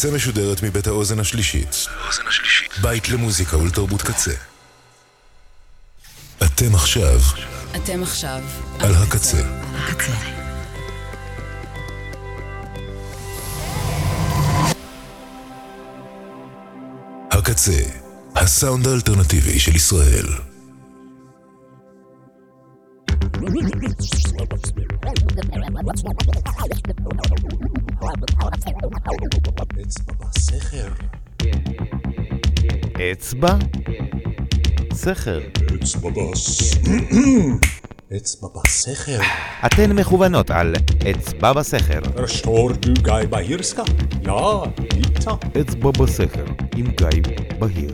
הקצה 0.00 0.14
משודרת 0.14 0.62
מבית 0.62 0.86
האוזן 0.86 1.20
השלישית. 1.20 1.86
בית 2.82 3.08
למוזיקה 3.08 3.56
ולתרבות 3.56 4.02
קצה. 4.02 4.32
אתם 6.42 6.74
עכשיו 6.74 7.20
אתם 7.76 8.02
עכשיו 8.02 8.40
על 8.78 8.94
הקצה. 8.94 9.42
הקצה. 9.74 10.12
הקצה, 17.30 17.82
הסאונד 18.36 18.86
האלטרנטיבי 18.86 19.60
של 19.60 19.76
ישראל. 19.76 20.26
אצבע 29.82 30.14
בסכר. 30.20 30.88
אצבע? 33.12 33.54
סכר. 34.92 35.40
אצבע 35.74 36.10
בס... 36.10 36.74
אצבע 38.16 38.48
בסכר. 38.54 39.20
אתן 39.66 39.92
מכוונות 39.92 40.50
על 40.50 40.74
אצבע 41.10 41.52
בסכר. 41.52 42.00
Förstår 42.16 42.72
du 42.82 42.92
Guy 43.02 43.26
Bahirska? 43.30 43.82
Ja, 44.24 44.64
lite. 44.92 45.60
אצבע 45.60 45.90
בסכר, 45.90 46.44
עם 46.76 46.86
גיא 46.86 47.22
בהיר. 47.58 47.92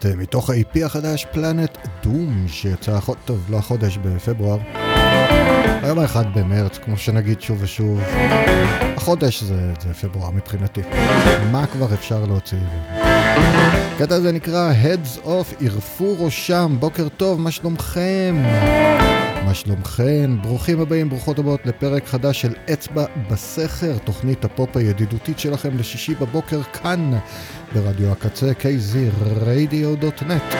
קרייסט 0.00 0.18
מתוך 0.18 0.50
ה-IP 0.50 0.84
החדש 0.84 1.26
פלנט 1.32 1.78
דום 2.02 2.46
שיצא 2.48 2.98
טוב 3.24 3.46
לא 3.50 3.56
החודש 3.56 3.98
בפברואר 3.98 4.58
היום 5.82 5.98
האחד 5.98 6.24
במרץ 6.34 6.78
כמו 6.78 6.96
שנגיד 6.96 7.40
שוב 7.40 7.58
ושוב 7.60 8.00
החודש 8.96 9.42
זה, 9.42 9.72
זה 9.80 9.94
פברואר 9.94 10.30
מבחינתי 10.30 10.80
מה 11.52 11.66
כבר 11.66 11.94
אפשר 11.94 12.24
להוציא? 12.24 12.58
הקטע 13.94 14.14
הזה 14.14 14.32
נקרא 14.32 14.72
Heads 14.82 15.26
Off 15.26 15.64
ערפו 15.64 16.16
ראשם 16.18 16.76
בוקר 16.80 17.08
טוב 17.08 17.40
מה 17.40 17.50
שלומכם? 17.50 18.36
מה 19.48 19.54
שלומכם? 19.54 20.36
ברוכים 20.42 20.80
הבאים, 20.80 21.08
ברוכות 21.08 21.38
הבאות 21.38 21.60
לפרק 21.66 22.06
חדש 22.06 22.40
של 22.42 22.52
אצבע 22.72 23.04
בסכר, 23.30 23.98
תוכנית 24.04 24.44
הפופ 24.44 24.76
הידידותית 24.76 25.38
שלכם 25.38 25.78
לשישי 25.78 26.14
בבוקר 26.14 26.62
כאן 26.62 27.10
ברדיו 27.74 28.12
הקצה 28.12 28.50
kzradio.net. 28.60 30.54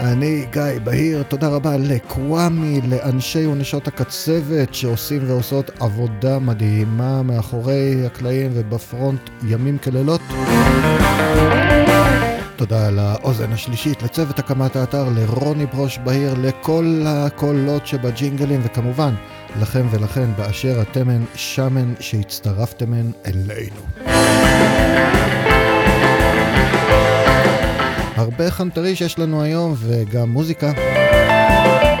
אני 0.00 0.46
גיא 0.52 0.62
בהיר, 0.84 1.22
תודה 1.22 1.48
רבה 1.48 1.76
לקוואמי, 1.76 2.80
לאנשי 2.88 3.46
ונשות 3.46 3.88
הקצבת 3.88 4.74
שעושים 4.74 5.22
ועושות 5.26 5.70
עבודה 5.80 6.38
מדהימה 6.38 7.22
מאחורי 7.22 8.06
הקלעים 8.06 8.50
ובפרונט 8.54 9.30
ימים 9.48 9.78
כלילות. 9.78 10.20
תודה 12.58 12.86
על 12.88 12.98
האוזן 12.98 13.52
השלישית, 13.52 14.02
לצוות 14.02 14.38
הקמת 14.38 14.76
האתר, 14.76 15.08
לרוני 15.16 15.66
ברוש 15.66 15.98
בהיר, 16.04 16.34
לכל 16.42 17.02
הקולות 17.06 17.86
שבג'ינגלים, 17.86 18.60
וכמובן, 18.62 19.14
לכם 19.60 19.86
ולכן 19.90 20.26
באשר 20.36 20.82
אתמן 20.82 21.24
שמן 21.34 21.94
שהצטרפתמן 22.00 23.10
אלינו. 23.26 23.82
הרבה 28.16 28.50
חנטריש 28.50 29.00
יש 29.00 29.18
לנו 29.18 29.42
היום 29.42 29.74
וגם 29.78 30.30
מוזיקה. 30.30 30.72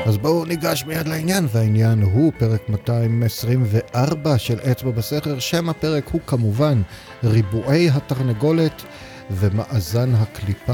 אז 0.06 0.18
בואו 0.18 0.44
ניגש 0.44 0.84
מיד 0.86 1.08
לעניין, 1.08 1.46
והעניין 1.52 2.02
הוא 2.02 2.32
פרק 2.38 2.68
224 2.68 4.38
של 4.38 4.58
אצבע 4.70 4.90
בסכר, 4.90 5.38
שם 5.38 5.68
הפרק 5.68 6.08
הוא 6.08 6.20
כמובן 6.26 6.82
ריבועי 7.24 7.90
התרנגולת 7.90 8.82
ומאזן 9.30 10.14
הקליפה. 10.14 10.72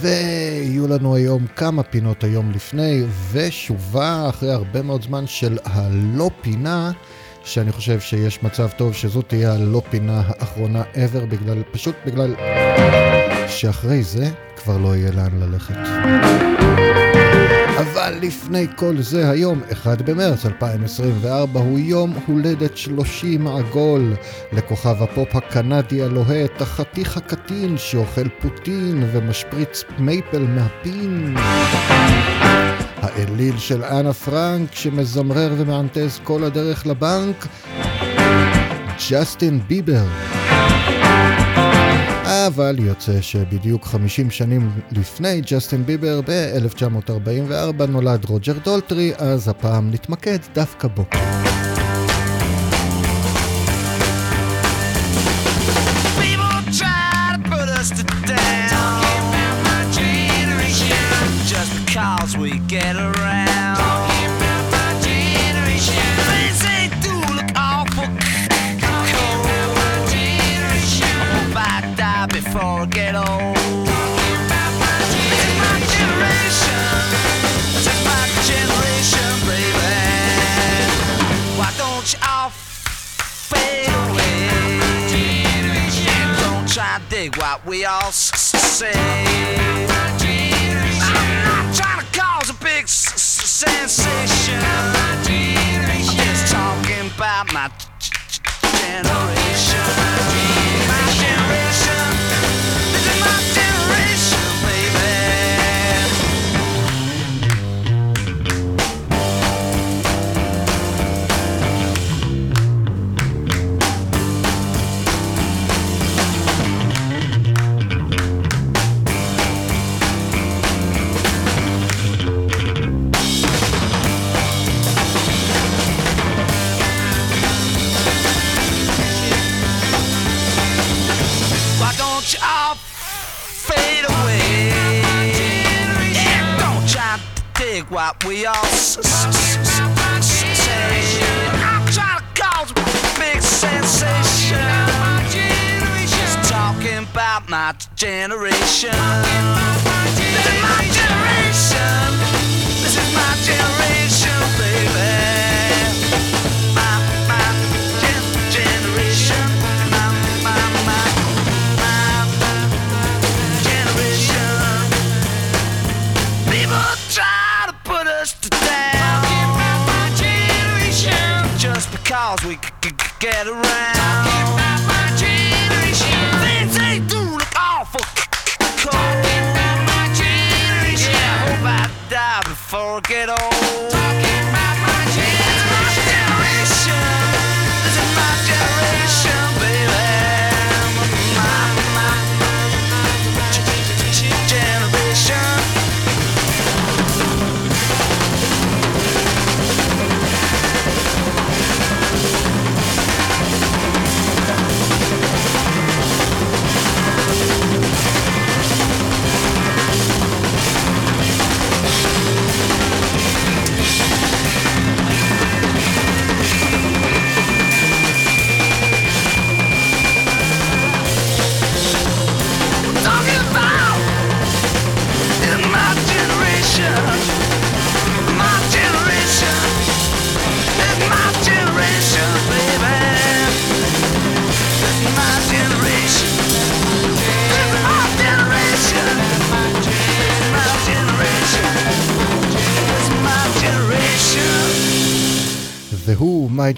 ויהיו 0.00 0.88
לנו 0.88 1.14
היום 1.14 1.46
כמה 1.56 1.82
פינות 1.82 2.24
היום 2.24 2.50
לפני, 2.50 3.02
ושובה 3.30 4.28
אחרי 4.28 4.52
הרבה 4.52 4.82
מאוד 4.82 5.02
זמן 5.02 5.26
של 5.26 5.58
הלא 5.64 6.30
פינה, 6.40 6.90
שאני 7.44 7.72
חושב 7.72 8.00
שיש 8.00 8.42
מצב 8.42 8.68
טוב 8.76 8.94
שזו 8.94 9.22
תהיה 9.22 9.54
הלא 9.54 9.82
פינה 9.90 10.22
האחרונה 10.26 10.82
ever, 10.94 11.26
בגלל, 11.28 11.62
פשוט 11.72 11.94
בגלל 12.06 12.34
שאחרי 13.48 14.02
זה 14.02 14.30
כבר 14.56 14.76
לא 14.76 14.96
יהיה 14.96 15.10
לאן 15.12 15.40
ללכת. 15.40 16.59
אבל 17.80 18.14
לפני 18.22 18.66
כל 18.76 18.94
זה, 18.98 19.30
היום, 19.30 19.60
1 19.72 20.02
במרץ 20.02 20.46
2024, 20.46 21.60
הוא 21.60 21.78
יום 21.78 22.14
הולדת 22.26 22.76
30 22.76 23.46
עגול 23.46 24.14
לכוכב 24.52 25.02
הפופ 25.02 25.36
הקנדי 25.36 26.02
הלוהט, 26.02 26.60
החתיך 26.60 27.16
הקטין 27.16 27.78
שאוכל 27.78 28.28
פוטין 28.28 29.08
ומשפריץ 29.12 29.84
מייפל 29.98 30.42
מהפין. 30.42 31.34
האליל 32.96 33.58
של 33.58 33.84
אנה 33.84 34.12
פרנק 34.12 34.74
שמזמרר 34.74 35.54
ומענטז 35.56 36.20
כל 36.24 36.44
הדרך 36.44 36.86
לבנק, 36.86 37.46
ג'סטין 39.10 39.60
ביבר. 39.68 40.39
אבל 42.50 42.76
יוצא 42.78 43.20
שבדיוק 43.20 43.84
50 43.84 44.30
שנים 44.30 44.70
לפני 44.92 45.40
ג'סטין 45.40 45.86
ביבר, 45.86 46.20
ב-1944 46.20 47.86
נולד 47.88 48.24
רוג'ר 48.24 48.58
דולטרי, 48.64 49.12
אז 49.18 49.48
הפעם 49.48 49.90
נתמקד 49.90 50.38
דווקא 50.54 50.88
בו. 50.88 51.04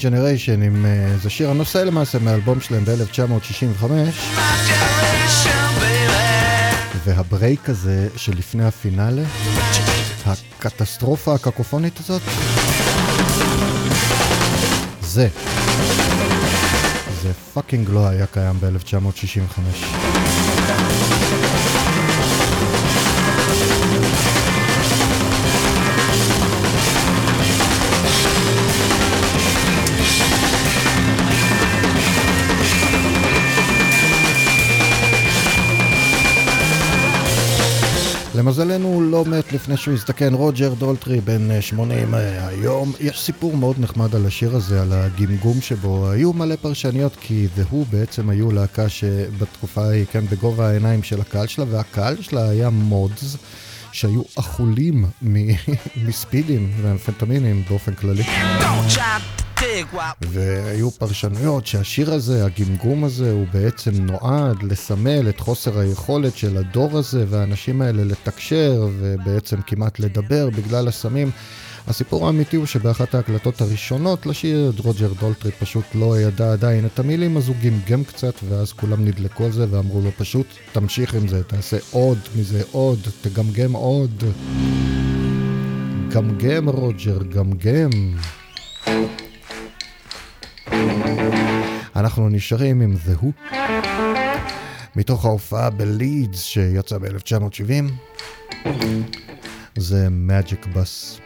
Generation, 0.02 0.64
עם, 0.64 0.84
uh, 0.84 1.22
זה 1.22 1.30
שיר 1.30 1.50
הנושא 1.50 1.78
למעשה 1.78 2.18
מהאלבום 2.18 2.60
שלהם 2.60 2.84
ב-1965. 2.84 3.84
וה 7.04 7.23
break 7.23 7.68
הזה 7.68 8.08
שלפני 8.16 8.64
הפינאלה, 8.64 9.22
הקטסטרופה 10.26 11.34
הקקופונית 11.34 12.00
הזאת, 12.00 12.22
זה. 15.00 15.28
זה 17.22 17.32
fucking 17.54 17.88
לא 17.90 18.08
היה 18.08 18.26
קיים 18.26 18.56
ב-1965. 18.60 20.21
למזלנו 38.42 38.88
הוא 38.88 39.02
לא 39.02 39.24
מת 39.24 39.52
לפני 39.52 39.76
שהוא 39.76 39.94
הזדקן, 39.94 40.34
רוג'ר 40.34 40.74
דולטרי 40.74 41.20
בן 41.20 41.60
80 41.60 42.14
אה, 42.14 42.48
היום. 42.48 42.92
יש 43.00 43.20
סיפור 43.20 43.56
מאוד 43.56 43.76
נחמד 43.78 44.14
על 44.14 44.26
השיר 44.26 44.56
הזה, 44.56 44.82
על 44.82 44.92
הגמגום 44.92 45.60
שבו. 45.60 46.10
היו 46.10 46.32
מלא 46.32 46.56
פרשניות 46.56 47.16
כי 47.20 47.46
והוא 47.56 47.86
בעצם 47.90 48.30
היו 48.30 48.52
להקה 48.52 48.88
שבתקופה 48.88 49.84
ההיא, 49.84 50.04
כן, 50.12 50.26
בגובה 50.26 50.68
העיניים 50.68 51.02
של 51.02 51.20
הקהל 51.20 51.46
שלה, 51.46 51.64
והקהל 51.70 52.16
שלה 52.22 52.48
היה 52.48 52.70
מודס. 52.70 53.36
שהיו 53.92 54.22
אכולים 54.38 55.04
מספידים 56.06 56.72
ואמפנטמינים 56.82 57.64
באופן 57.68 57.94
כללי. 57.94 58.22
והיו 60.20 60.90
פרשנויות 60.90 61.66
שהשיר 61.66 62.12
הזה, 62.12 62.44
הגמגום 62.44 63.04
הזה, 63.04 63.32
הוא 63.32 63.46
בעצם 63.52 63.90
נועד 63.90 64.62
לסמל 64.62 65.28
את 65.28 65.40
חוסר 65.40 65.78
היכולת 65.78 66.36
של 66.36 66.56
הדור 66.56 66.98
הזה 66.98 67.24
והאנשים 67.28 67.82
האלה 67.82 68.04
לתקשר 68.04 68.88
ובעצם 68.98 69.56
כמעט 69.66 69.98
לדבר 69.98 70.50
בגלל 70.50 70.88
הסמים. 70.88 71.30
הסיפור 71.88 72.26
האמיתי 72.26 72.56
הוא 72.56 72.66
שבאחת 72.66 73.14
ההקלטות 73.14 73.60
הראשונות 73.60 74.26
לשיר, 74.26 74.72
רוג'ר 74.78 75.12
דולטרי 75.20 75.52
פשוט 75.52 75.84
לא 75.94 76.20
ידע 76.20 76.52
עדיין 76.52 76.86
את 76.86 76.98
המילים, 76.98 77.36
אז 77.36 77.48
הוא 77.48 77.56
גמגם 77.64 78.04
קצת, 78.04 78.34
ואז 78.48 78.72
כולם 78.72 79.04
נדלקו 79.04 79.44
על 79.44 79.52
זה 79.52 79.66
ואמרו 79.70 80.00
לו 80.00 80.10
פשוט, 80.18 80.46
תמשיך 80.72 81.14
עם 81.14 81.28
זה, 81.28 81.44
תעשה 81.44 81.76
עוד 81.90 82.18
מזה 82.36 82.62
עוד, 82.72 82.98
תגמגם 83.20 83.72
עוד. 83.72 84.24
גמגם 86.08 86.68
רוג'ר, 86.68 87.18
גמגם. 87.22 87.90
אנחנו 91.96 92.28
נשארים 92.28 92.80
עם 92.80 92.94
The 93.06 93.22
Who, 93.22 93.54
מתוך 94.96 95.24
ההופעה 95.24 95.70
בלידס 95.70 96.42
שיצא 96.42 96.98
ב-1970, 96.98 97.92
זה 99.76 100.08
Magic 100.28 100.76
Bus. 100.76 101.20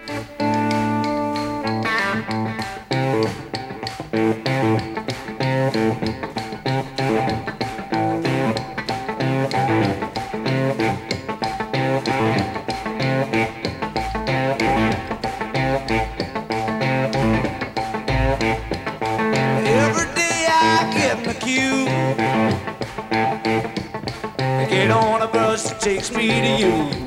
on 24.90 25.22
a 25.22 25.26
bus 25.26 25.70
that 25.70 25.80
takes 25.80 26.10
me 26.10 26.28
to 26.28 26.56
you. 26.58 27.06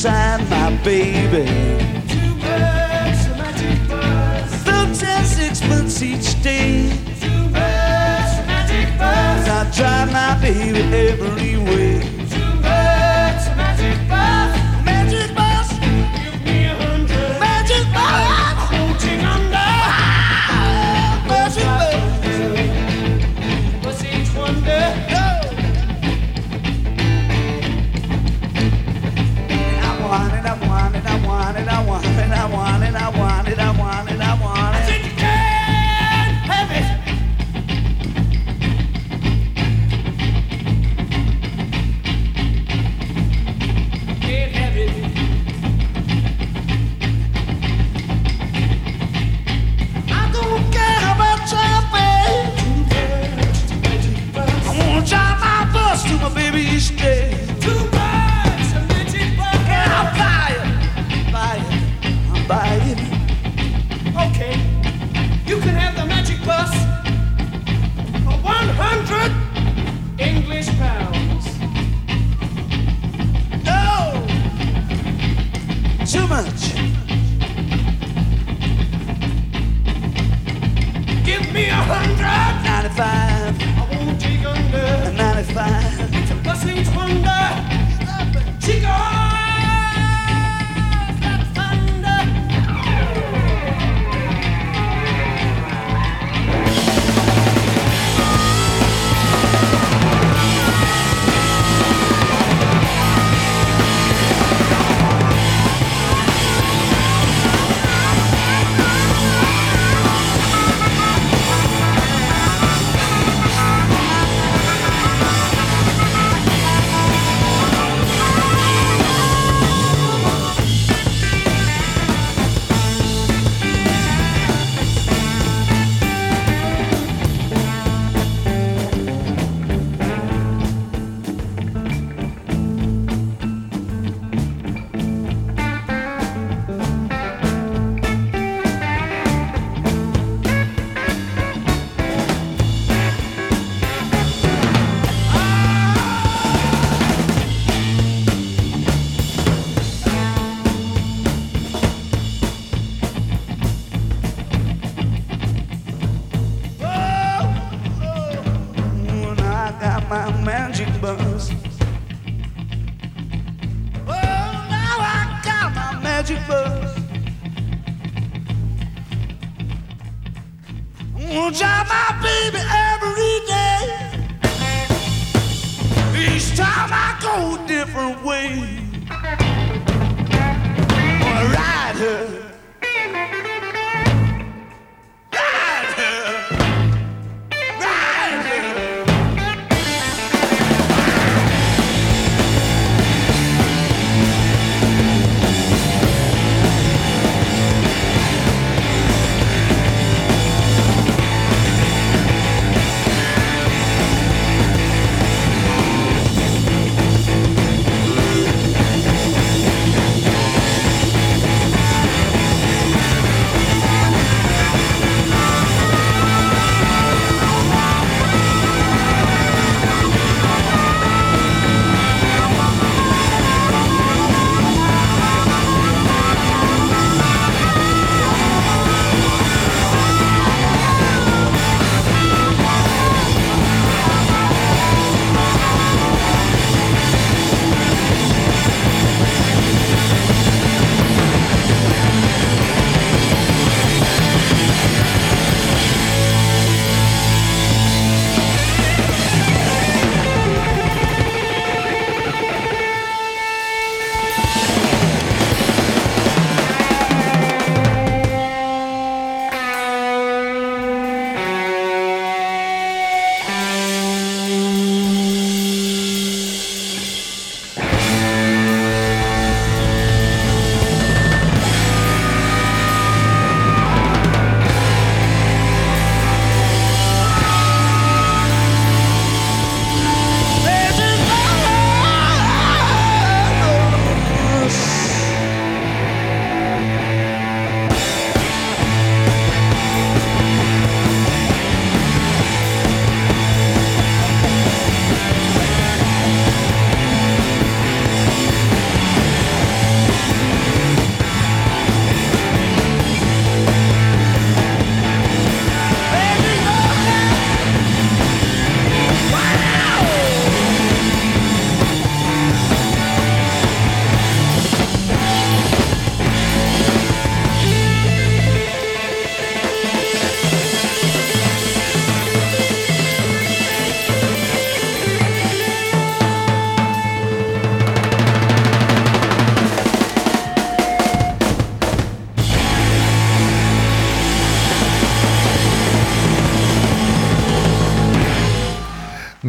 Texas 0.00 0.48
my 0.48 0.70
baby. 0.84 1.44
Two 2.06 2.34
birds, 2.34 3.26
a 3.26 3.34
magic 3.36 3.88
bus. 3.88 4.64
Built 4.64 5.02
at 5.02 5.24
sixpence 5.24 6.02
each 6.02 6.40
day. 6.40 6.90
Two 7.20 7.42
birds, 7.48 8.32
a 8.38 8.44
magic 8.46 8.96
bus. 8.96 9.48
I 9.48 9.68
drive 9.76 10.12
my 10.12 10.38
baby 10.40 10.82
every 10.94 11.56
way. 11.56 11.87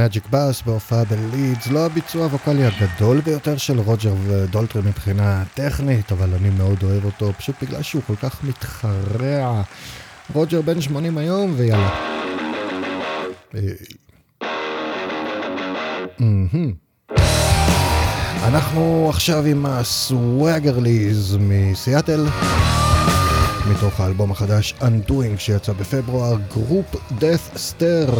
Magic 0.09 0.27
Bus 0.29 0.61
בהופעה 0.61 1.03
בלידס, 1.03 1.67
לא 1.67 1.85
הביצוע 1.85 2.23
הווקאלי 2.23 2.65
הגדול 2.65 3.21
ביותר 3.21 3.57
של 3.57 3.79
רוג'ר 3.79 4.13
דולטרי 4.27 4.81
מבחינה 4.81 5.43
טכנית, 5.53 6.11
אבל 6.11 6.29
אני 6.33 6.49
מאוד 6.49 6.83
אוהב 6.83 7.05
אותו, 7.05 7.33
פשוט 7.37 7.55
בגלל 7.61 7.81
שהוא 7.81 8.01
כל 8.07 8.15
כך 8.15 8.43
מתחרע. 8.43 9.61
רוג'ר 10.33 10.61
בן 10.61 10.81
80 10.81 11.17
היום, 11.17 11.53
ויאללה. 11.57 11.89
אה. 13.55 13.61
אנחנו 18.43 19.07
עכשיו 19.09 19.45
עם 19.45 19.65
הסוואגרליז 19.65 21.37
מסיאטל, 21.39 22.25
מתוך 23.71 23.99
האלבום 23.99 24.31
החדש 24.31 24.73
Undoing 24.81 25.37
שיצא 25.37 25.73
בפברואר, 25.73 26.35
Group 26.53 26.95
Death 27.19 27.55
Stare. 27.55 28.11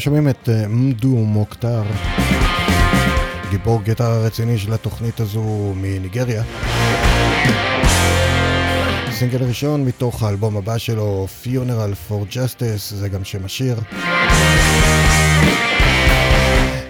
שומעים 0.00 0.28
את 0.28 0.48
אה, 0.48 0.68
מדו 0.68 1.08
מוקטר, 1.08 1.82
גיבור 3.50 3.82
גטר 3.82 4.04
הרציני 4.04 4.58
של 4.58 4.72
התוכנית 4.72 5.20
הזו 5.20 5.72
מניגריה. 5.76 6.42
סינגל 9.10 9.42
ראשון 9.44 9.84
מתוך 9.84 10.22
האלבום 10.22 10.56
הבא 10.56 10.78
שלו, 10.78 11.26
Funeral 11.44 12.10
for 12.10 12.34
Justice, 12.34 12.94
זה 12.94 13.08
גם 13.08 13.24
שם 13.24 13.44
השיר. 13.44 13.80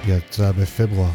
יצא 0.06 0.52
בפברואר. 0.52 1.10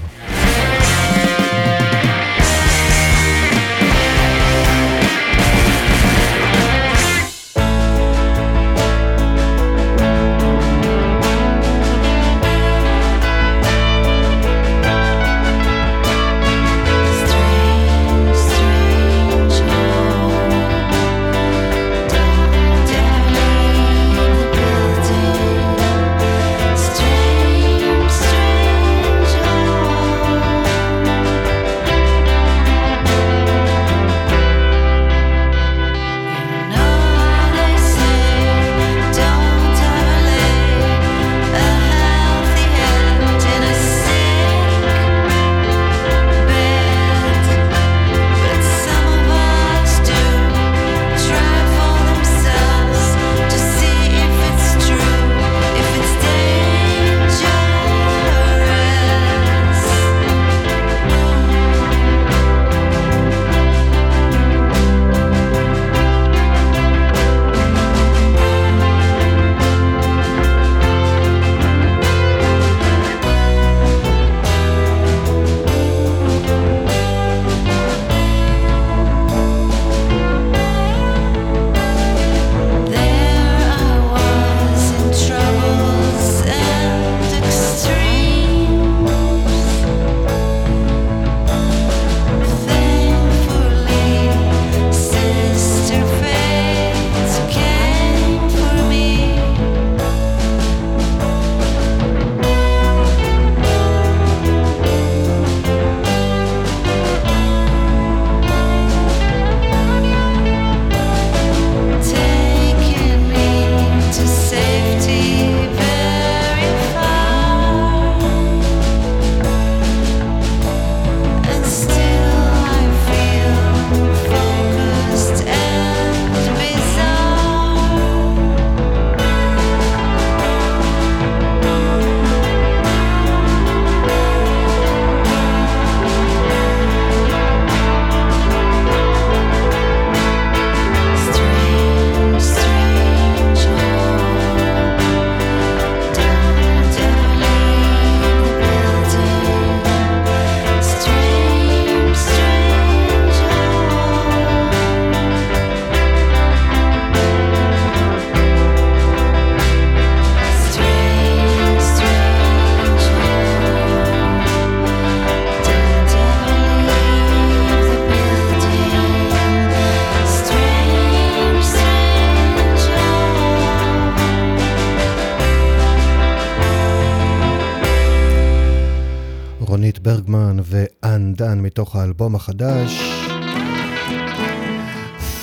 האלבום 182.16 182.36
החדש 182.36 183.00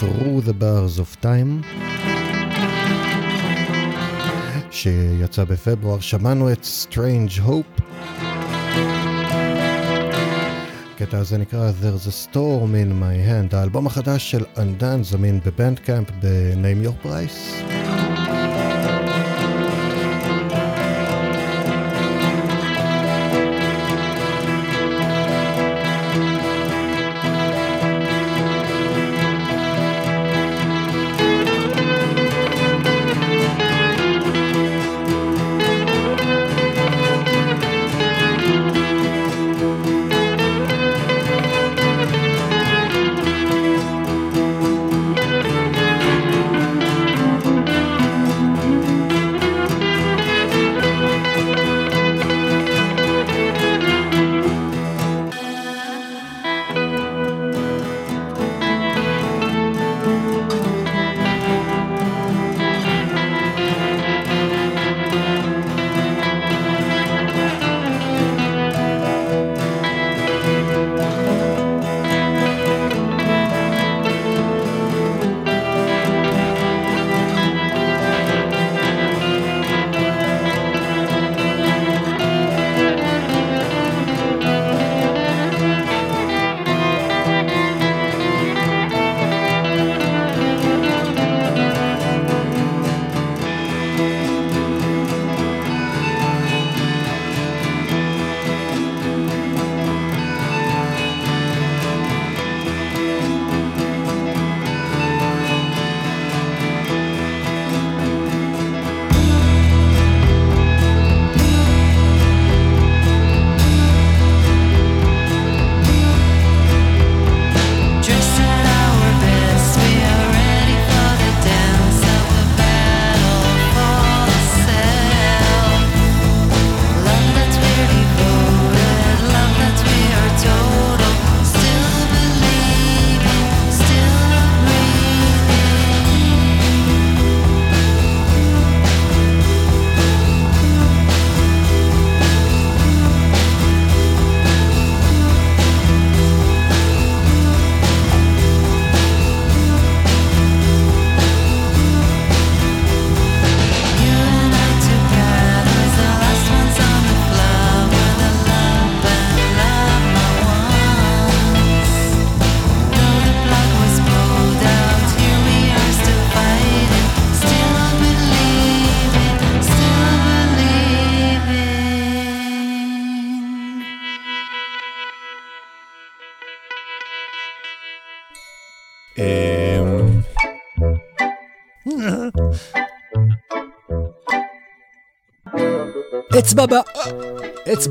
Through 0.00 0.48
the 0.48 0.52
Bars 0.52 0.98
of 0.98 1.24
Time 1.24 1.66
שיצא 4.70 5.44
בפברואר, 5.44 6.00
שמענו 6.00 6.52
את 6.52 6.66
Strange 6.84 7.48
Hope. 7.48 7.82
הקטע 10.94 11.18
הזה 11.18 11.38
נקרא 11.38 11.72
There's 11.82 12.06
a 12.06 12.30
Storm 12.30 12.74
in 12.74 13.02
my 13.02 13.28
hand, 13.28 13.56
האלבום 13.56 13.86
החדש 13.86 14.30
של 14.30 14.44
אנדן 14.58 15.02
זמין 15.02 15.40
בבנדקאמפ 15.46 16.10
ב-Name 16.20 16.86
Your 16.86 17.06
Price 17.06 17.61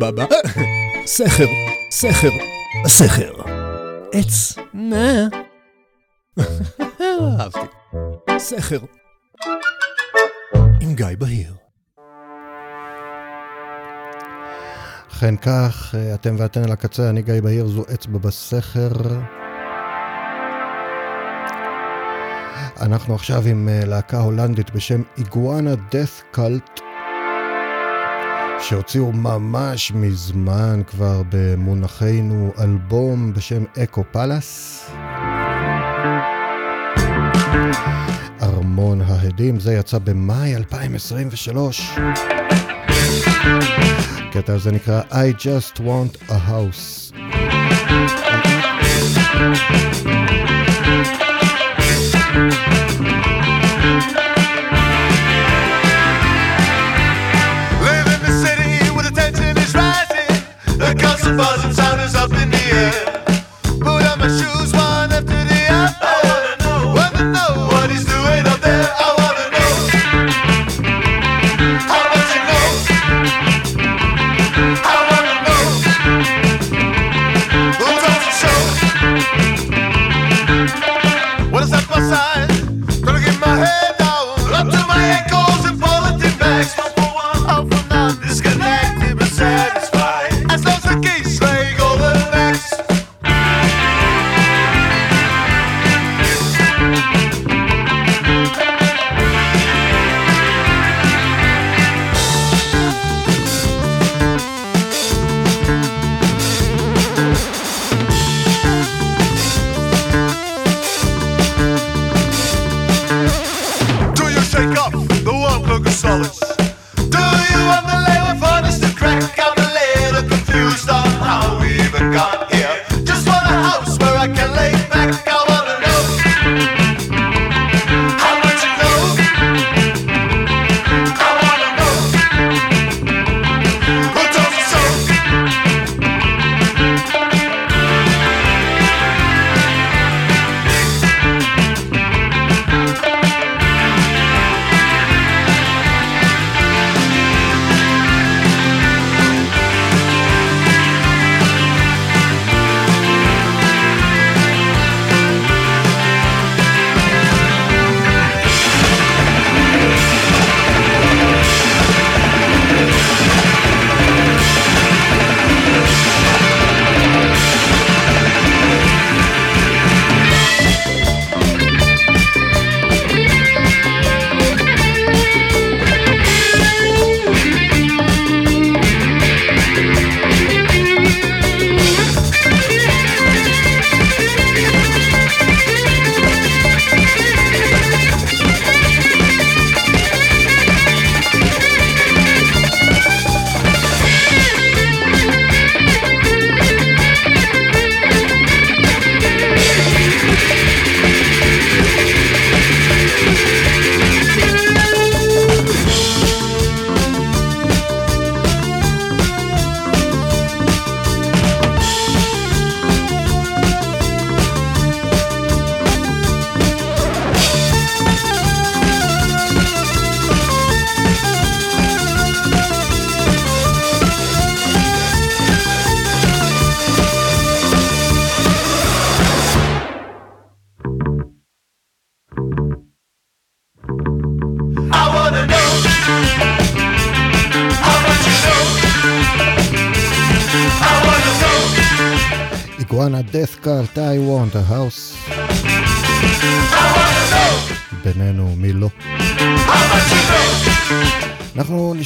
ב... 0.10 0.22
סכר, 1.06 1.46
סכר, 1.92 2.30
סכר. 2.88 3.32
עץ, 4.14 4.56
מה? 4.74 5.28
אהבתי. 7.40 7.60
סכר. 8.38 8.80
עם 10.82 10.96
גיא 10.96 11.06
בהיר. 11.18 11.54
אכן 15.12 15.36
כך, 15.38 15.96
אתם 16.14 16.36
ואתן 16.38 16.64
על 16.64 16.72
הקצה, 16.72 17.10
אני 17.10 17.22
גיא 17.22 17.42
בהיר, 17.42 17.68
זו 17.68 17.84
אצבע 17.94 18.18
בסכר. 18.18 18.92
אנחנו 22.82 23.16
עכשיו 23.16 23.48
עם 23.48 23.70
אה, 23.70 23.86
להקה 23.86 24.20
הולנדית 24.20 24.72
בשם 24.72 25.02
איגואנה 25.18 25.76
דף 25.92 26.22
קאלט. 26.32 26.81
שהוציאו 28.72 29.12
ממש 29.12 29.92
מזמן 29.92 30.82
כבר 30.88 31.22
במונחנו 31.30 32.52
אלבום 32.60 33.34
בשם 33.34 33.64
אקו 33.84 34.04
פלאס. 34.12 34.86
ארמון 38.42 39.02
ההדים, 39.02 39.60
זה 39.60 39.74
יצא 39.74 39.98
במאי 39.98 40.56
2023. 40.56 41.92
הקטע 44.30 44.54
הזה 44.54 44.72
נקרא 44.72 45.02
I 45.12 45.34
just 45.46 45.80
want 45.80 46.30
a 46.30 46.38
house. 46.50 47.12
What 52.34 52.68
is 52.68 52.71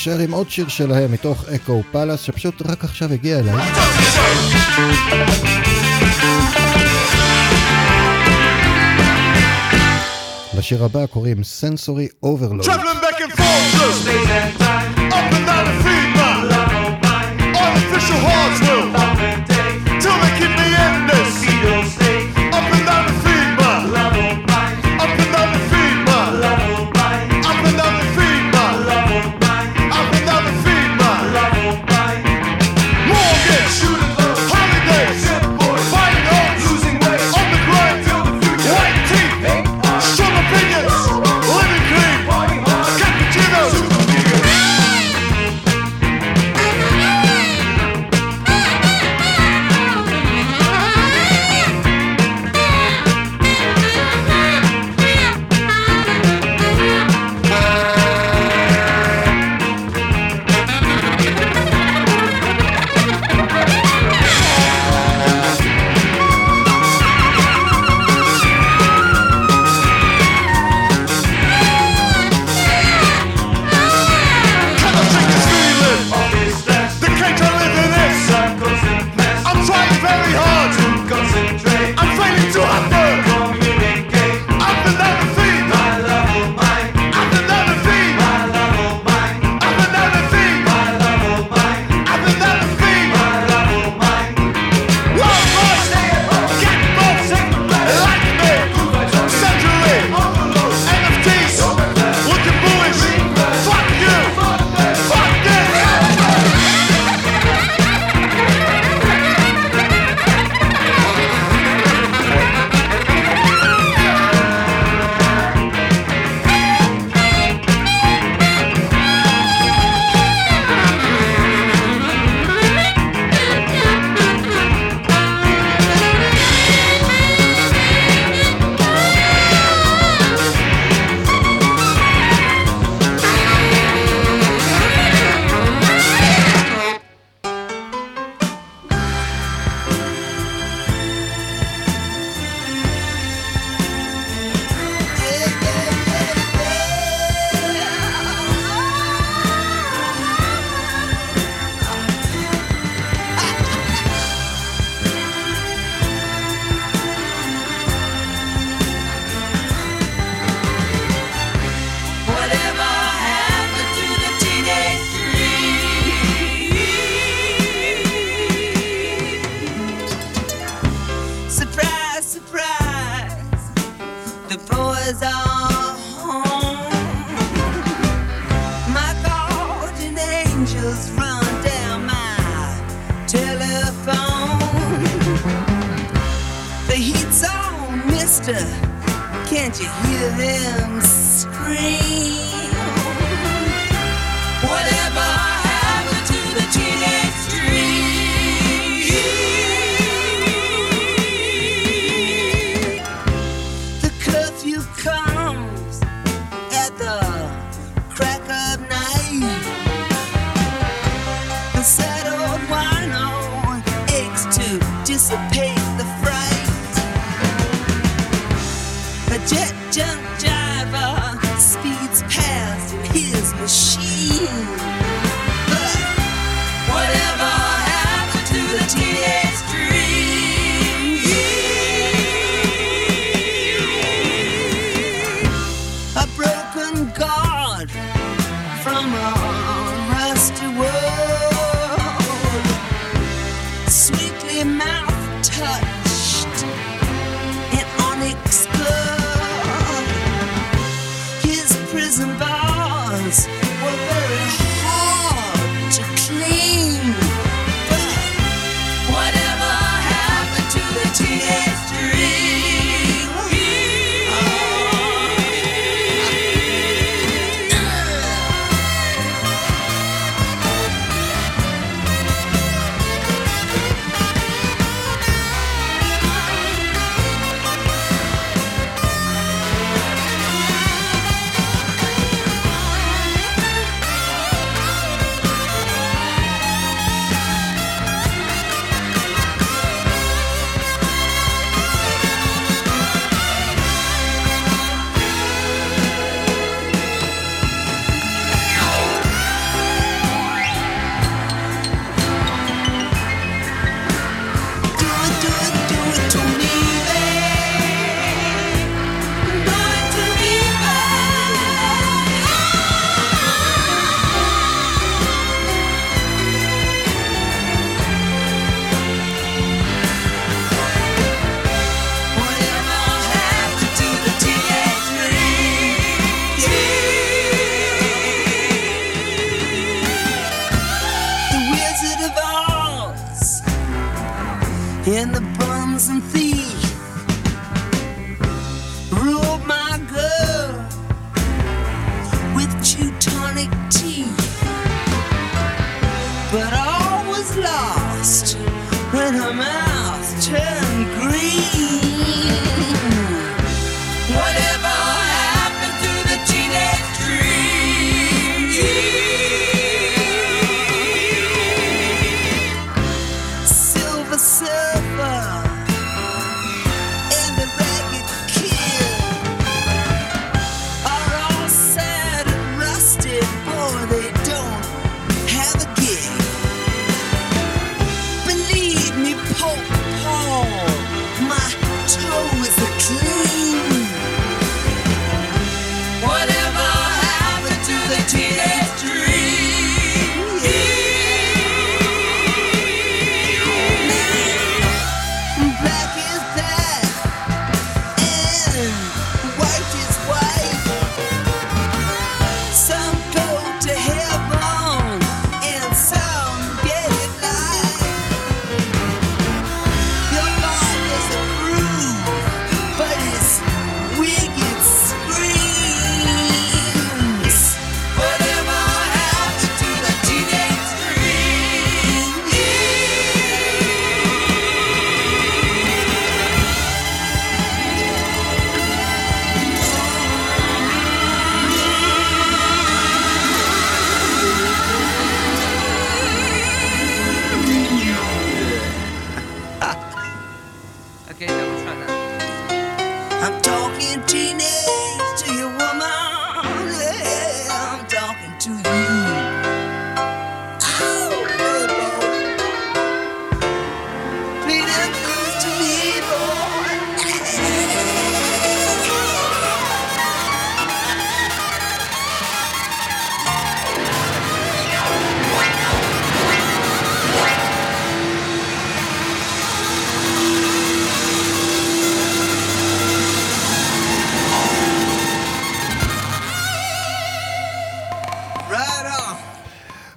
נשאר 0.08 0.20
עם 0.20 0.32
עוד 0.32 0.49
שיר 0.49 0.68
שלהם 0.68 1.12
מתוך 1.12 1.45
Echo 1.49 1.82
Palace, 1.91 2.22
שפשוט 2.22 2.62
רק 2.66 2.84
עכשיו 2.84 3.14
הגיע 3.14 3.39
אליי. 3.39 3.53
לשיר 10.58 10.84
הבא 10.84 11.06
קוראים 11.06 11.43
Sensory 11.43 12.08
Overload. 12.24 12.66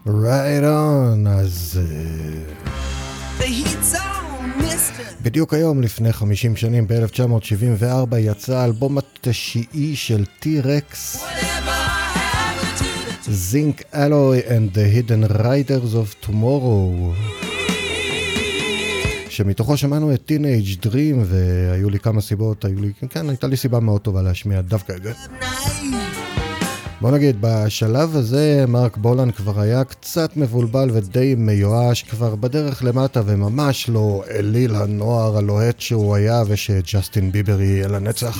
Right 0.08 0.64
on, 0.64 1.28
אז... 1.28 1.80
אה. 1.80 3.44
בדיוק 5.22 5.54
היום, 5.54 5.82
לפני 5.82 6.12
50 6.12 6.56
שנים, 6.56 6.86
ב-1974, 6.88 8.16
יצא 8.18 8.56
האלבום 8.56 8.98
התשיעי 8.98 9.96
של 9.96 10.24
T-Rex, 10.42 11.18
the 13.24 13.52
Zinc 13.52 13.94
Alloy 13.94 14.48
and 14.48 14.74
the 14.74 15.10
Hidden 15.10 15.32
Riders 15.38 15.94
of 15.94 16.26
Tomorrow. 16.26 17.16
שמתוכו 19.28 19.76
שמענו 19.76 20.14
את 20.14 20.30
Teenage 20.32 20.86
Dream, 20.86 21.16
והיו 21.24 21.90
לי 21.90 21.98
כמה 21.98 22.20
סיבות, 22.20 22.64
היו 22.64 22.80
לי, 22.80 22.92
כן, 23.10 23.28
הייתה 23.28 23.46
לי 23.46 23.56
סיבה 23.56 23.80
מאוד 23.80 24.00
טובה 24.00 24.22
להשמיע 24.22 24.60
דווקא 24.60 24.92
את 24.92 25.02
זה. 25.02 25.12
בוא 27.00 27.10
נגיד, 27.10 27.36
בשלב 27.40 28.16
הזה 28.16 28.64
מרק 28.68 28.96
בולן 28.96 29.30
כבר 29.30 29.60
היה 29.60 29.84
קצת 29.84 30.36
מבולבל 30.36 30.90
ודי 30.92 31.34
מיואש, 31.38 32.02
כבר 32.02 32.34
בדרך 32.34 32.84
למטה 32.84 33.22
וממש 33.26 33.88
לא 33.88 34.24
אליל 34.30 34.74
הנוער 34.74 35.36
הלוהט 35.36 35.80
שהוא 35.80 36.14
היה 36.14 36.42
ושג'סטין 36.46 37.32
ביבר 37.32 37.60
יהיה 37.60 37.88
לנצח. 37.88 38.38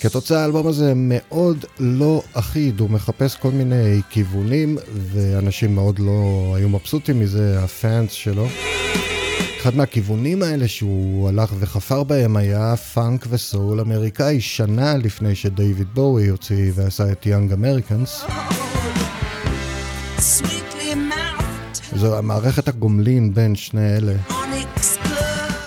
כתוצאה 0.00 0.42
האלבום 0.42 0.66
הזה 0.66 0.92
מאוד 0.96 1.64
לא 1.80 2.22
אחיד, 2.32 2.80
הוא 2.80 2.90
מחפש 2.90 3.36
כל 3.36 3.50
מיני 3.50 4.00
כיוונים 4.10 4.78
ואנשים 5.12 5.74
מאוד 5.74 5.98
לא 5.98 6.52
היו 6.56 6.68
מבסוטים 6.68 7.20
מזה, 7.20 7.60
ה 7.60 7.70
fans 7.70 8.12
שלו. 8.12 8.46
אחד 9.60 9.76
מהכיוונים 9.76 10.42
האלה 10.42 10.68
שהוא 10.68 11.28
הלך 11.28 11.52
וחפר 11.58 12.02
בהם 12.02 12.36
היה 12.36 12.76
פאנק 12.76 13.26
וסול 13.28 13.80
אמריקאי 13.80 14.40
שנה 14.40 14.96
לפני 14.96 15.34
שדייוויד 15.34 15.86
בואי 15.94 16.28
הוציא 16.28 16.72
ועשה 16.74 17.12
את 17.12 17.26
Young 17.26 17.52
Americans. 17.52 18.24
זו 21.96 22.18
המערכת 22.18 22.68
הגומלין 22.68 23.34
בין 23.34 23.54
שני 23.54 23.96
אלה. 23.96 24.12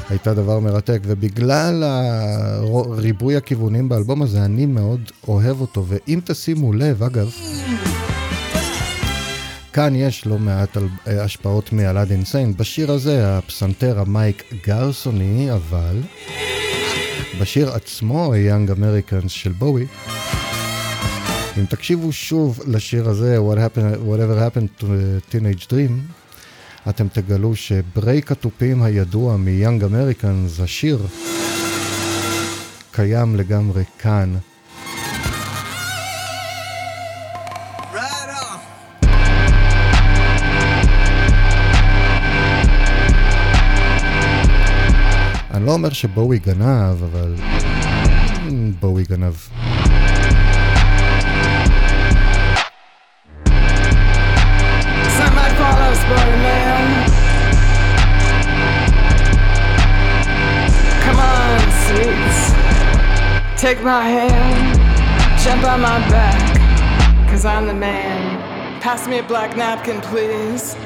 הייתה 0.10 0.34
דבר 0.34 0.60
מרתק 0.60 1.00
ובגלל 1.06 1.84
ריבוי 2.92 3.36
הכיוונים 3.36 3.90
באלבום 3.90 4.22
הזה 4.22 4.46
אני 4.46 4.66
מאוד 4.66 5.02
אוהב 5.28 5.62
אותו 5.62 5.86
ואם 5.88 6.20
תשימו 6.26 6.74
לב 6.74 7.04
אגב 7.04 7.30
כאן 9.74 9.96
יש 9.96 10.26
לא 10.26 10.38
מעט 10.40 10.78
על- 10.78 10.88
אה, 11.08 11.24
השפעות 11.24 11.74
מאלאד 11.74 12.12
אינסיין. 12.12 12.54
בשיר 12.58 12.92
הזה 12.92 13.38
הפסנתר 13.38 14.00
המייק 14.00 14.44
גרסוני, 14.68 15.54
אבל 15.54 16.02
בשיר 17.42 17.72
עצמו, 17.72 18.34
ה-Young 18.34 18.70
Americans 18.72 19.30
של 19.30 19.52
בואי, 19.52 19.86
אם 21.58 21.66
תקשיבו 21.66 22.12
שוב 22.12 22.60
לשיר 22.68 23.10
הזה, 23.10 23.38
What 23.38 23.58
happened, 23.58 24.08
Whatever 24.08 24.38
happened 24.40 24.84
to 24.84 24.86
Teenage 25.32 25.66
Dream, 25.68 25.92
אתם 26.90 27.08
תגלו 27.14 27.56
שברייק 27.56 28.32
התופים 28.32 28.84
הידוע 28.84 29.38
מ-Young 29.38 29.84
Americans, 29.84 30.64
השיר, 30.64 31.00
קיים 32.92 33.36
לגמרי 33.36 33.84
כאן. 34.00 34.36
לא 45.71 45.73
אומר 45.73 45.91
שבואי 45.91 46.39
גנב, 46.39 47.03
אבל... 47.03 47.35
אמ, 48.49 48.73
בואי 48.81 49.05
גנב. 49.05 49.35
Some 55.17 55.35
might 55.39 55.55
call 55.61 55.79
us 55.91 56.01
man. 56.47 56.85
Come 61.05 61.19
on, 61.35 61.59
sweets. 61.85 62.39
Take 63.65 63.81
my 63.83 64.05
hand, 64.17 64.79
jump 65.45 65.63
on 65.73 65.81
my 65.81 65.99
back, 66.11 66.41
cause 67.31 67.45
I'm 67.45 67.67
the 67.67 67.75
man. 67.75 68.23
Pass 68.81 69.09
me 69.09 69.19
a 69.19 69.23
black 69.23 69.57
napkin, 69.57 70.01
please. 70.11 70.77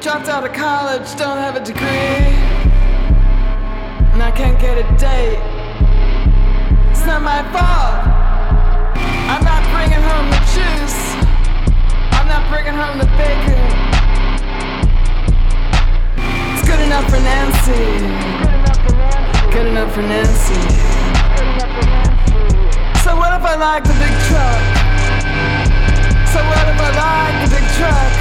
Dropped 0.00 0.28
out 0.28 0.44
of 0.48 0.52
college, 0.52 1.08
don't 1.16 1.38
have 1.38 1.56
a 1.56 1.64
degree. 1.64 2.47
And 4.19 4.27
I 4.27 4.31
can't 4.35 4.59
get 4.59 4.77
a 4.77 4.83
date. 4.99 5.39
It's 6.91 7.05
not 7.05 7.21
my 7.21 7.39
fault. 7.55 8.03
I'm 9.31 9.43
not 9.47 9.63
bringing 9.71 10.03
home 10.03 10.27
the 10.27 10.41
juice. 10.51 11.15
I'm 12.19 12.27
not 12.27 12.43
bringing 12.51 12.75
home 12.75 12.99
the 12.99 13.07
bacon. 13.15 13.63
It's 16.51 16.67
good 16.67 16.81
enough 16.83 17.07
for 17.07 17.21
Nancy. 17.23 17.79
Good 19.55 19.67
enough 19.71 19.93
for 19.95 20.01
Nancy. 20.01 20.67
So 22.99 23.15
what 23.15 23.31
if 23.39 23.45
I 23.47 23.55
like 23.55 23.85
the 23.85 23.95
big 24.03 24.15
truck? 24.27 24.61
So 26.27 26.43
what 26.43 26.67
if 26.67 26.75
I 26.75 26.91
like 27.07 27.35
the 27.47 27.55
big 27.55 27.67
truck? 27.79 28.11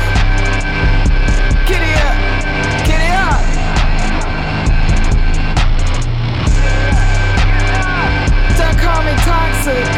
Giddy 1.66 1.90
call 8.88 9.02
me 9.04 9.14
toxic 9.28 9.88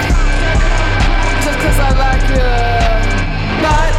just 1.45 1.59
cause 1.63 1.79
I 1.79 1.91
like 2.05 2.25
you. 2.35 2.51
But 3.65 3.93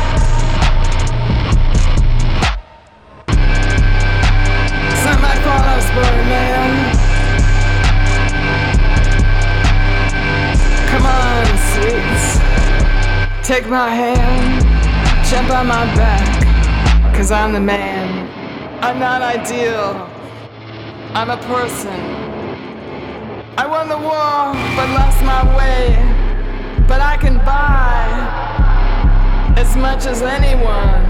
some 5.04 5.20
might 5.26 5.42
call 5.48 5.64
us 5.76 5.88
boy 5.96 6.18
man. 6.32 6.72
Come 10.92 11.06
on, 11.20 11.46
sweets. 11.72 12.26
Take 13.48 13.68
my 13.70 13.90
hand, 13.90 14.66
jump 15.30 15.50
on 15.52 15.68
my 15.68 15.86
back, 15.96 17.16
cause 17.16 17.32
I'm 17.32 17.54
the 17.54 17.62
man. 17.62 18.28
I'm 18.84 19.00
not 19.00 19.22
ideal, 19.22 20.10
I'm 21.16 21.30
a 21.30 21.38
person. 21.38 22.21
I 23.62 23.68
won 23.68 23.88
the 23.88 23.96
war, 23.96 24.58
but 24.76 24.90
lost 24.90 25.22
my 25.22 25.46
way. 25.56 25.94
But 26.88 27.00
I 27.00 27.16
can 27.16 27.38
buy 27.46 28.10
as 29.56 29.78
much 29.78 30.08
as 30.08 30.24
anyone. 30.24 31.06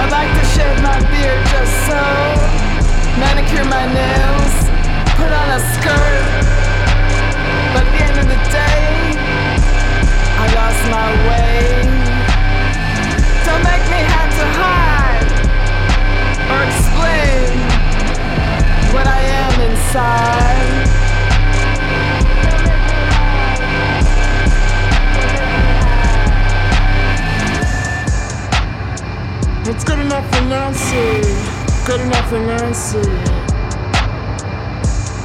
I 0.00 0.04
like 0.08 0.32
to 0.32 0.44
shave 0.56 0.80
my 0.80 0.96
beard 1.12 1.42
just 1.52 1.74
so, 1.84 2.00
manicure 3.20 3.68
my 3.68 3.84
nails, 3.92 4.56
put 5.20 5.28
on 5.28 5.48
a 5.52 5.60
skirt. 5.76 6.24
But 7.76 7.84
at 7.84 7.92
the 7.92 8.00
end 8.08 8.16
of 8.16 8.26
the 8.32 8.40
day, 8.48 9.20
I 10.40 10.44
lost 10.56 10.82
my 10.96 11.08
way. 11.28 11.84
Don't 13.44 13.64
make 13.68 13.84
me 13.92 14.00
have 14.16 14.32
to 14.32 14.46
hide 14.64 15.28
or 16.48 16.60
explain 16.72 17.55
am 19.94 20.36
inside. 20.36 20.86
It's 29.68 29.84
good 29.84 29.98
enough 29.98 30.26
for 30.34 30.42
Nancy. 30.42 31.22
Good 31.86 32.00
enough 32.00 32.28
for 32.28 32.38
Nancy. 32.38 32.98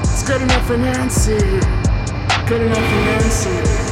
It's 0.02 0.24
good 0.24 0.42
enough 0.42 0.66
for 0.68 0.78
Nancy. 0.78 1.38
Good 2.48 2.62
enough 2.62 2.78
for 2.78 3.02
Nancy. 3.06 3.91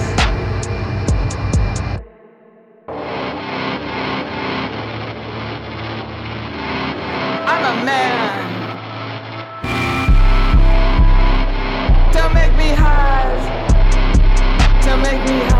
me. 15.25 15.58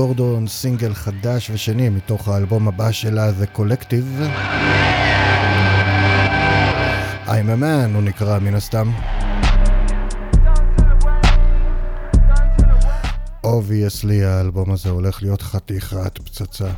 גורדון, 0.00 0.46
סינגל 0.46 0.94
חדש 0.94 1.50
ושני 1.50 1.88
מתוך 1.88 2.28
האלבום 2.28 2.68
הבא 2.68 2.92
שלה, 2.92 3.30
The 3.30 3.56
Collective. 3.58 4.22
I'm 7.26 7.28
a 7.28 7.62
man 7.62 7.94
הוא 7.94 8.02
נקרא 8.02 8.38
מן 8.38 8.54
הסתם. 8.54 8.90
obviously 13.44 14.24
האלבום 14.24 14.72
הזה 14.72 14.90
הולך 14.90 15.22
להיות 15.22 15.42
חתיכת 15.42 16.18
פצצה. 16.18 16.70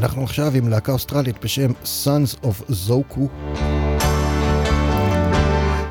אנחנו 0.00 0.22
עכשיו 0.22 0.52
עם 0.56 0.68
להקה 0.68 0.92
אוסטרלית 0.92 1.44
בשם 1.44 1.72
Sons 1.84 2.44
of 2.44 2.72
Zoku 2.88 3.20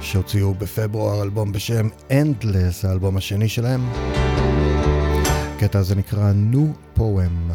שהוציאו 0.01 0.53
בפברואר 0.53 1.23
אלבום 1.23 1.51
בשם 1.51 1.87
Endless, 2.09 2.87
האלבום 2.87 3.17
השני 3.17 3.49
שלהם. 3.49 3.89
הקטע 5.55 5.79
הזה 5.79 5.95
נקרא 5.95 6.31
New 6.51 6.99
Poem. 6.99 7.53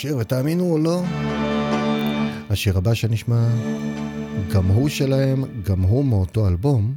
השיר, 0.00 0.16
ותאמינו 0.16 0.72
או 0.72 0.78
לא, 0.78 1.02
השיר 2.50 2.78
הבא 2.78 2.94
שנשמע, 2.94 3.48
גם 4.54 4.66
הוא 4.66 4.88
שלהם, 4.88 5.44
גם 5.64 5.80
הוא 5.80 6.04
מאותו 6.04 6.48
אלבום. 6.48 6.94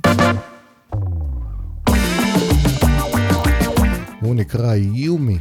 הוא 4.22 4.36
נקרא 4.36 4.76
יומי. 4.76 5.38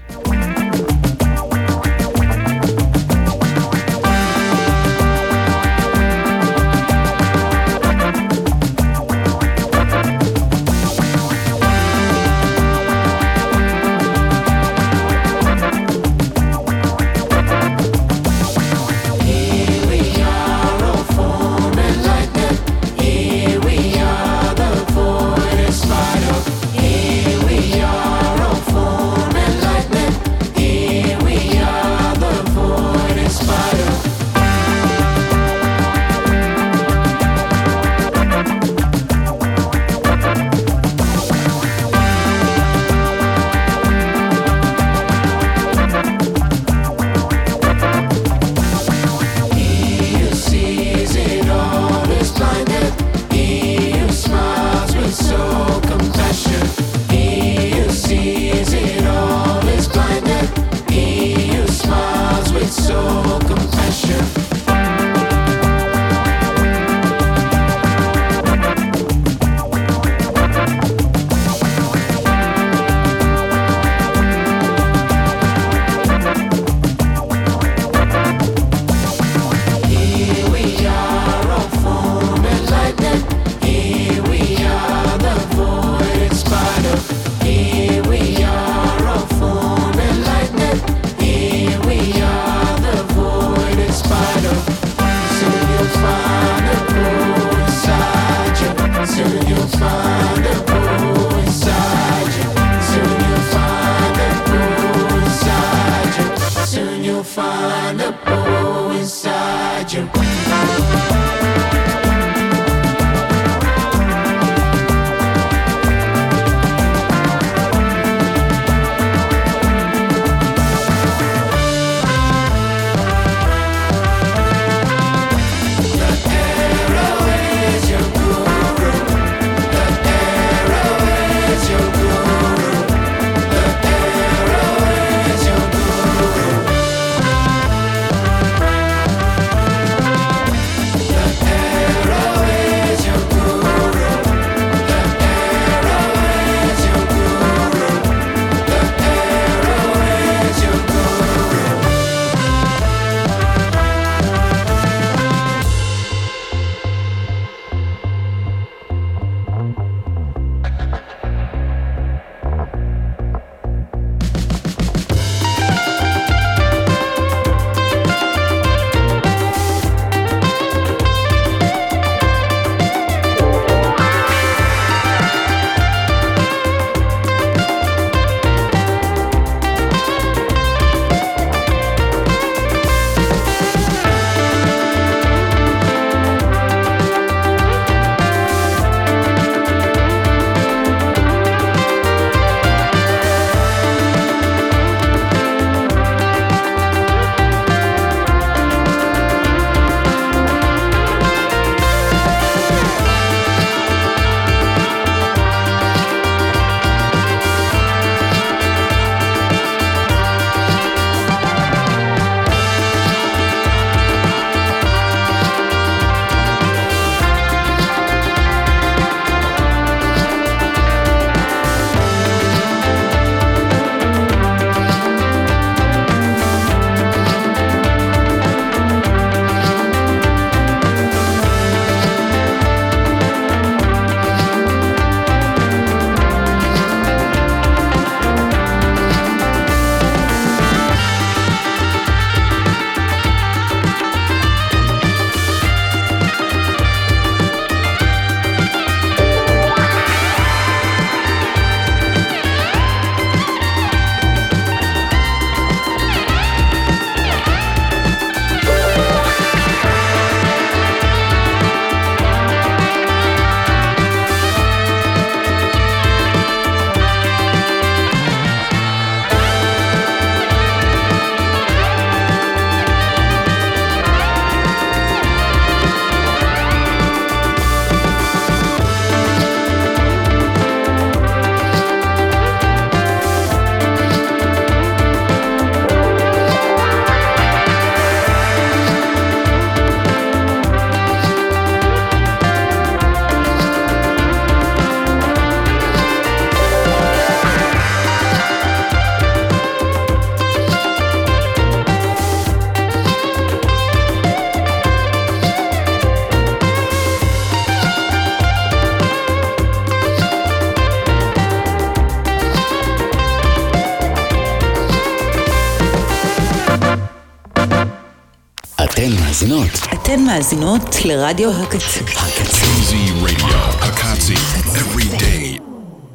מאזינות 320.32 321.04
לרדיו 321.04 321.50
הקצה. 321.62 322.00
KZ 322.00 322.92
Radio, 323.24 323.56
Hakatsi, 323.84 324.38
every 324.82 325.08
day, 325.24 325.44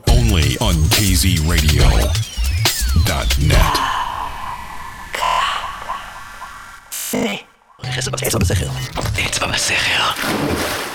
only 0.09 0.47
on 0.59 0.76
KZRadio.net. 0.95 3.76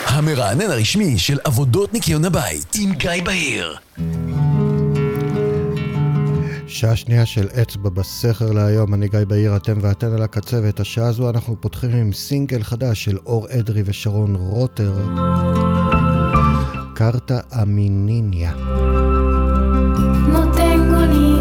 המרענן 0.06 0.70
הרשמי 0.70 1.18
של 1.18 1.38
עבודות 1.44 1.92
ניקיון 1.92 2.24
הבית 2.24 2.74
עם 2.78 2.94
גיא 2.94 3.22
בהיר. 3.24 3.76
שעה 6.82 6.96
שנייה 6.96 7.26
של 7.26 7.48
אצבע 7.62 7.90
בסכר 7.90 8.52
להיום, 8.52 8.94
אני 8.94 9.08
גיא 9.08 9.20
בהיר, 9.28 9.56
אתם 9.56 9.78
ואתן 9.80 10.12
על 10.12 10.22
הקצה, 10.22 10.60
ואת 10.62 10.80
השעה 10.80 11.06
הזו 11.06 11.30
אנחנו 11.30 11.60
פותחים 11.60 11.90
עם 11.90 12.12
סינגל 12.12 12.62
חדש 12.62 13.04
של 13.04 13.18
אור 13.26 13.46
אדרי 13.50 13.82
ושרון 13.86 14.34
רוטר. 14.34 14.92
קרטה 16.94 17.40
אמיניניה. 17.62 18.52
No 20.32 20.42
tengo 20.56 21.00
ni 21.12 21.32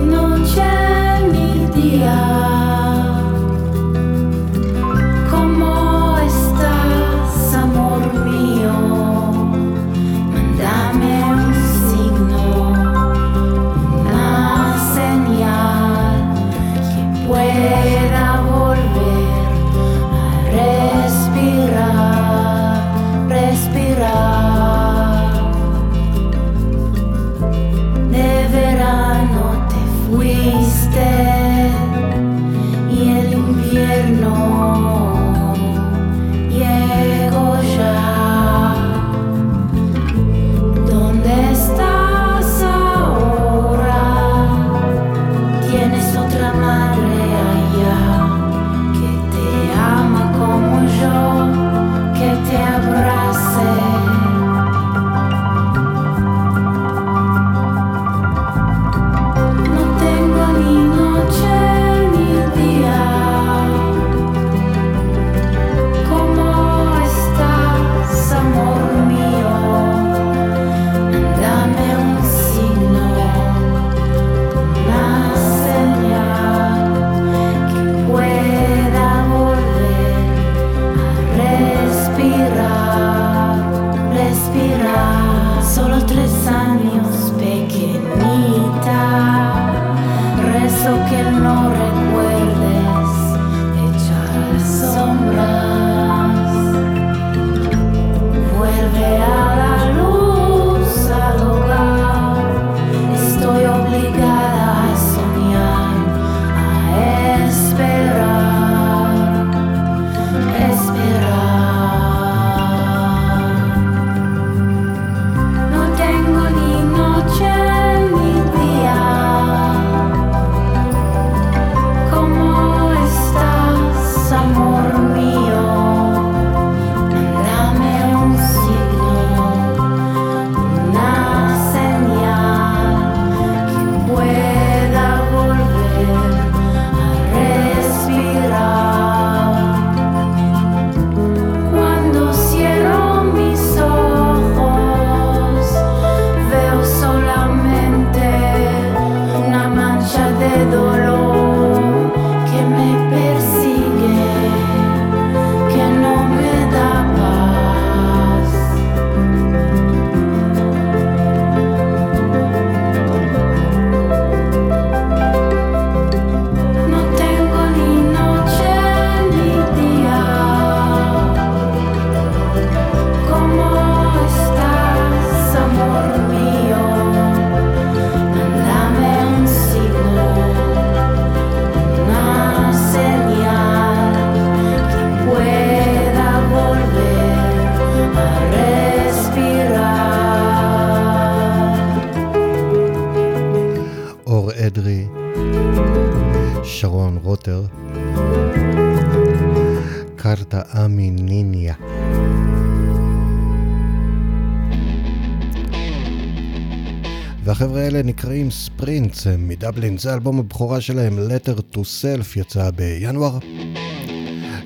והחבר'ה 207.82 208.00
האלה 208.00 208.02
נקראים 208.02 208.52
ספרינטס, 208.52 209.28
הם 209.28 209.48
מדבלין, 209.48 209.98
זה 209.98 210.14
אלבום 210.14 210.40
הבכורה 210.40 210.82
שלהם, 210.82 211.20
Letter 211.20 211.76
to 211.76 211.78
Self, 211.78 212.40
יצא 212.40 212.72
בינואר. 212.72 213.38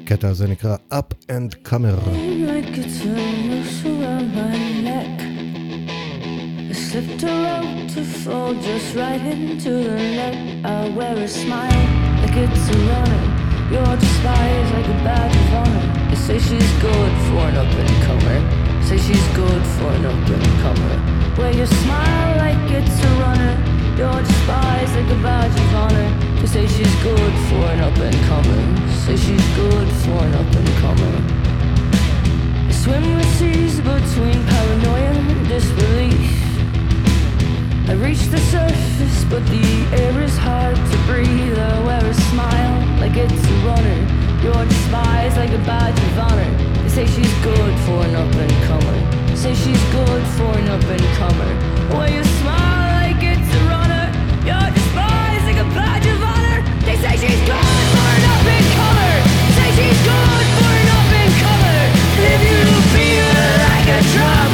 הקטע 0.04 0.28
הזה 0.28 0.48
נקרא 0.48 0.76
Up 0.94 1.30
and 1.30 1.70
Comer. 1.70 2.00
Slipped 6.92 7.24
a 7.24 7.34
rope 7.46 7.82
to 7.94 8.02
fall 8.22 8.54
just 8.66 8.90
right 9.00 9.22
say 16.26 16.40
she's 16.48 16.72
good 16.88 17.14
for 17.28 17.44
an 17.50 17.56
up 17.62 17.74
and 17.82 17.96
comer. 18.06 18.40
Say 18.88 18.98
she's 19.06 19.28
good 19.42 19.64
for 19.76 19.90
an 19.98 20.06
up 20.12 20.30
and 20.36 20.48
comer. 20.64 21.15
Wear 21.38 21.52
you 21.52 21.66
smile 21.66 22.38
like 22.38 22.72
it's 22.72 23.04
a 23.04 23.10
runner. 23.20 23.54
You're 23.98 24.24
despised 24.24 24.96
like 24.96 25.12
a 25.12 25.22
badge 25.22 25.52
of 25.52 25.76
honor. 25.76 26.10
They 26.40 26.48
say 26.48 26.66
she's 26.66 26.96
good 27.04 27.34
for 27.50 27.64
an 27.74 27.82
up 27.82 27.98
and 27.98 28.16
comer. 28.30 28.62
Say 29.04 29.18
she's 29.18 29.48
good 29.56 29.90
for 30.04 30.24
an 30.24 30.34
up 30.34 30.56
and 30.56 30.70
comer. 30.80 31.16
I 32.70 32.72
swim 32.72 33.04
the 33.18 33.24
seas 33.36 33.82
between 33.82 34.46
paranoia 34.48 35.12
and 35.12 35.48
disbelief. 35.50 36.32
I 37.90 37.94
reach 38.00 38.24
the 38.28 38.40
surface, 38.56 39.26
but 39.26 39.46
the 39.48 39.68
air 40.02 40.22
is 40.22 40.38
hard 40.38 40.78
to 40.78 40.98
breathe. 41.06 41.60
I 41.60 41.84
wear 41.84 42.06
a 42.06 42.14
smile 42.32 43.00
like 43.02 43.18
it's 43.18 43.46
a 43.46 43.56
runner. 43.68 44.00
You're 44.42 44.66
despised 44.66 45.36
like 45.36 45.52
a 45.52 45.64
badge 45.68 46.00
of 46.00 46.18
honor. 46.18 46.52
They 46.84 46.90
say 46.90 47.06
she's 47.06 47.34
good 47.44 47.76
for 47.86 48.06
an 48.06 48.16
up 48.16 48.34
and 48.36 48.52
comer. 48.68 48.95
Say 49.46 49.54
she's 49.54 49.84
good 49.94 50.24
for 50.42 50.58
an 50.58 50.68
up 50.70 50.82
and 50.90 51.06
comer. 51.22 51.54
Well, 51.94 52.10
you 52.10 52.24
smile 52.42 52.98
like 52.98 53.22
it's 53.22 53.46
a 53.54 53.62
runner. 53.70 54.10
You're 54.42 54.70
despised 54.74 55.46
like 55.46 55.62
a 55.62 55.70
badge 55.70 56.08
of 56.10 56.18
honor. 56.18 56.66
They 56.82 56.98
say 56.98 57.14
she's 57.14 57.42
good 57.46 57.86
for 57.94 58.08
an 58.18 58.26
up 58.26 58.42
and 58.42 58.68
comer. 58.74 59.16
Say 59.54 59.70
she's 59.78 60.02
good 60.02 60.46
for 60.58 60.72
an 60.82 60.90
up 60.98 61.12
and 61.22 61.34
comer. 61.46 61.82
If 62.26 62.42
you 62.42 62.58
beat 62.90 63.22
her 63.22 63.54
like 63.70 63.90
a 63.94 64.02
drum, 64.18 64.50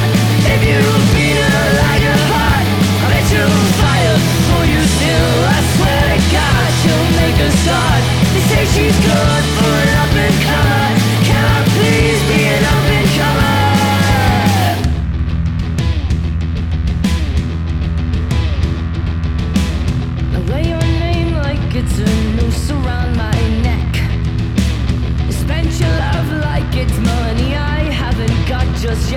if 0.60 0.60
you 0.60 0.84
beat 1.16 1.40
her 1.40 1.68
like 1.88 2.04
a 2.12 2.18
heart, 2.28 2.68
I 3.00 3.06
bet 3.16 3.28
you'll 3.32 3.64
fire 3.80 4.18
for 4.52 4.62
you 4.68 4.82
still. 4.92 5.36
I 5.56 5.60
swear 5.72 6.04
to 6.04 6.20
God, 6.36 6.68
she'll 6.84 7.10
make 7.16 7.40
a 7.40 7.50
start. 7.64 8.02
They 8.36 8.44
say 8.44 8.64
she's 8.76 8.98
good 9.08 9.44
for 9.56 9.72
an 9.72 9.92
up 10.04 10.14
and 10.20 10.36
comer. 10.44 11.01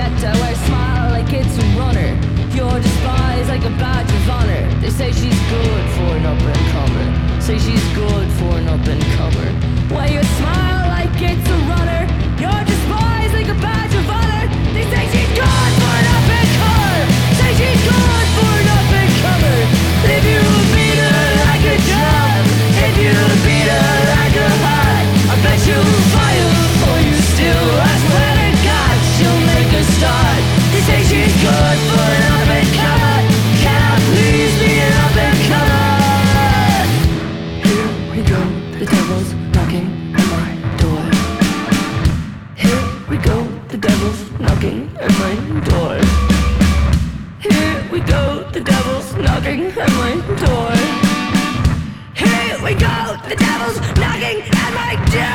I 0.04 0.32
wear 0.40 0.52
a 0.52 0.56
smile 0.68 1.10
like 1.10 1.32
it's 1.32 1.56
a 1.56 1.66
runner. 1.80 2.10
You're 2.54 2.80
despised 2.80 3.48
like 3.48 3.64
a 3.64 3.74
badge 3.80 4.10
of 4.12 4.28
honor. 4.28 4.80
They 4.80 4.90
say 4.90 5.12
she's 5.12 5.40
good 5.48 5.84
for 5.96 6.16
an 6.16 6.26
up 6.26 6.40
and 6.40 6.64
comer. 6.72 7.40
Say 7.40 7.58
she's 7.58 7.84
good 7.94 8.28
for 8.38 8.52
an 8.58 8.68
up 8.68 8.86
and 8.86 9.02
comer. 9.16 9.48
Wear 9.94 10.10
you 10.12 10.22
smile 10.38 10.88
like 10.88 11.16
it's 11.20 11.48
a 11.48 11.58
runner. 11.72 12.02
You're 12.36 12.64
despised 12.64 13.34
like 13.34 13.48
a 13.48 13.58
badge 13.64 13.94
of 13.94 14.08
honor. 14.08 14.44
They 14.74 14.84
say 14.92 15.04
she's 15.12 15.32
good 15.40 15.72
for 15.80 15.92
an 16.00 16.06
up 16.16 16.28
and 16.38 16.50
comer. 16.60 17.00
Say 17.40 17.50
she's 17.58 17.82
good 17.88 18.13
knocking 53.96 54.42
at 54.42 54.74
my 54.74 55.10
door. 55.12 55.33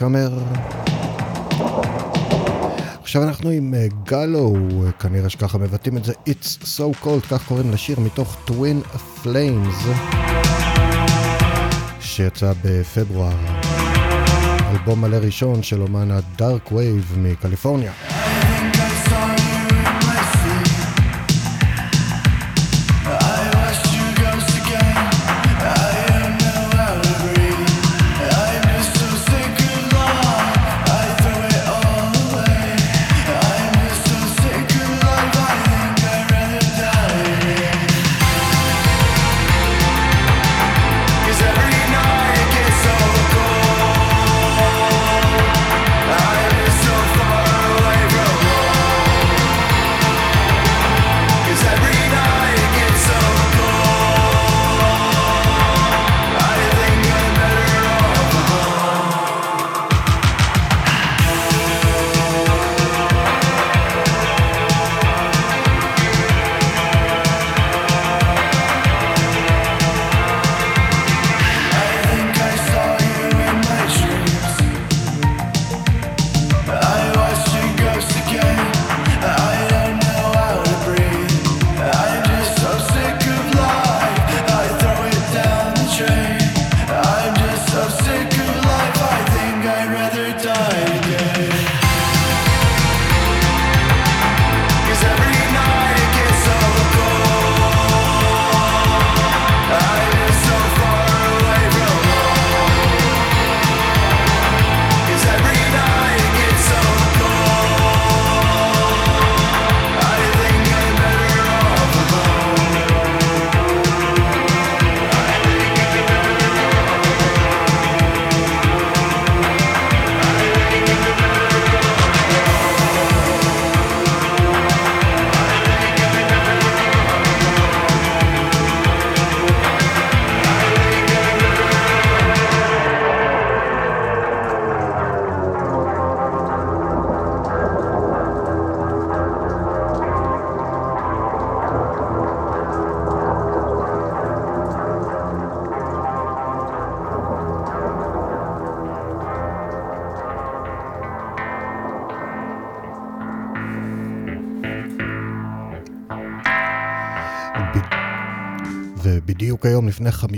Comer. 0.00 0.32
עכשיו 3.02 3.22
אנחנו 3.22 3.50
עם 3.50 3.74
אה, 3.74 3.86
גלו, 4.04 4.54
אה, 4.86 4.92
כנראה 4.92 5.28
שככה 5.28 5.58
מבטאים 5.58 5.96
את 5.96 6.04
זה, 6.04 6.12
It's 6.28 6.62
So 6.62 7.04
Cold, 7.04 7.28
כך 7.30 7.48
קוראים 7.48 7.70
לשיר 7.72 8.00
מתוך 8.00 8.36
Twin 8.48 8.96
Flames, 9.24 9.88
שיצא 12.00 12.52
בפברואר. 12.64 13.36
אלבום 14.70 15.00
מלא 15.00 15.16
ראשון 15.16 15.62
של 15.62 15.82
אומן 15.82 16.10
הדארק 16.10 16.72
וייב 16.72 17.14
מקליפורניה. 17.18 17.92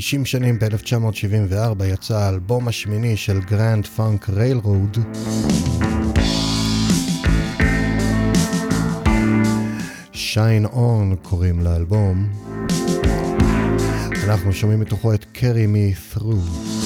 50 0.01 0.25
שנים, 0.25 0.59
ב-1974 0.59 1.85
יצא 1.85 2.19
האלבום 2.19 2.69
השמיני 2.69 3.17
של 3.17 3.41
גרנד 3.41 3.87
פאנק 3.87 4.31
ריילרוד. 4.31 4.99
Shinin' 10.13 10.65
On 10.65 11.17
קוראים 11.23 11.61
לאלבום. 11.61 12.29
אנחנו 14.25 14.53
שומעים 14.53 14.81
מתוכו 14.81 15.15
את 15.15 15.25
Carry 15.33 15.67
Me 15.67 15.89
Through. 15.89 16.78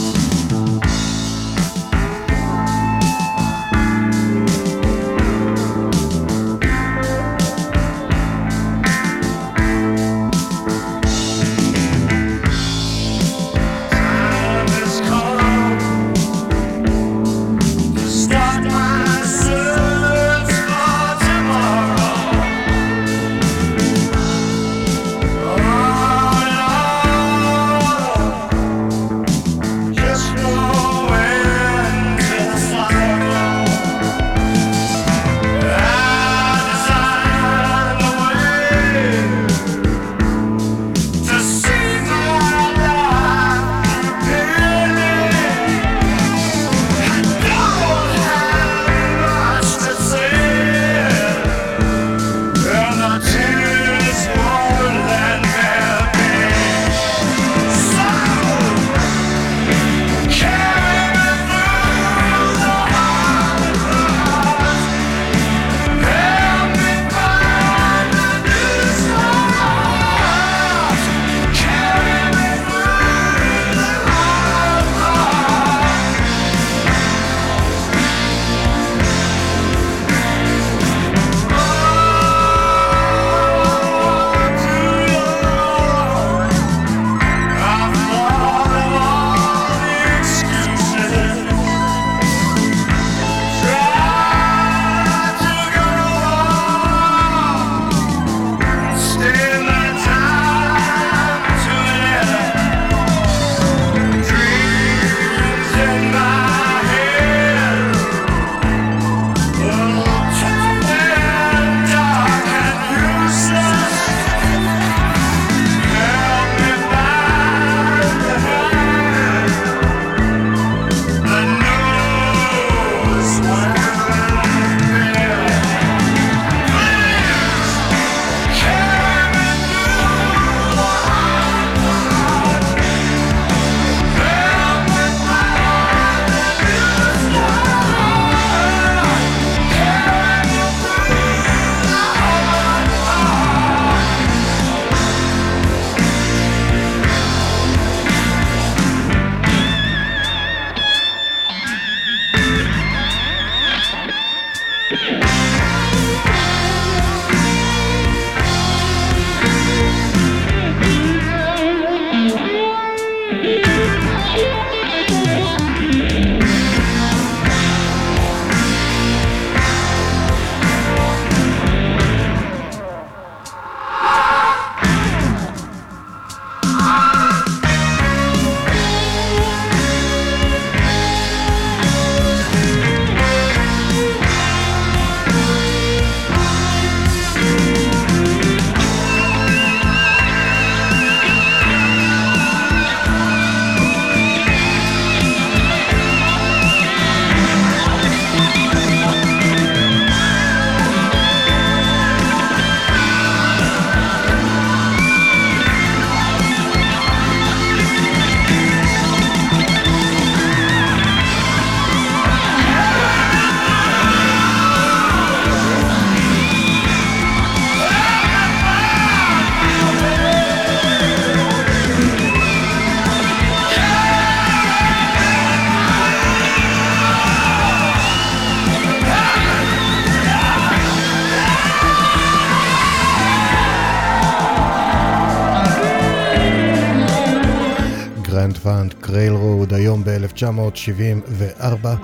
1974. 240.42 241.94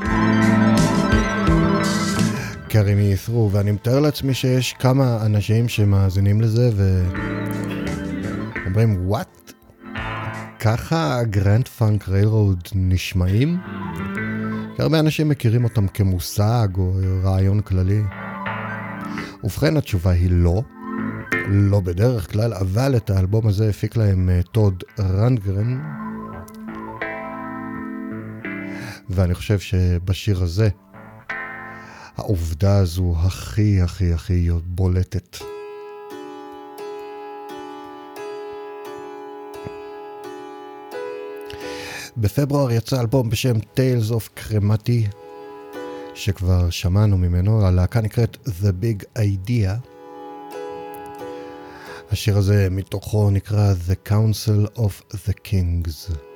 Carry 2.68 2.90
Me 2.90 2.98
Through, 2.98 3.50
ואני 3.52 3.70
מתאר 3.70 4.00
לעצמי 4.00 4.34
שיש 4.34 4.72
כמה 4.72 5.26
אנשים 5.26 5.68
שמאזינים 5.68 6.40
לזה 6.40 6.70
ואומרים, 8.64 9.06
what? 9.06 9.52
ככה 10.60 11.22
גרנד 11.24 11.68
פאנק 11.68 12.08
ריילרוד 12.08 12.68
נשמעים? 12.74 13.56
הרבה 14.78 15.00
אנשים 15.00 15.28
מכירים 15.28 15.64
אותם 15.64 15.88
כמושג 15.88 16.68
או 16.78 16.92
רעיון 17.22 17.60
כללי. 17.60 18.02
ובכן, 19.44 19.76
התשובה 19.76 20.10
היא 20.10 20.30
לא. 20.30 20.62
לא 21.48 21.80
בדרך 21.80 22.32
כלל, 22.32 22.54
אבל 22.54 22.96
את 22.96 23.10
האלבום 23.10 23.46
הזה 23.46 23.68
הפיק 23.68 23.96
להם 23.96 24.30
אה, 24.30 24.40
טוד 24.52 24.82
רנדגרן. 24.98 25.97
ואני 29.10 29.34
חושב 29.34 29.58
שבשיר 29.58 30.42
הזה, 30.42 30.68
העובדה 32.16 32.78
הזו 32.78 33.14
הכי 33.18 33.80
הכי 33.80 34.12
הכי 34.12 34.48
בולטת. 34.64 35.38
בפברואר 42.16 42.70
יצא 42.70 43.00
אלבום 43.00 43.30
בשם 43.30 43.56
Tales 43.56 44.10
of 44.10 44.38
Cremati, 44.40 45.16
שכבר 46.14 46.70
שמענו 46.70 47.18
ממנו, 47.18 47.66
הלהקה 47.66 48.00
נקראת 48.00 48.36
The 48.46 48.72
Big 48.82 49.04
Idea. 49.18 49.88
השיר 52.10 52.38
הזה 52.38 52.68
מתוכו 52.70 53.30
נקרא 53.30 53.74
The 53.88 54.10
Council 54.10 54.78
of 54.78 55.14
the 55.14 55.32
Kings. 55.44 56.27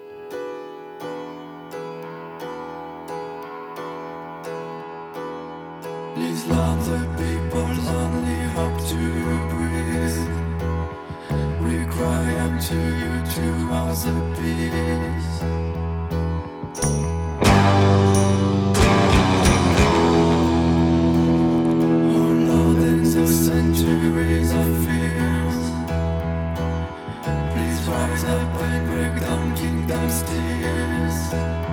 Please 27.53 27.89
rise 27.89 28.25
up 28.25 28.61
and 28.61 28.87
break 28.91 29.21
down 29.21 29.57
kingdom's 29.57 30.23
tears. 30.23 31.72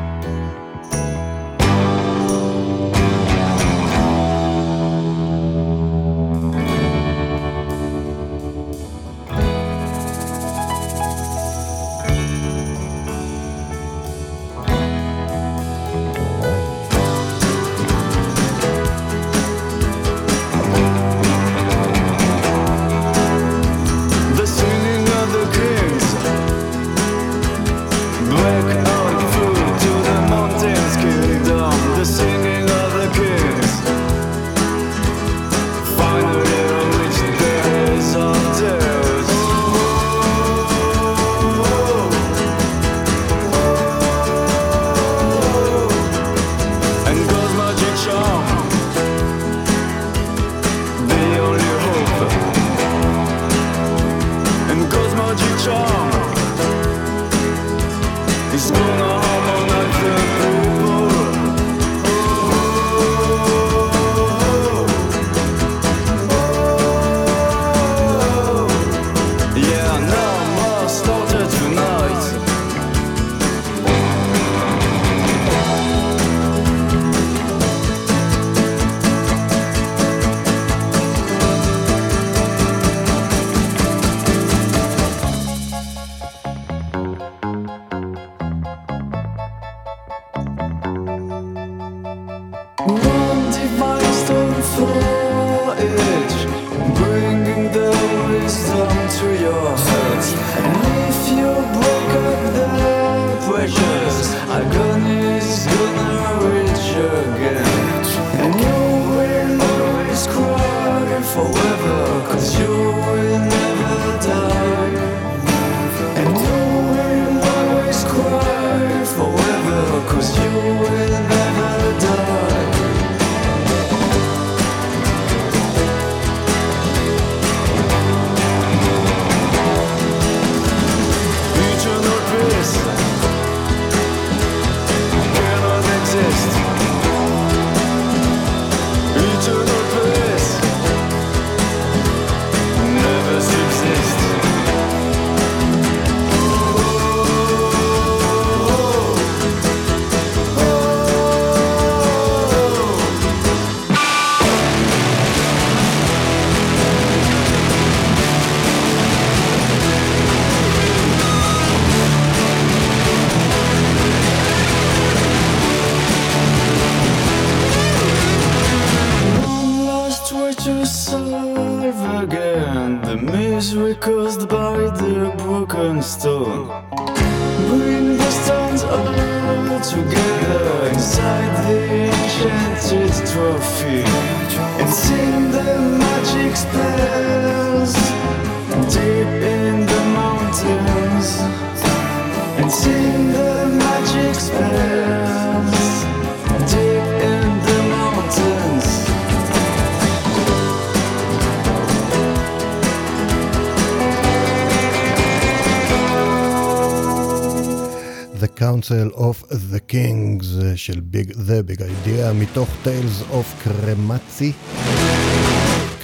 Council 208.89 209.15
of 209.15 209.51
the 209.51 209.91
Kings 209.91 210.63
אה, 210.63 210.77
של 210.77 210.99
ביג, 210.99 211.31
The 211.31 211.71
Big 211.71 211.79
Idea, 211.79 212.33
מתוך 212.33 212.69
Tales 212.85 213.33
of 213.33 213.63
קרמצי. 213.63 214.51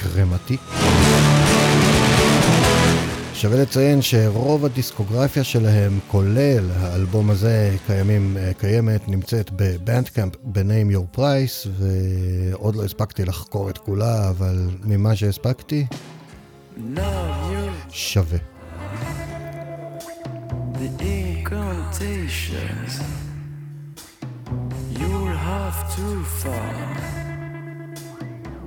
קרמתי. 0.01 0.57
שווה 3.33 3.61
לציין 3.61 4.01
שרוב 4.01 4.65
הדיסקוגרפיה 4.65 5.43
שלהם, 5.43 5.99
כולל 6.07 6.69
האלבום 6.75 7.29
הזה, 7.29 7.75
קיימים, 7.87 8.37
אה, 8.37 8.51
קיימת, 8.53 9.07
נמצאת 9.07 9.51
בבנדקאמפ 9.55 10.33
ב-Name 10.43 10.95
Your 10.95 11.17
Price, 11.17 11.69
ועוד 11.79 12.75
לא 12.75 12.83
הספקתי 12.83 13.25
לחקור 13.25 13.69
את 13.69 13.77
כולה, 13.77 14.29
אבל 14.29 14.69
ממה 14.83 15.15
שהספקתי, 15.15 15.85
שווה. 17.89 18.54
incantations 21.94 23.00
you'll 24.98 25.36
have 25.52 25.78
to 25.96 26.24
find. 26.42 27.96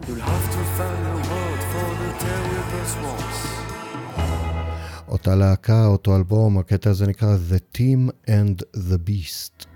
You'll 0.08 0.26
have 0.34 0.48
to 0.56 0.62
find 0.78 1.02
a 1.14 1.18
word 1.30 1.62
for 1.72 1.90
the 2.02 2.12
terrible 2.26 2.86
swamps. 2.94 3.40
אותה 5.08 5.36
להקה, 5.36 5.86
אותו 5.86 6.16
אלבום, 6.16 6.58
הקטע 6.58 6.90
הזה 6.90 7.08
נקרא 7.08 7.38
The 7.52 7.78
Team 7.78 8.30
and 8.30 8.64
the 8.76 8.98
Beast. 9.10 9.67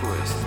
coisa. 0.00 0.41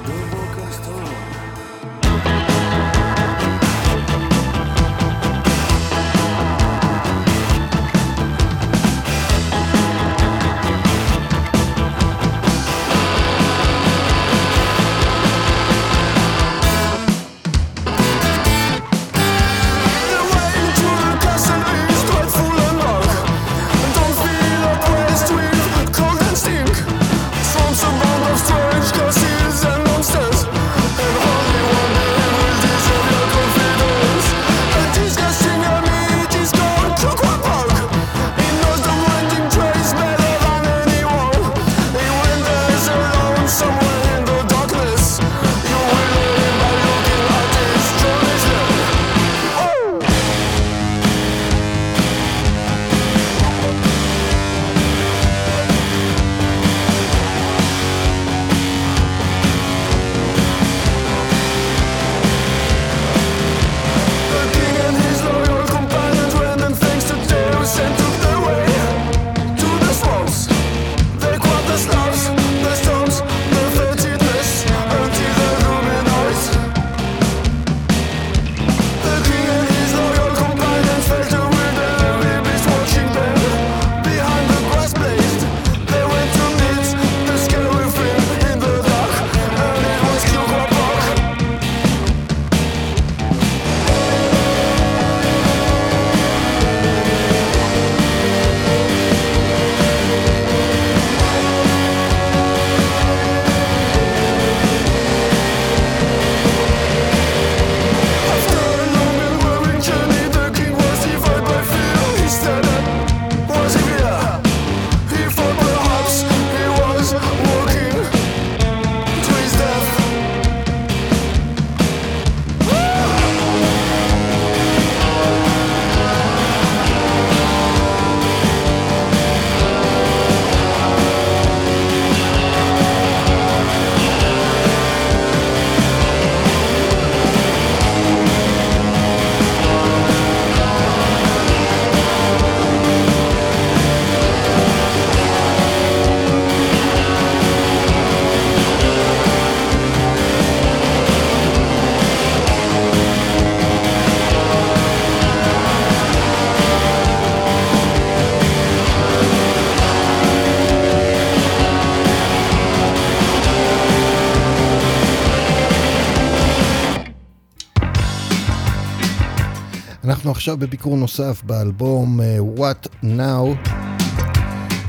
אנחנו 170.24 170.30
עכשיו 170.30 170.56
בביקור 170.56 170.97
נוסף 170.97 171.42
באלבום 171.44 172.20
אה, 172.20 172.38
What 172.56 173.05
Now 173.05 173.70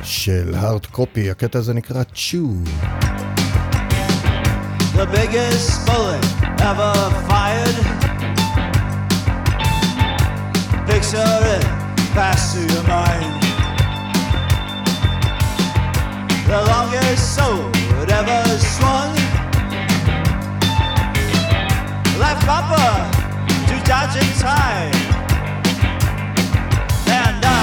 של 0.04 0.54
הארד 0.58 0.86
קופי, 0.86 1.30
הקטע 1.32 1.60
הזה 1.60 1.74
נקרא 1.74 2.04
Chew. 2.14 2.70
the 4.96 5.06
biggest 5.08 5.86
bullet 5.88 6.24
ever 6.70 6.94
fired. 7.30 7.78
Picture 10.90 11.38
it 11.56 11.64
pass 12.18 12.54
through 12.54 12.70
your 12.76 12.86
mind. 12.88 13.42
The 16.52 16.62
longest 16.74 17.36
sword 17.36 18.10
ever 18.20 18.44
swung. 18.76 19.14
Left 22.20 22.42
copper 22.46 22.92
to 23.70 23.76
dodge 23.90 24.18
in 24.24 24.30
time. 24.40 25.15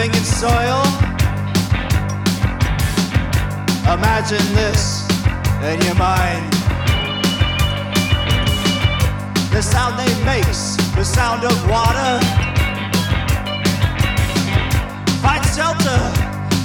living 0.00 0.16
in 0.16 0.24
soil. 0.24 0.82
Imagine 3.92 4.46
this 4.54 5.06
in 5.70 5.78
your 5.82 5.94
mind. 5.96 6.52
The 9.52 9.60
sound 9.60 9.98
they 9.98 10.12
makes, 10.24 10.76
the 10.94 11.04
sound 11.04 11.44
of 11.44 11.56
water. 11.68 12.12
Find 15.20 15.44
shelter 15.54 16.00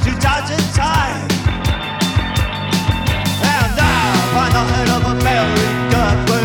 to 0.04 0.12
dodge 0.24 0.52
in 0.58 0.66
time. 0.74 1.28
And 3.54 3.76
I 3.78 4.22
find 4.34 4.54
the 4.58 4.64
head 4.72 4.90
of 4.98 5.04
America 5.18 6.02
when 6.30 6.45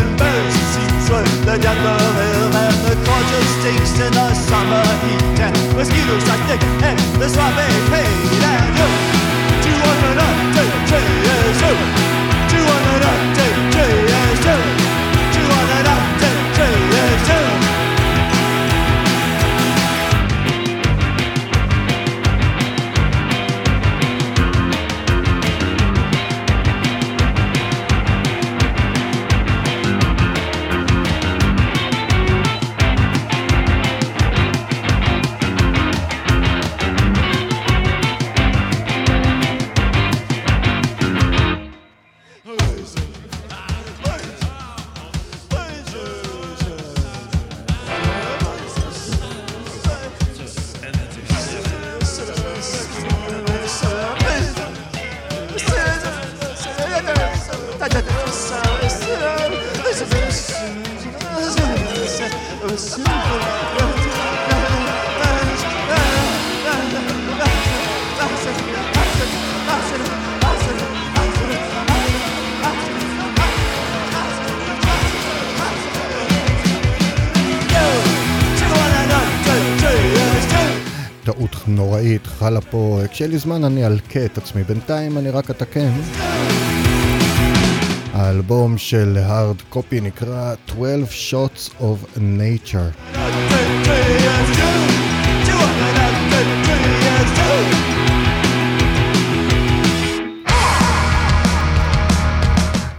truth, 1.11 1.45
the 1.45 1.57
death 1.57 1.85
of 1.93 2.17
ill 2.31 2.55
and 2.65 2.77
the 2.87 2.95
gorgeous 3.05 3.49
stinks 3.59 3.99
in 3.99 4.11
the 4.13 4.33
summer 4.33 4.83
heat 5.03 5.39
and 5.45 5.55
mosquitoes 5.75 6.23
that 6.27 6.39
dig 6.47 6.63
and 6.87 6.99
the 7.19 7.27
sloppy 7.27 7.67
pain 7.91 8.15
and 8.55 8.75
you 8.79 8.89
to 9.63 9.71
open 9.91 10.17
up 10.27 10.37
to 10.55 10.63
the 10.71 10.79
tree 10.87 11.95
you. 11.95 12.00
כשיהיה 83.21 83.31
לי 83.33 83.39
זמן 83.39 83.63
אני 83.63 83.85
אלקה 83.85 84.25
את 84.25 84.37
עצמי, 84.37 84.63
בינתיים 84.63 85.17
אני 85.17 85.29
רק 85.29 85.51
אתקן. 85.51 85.91
האלבום 88.13 88.77
של 88.77 89.17
הארד 89.17 89.61
קופי 89.69 90.01
נקרא 90.01 90.53
12 90.67 91.47
Shots 91.47 91.81
of 91.81 92.17
Nature. 92.17 93.13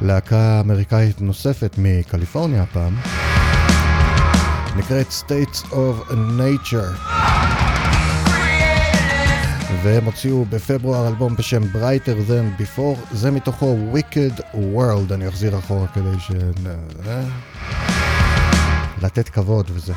להקה 0.03 0.61
אמריקאית 0.61 1.21
נוספת 1.21 1.75
מקליפורניה 1.79 2.63
הפעם, 2.63 2.97
נקראת 4.77 5.07
States 5.09 5.73
of 5.73 6.13
Nature. 6.13 7.22
והם 9.83 10.05
הוציאו 10.05 10.45
בפברואר 10.45 11.09
אלבום 11.09 11.37
בשם 11.37 11.63
Brighter 11.63 12.31
Than 12.31 12.63
Before, 12.63 13.15
זה 13.15 13.31
מתוכו 13.31 13.77
Wicked 13.95 14.41
World, 14.55 15.15
אני 15.15 15.29
אחזיר 15.29 15.59
אחורה 15.59 15.87
כדי 15.87 16.21
ש... 16.21 16.31
אה? 17.07 17.23
לתת 19.03 19.29
כבוד 19.29 19.71
וזה. 19.75 19.93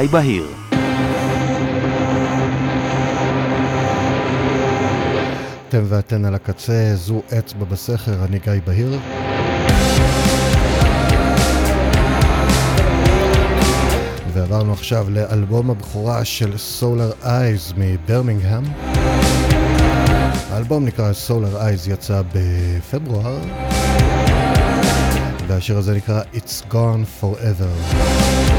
גיא 0.00 0.08
בהיר. 0.10 0.46
אתם 5.68 5.82
ואתן 5.88 6.24
על 6.24 6.34
הקצה, 6.34 6.92
זו 6.94 7.22
אצבע 7.38 7.64
בסכר, 7.64 8.24
אני 8.24 8.38
גיא 8.38 8.52
בהיר. 8.66 8.98
ועברנו 14.32 14.72
עכשיו 14.72 15.10
לאלבום 15.10 15.70
הבכורה 15.70 16.24
של 16.24 16.54
Solar 16.80 17.24
Eyes 17.24 17.74
מברמינגהם. 17.76 18.64
האלבום 20.50 20.84
נקרא 20.84 21.12
Solar 21.28 21.62
Eyes, 21.62 21.90
יצא 21.90 22.22
בפברואר, 22.32 23.38
והשיר 25.46 25.78
הזה 25.78 25.94
נקרא 25.94 26.22
It's 26.34 26.72
Gone 26.72 27.22
Forever. 27.22 28.53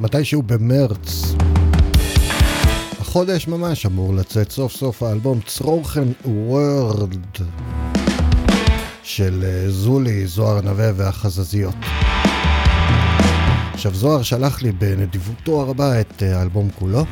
מתישהו 0.00 0.42
במרץ. 0.42 1.34
החודש 3.00 3.48
ממש 3.48 3.86
אמור 3.86 4.14
לצאת 4.14 4.50
סוף 4.50 4.72
סוף 4.72 5.02
האלבום 5.02 5.40
צרוכן 5.46 6.08
וורד 6.24 7.16
של 9.02 9.44
אה, 9.44 9.70
זולי, 9.70 10.26
זוהר 10.26 10.60
נווה 10.60 10.90
והחזזיות. 10.96 11.74
עכשיו 13.74 13.94
זוהר 13.94 14.22
שלח 14.22 14.62
לי 14.62 14.72
בנדיבותו 14.72 15.60
הרבה 15.60 16.00
את 16.00 16.22
אה, 16.22 16.38
האלבום 16.38 16.68
כולו. 16.78 17.04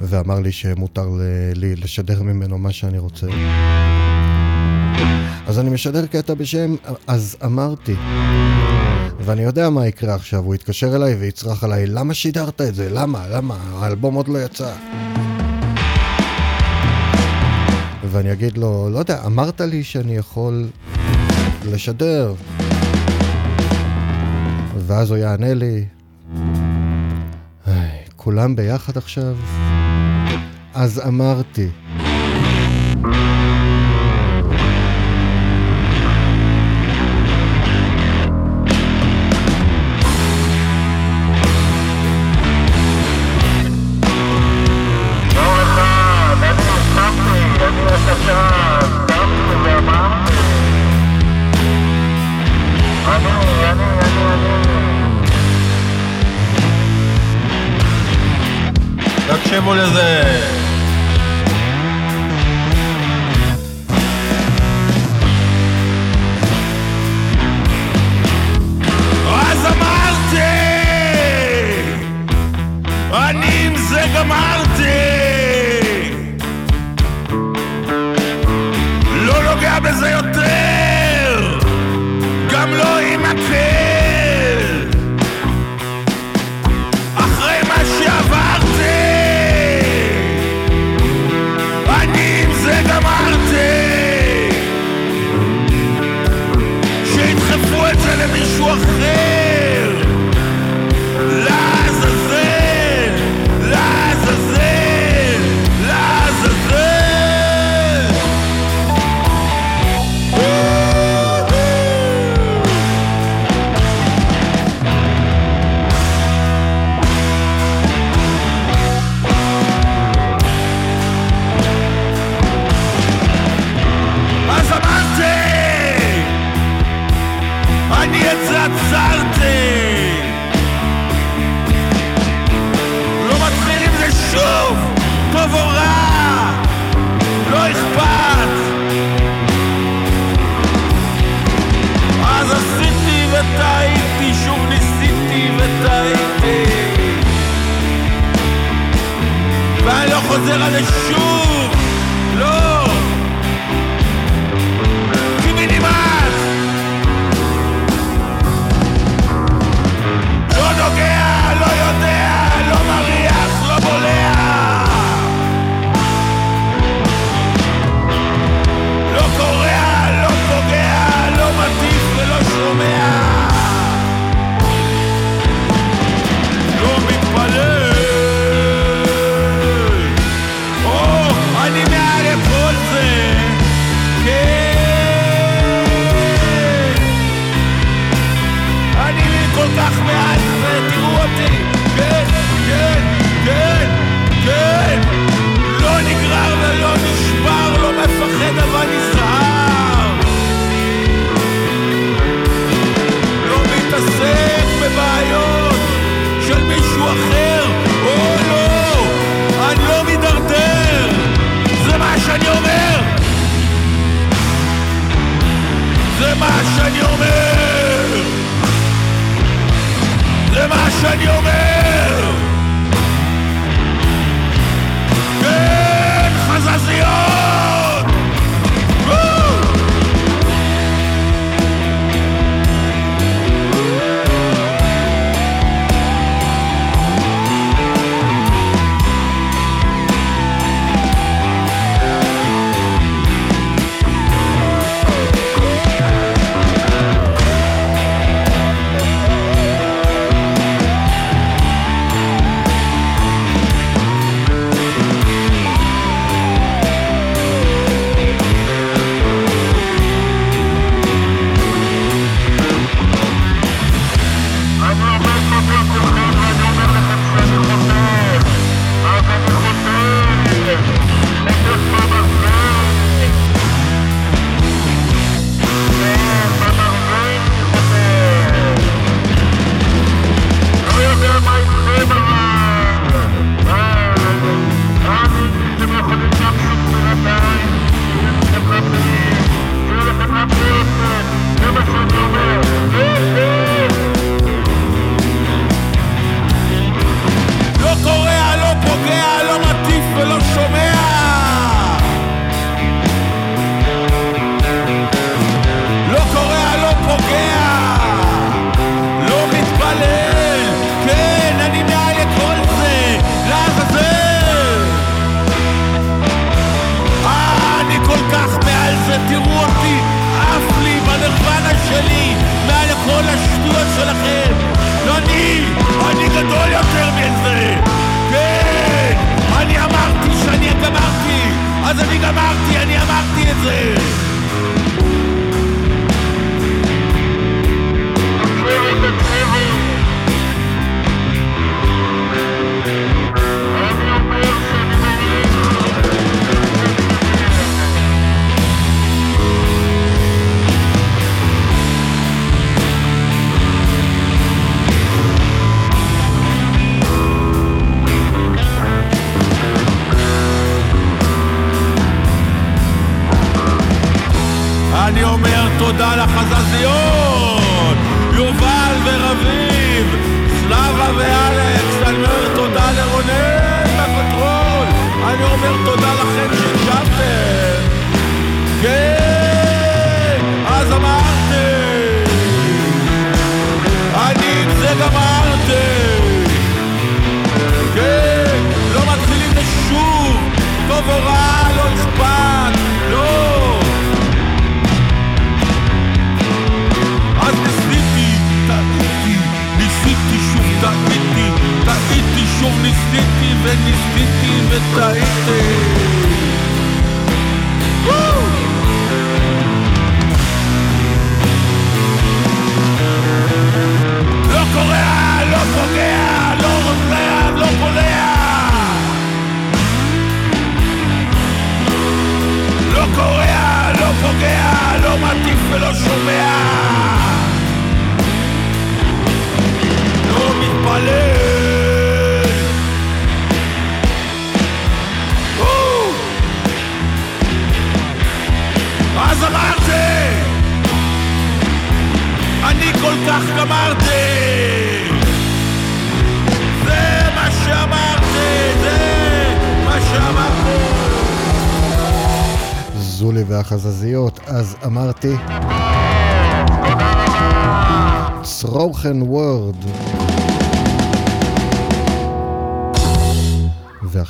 ואמר 0.00 0.40
לי 0.40 0.52
שמותר 0.52 1.08
לי 1.54 1.76
לשדר 1.76 2.22
ממנו 2.22 2.58
מה 2.58 2.72
שאני 2.72 2.98
רוצה. 2.98 3.26
אז 5.46 5.58
אני 5.58 5.70
משדר 5.70 6.06
קטע 6.06 6.34
בשם 6.34 6.74
אז 7.06 7.36
אמרתי. 7.44 7.94
ואני 9.20 9.42
יודע 9.42 9.70
מה 9.70 9.86
יקרה 9.86 10.14
עכשיו, 10.14 10.44
הוא 10.44 10.54
יתקשר 10.54 10.96
אליי 10.96 11.14
ויצרח 11.14 11.64
עליי, 11.64 11.86
למה 11.86 12.14
שידרת 12.14 12.60
את 12.60 12.74
זה? 12.74 12.88
למה? 12.90 13.24
למה? 13.30 13.56
האלבום 13.78 14.14
עוד 14.14 14.28
לא 14.28 14.38
יצא. 14.38 14.72
ואני 18.10 18.32
אגיד 18.32 18.58
לו, 18.58 18.88
לא 18.92 18.98
יודע, 18.98 19.22
אמרת 19.26 19.60
לי 19.60 19.84
שאני 19.84 20.16
יכול 20.16 20.68
לשדר. 21.64 22.34
ואז 24.86 25.10
הוא 25.10 25.18
יענה 25.18 25.54
לי, 25.54 25.84
כולם 28.16 28.56
ביחד 28.56 28.96
עכשיו? 28.96 29.36
אז 30.74 31.00
אמרתי. 31.06 31.68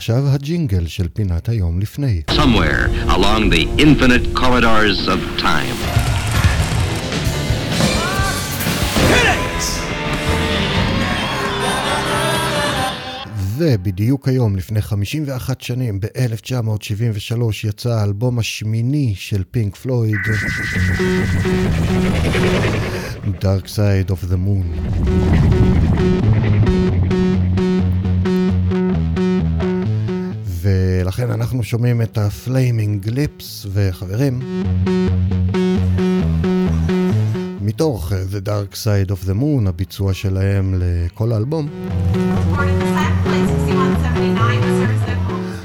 ועכשיו 0.03 0.29
הג'ינגל 0.29 0.87
של 0.87 1.09
פינת 1.09 1.49
היום 1.49 1.81
לפני. 1.81 2.23
somewhere 2.31 2.89
along 3.09 3.51
the 3.51 3.67
infinite 3.79 4.37
corridors 4.39 5.09
of 5.09 5.41
time. 5.41 5.77
ובדיוק 13.57 14.29
היום, 14.29 14.57
לפני 14.57 14.83
51 14.83 15.61
שנים, 15.61 16.01
ב-1973, 16.01 17.43
יצא 17.65 17.91
האלבום 17.91 18.39
השמיני 18.39 19.15
של 19.17 19.43
פינק 19.51 19.77
פלויד, 19.77 20.21
Dark 23.41 23.67
Side 23.67 24.11
of 24.11 24.25
the 24.33 24.37
Moon. 24.47 24.67
אנחנו 31.43 31.63
שומעים 31.63 32.03
את 32.03 32.19
הפליימינג 32.19 33.09
ליפס, 33.09 33.67
וחברים, 33.73 34.41
מתוך 37.61 38.13
The 38.13 38.49
Dark 38.49 38.75
Side 38.75 39.11
of 39.11 39.29
the 39.29 39.35
Moon, 39.41 39.69
הביצוע 39.69 40.15
שלהם 40.15 40.75
לכל 40.79 41.33
האלבום. 41.33 41.69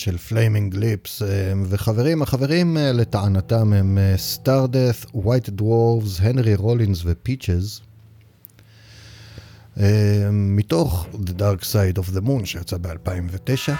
של 0.00 0.18
פליימינג 0.18 0.74
ליפס, 0.74 1.22
וחברים, 1.66 2.22
החברים 2.22 2.76
אה, 2.76 2.92
לטענתם 2.92 3.72
הם 3.72 3.98
Stardeath 4.16 5.06
and 5.14 5.48
White 5.48 5.78
Dwarfs, 5.78 6.20
הנרי 6.20 6.54
רולינס 6.54 7.02
ופיצ'ז. 7.04 7.80
מתוך 10.32 11.06
The 11.12 11.40
Dark 11.40 11.62
Side 11.62 11.98
of 11.98 12.16
the 12.16 12.26
Moon 12.26 12.44
שיצא 12.44 12.76
ב-2009. 12.76 13.72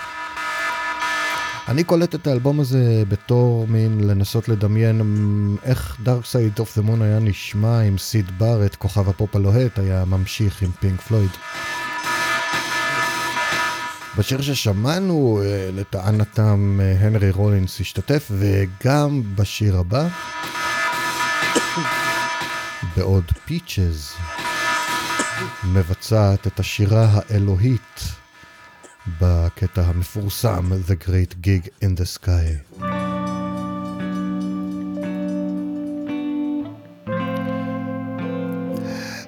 אני 1.68 1.84
קולט 1.84 2.14
את 2.14 2.26
האלבום 2.26 2.60
הזה 2.60 3.02
בתור 3.08 3.66
מין 3.68 4.00
לנסות 4.00 4.48
לדמיין 4.48 5.00
אמ, 5.00 5.56
איך 5.62 5.96
Dark 6.04 6.32
Side 6.32 6.60
of 6.60 6.78
the 6.78 6.88
Moon 6.88 7.02
היה 7.02 7.18
נשמע 7.18 7.82
אם 7.82 7.98
סיד 7.98 8.38
בארט, 8.38 8.74
כוכב 8.74 9.08
הפופ 9.08 9.36
הלוהט, 9.36 9.78
היה 9.78 10.04
ממשיך 10.04 10.62
עם 10.62 10.70
פינק 10.80 11.00
פלויד. 11.00 11.30
בשיר 14.18 14.40
ששמענו, 14.42 15.40
אה, 15.44 15.70
לטענתם 15.72 16.80
אה, 16.82 17.06
הנרי 17.06 17.30
רולינס 17.30 17.80
השתתף, 17.80 18.30
וגם 18.30 19.22
בשיר 19.34 19.76
הבא, 19.78 20.08
בעוד 22.96 23.24
פיצ'ז 23.44 24.12
מבצעת 25.64 26.46
את 26.46 26.60
השירה 26.60 27.08
האלוהית 27.12 28.04
בקטע 29.20 29.82
המפורסם 29.82 30.72
The 30.72 31.06
Great 31.08 31.46
Gig 31.46 31.84
in 31.84 32.00
the 32.00 32.18
Sky. 32.18 32.80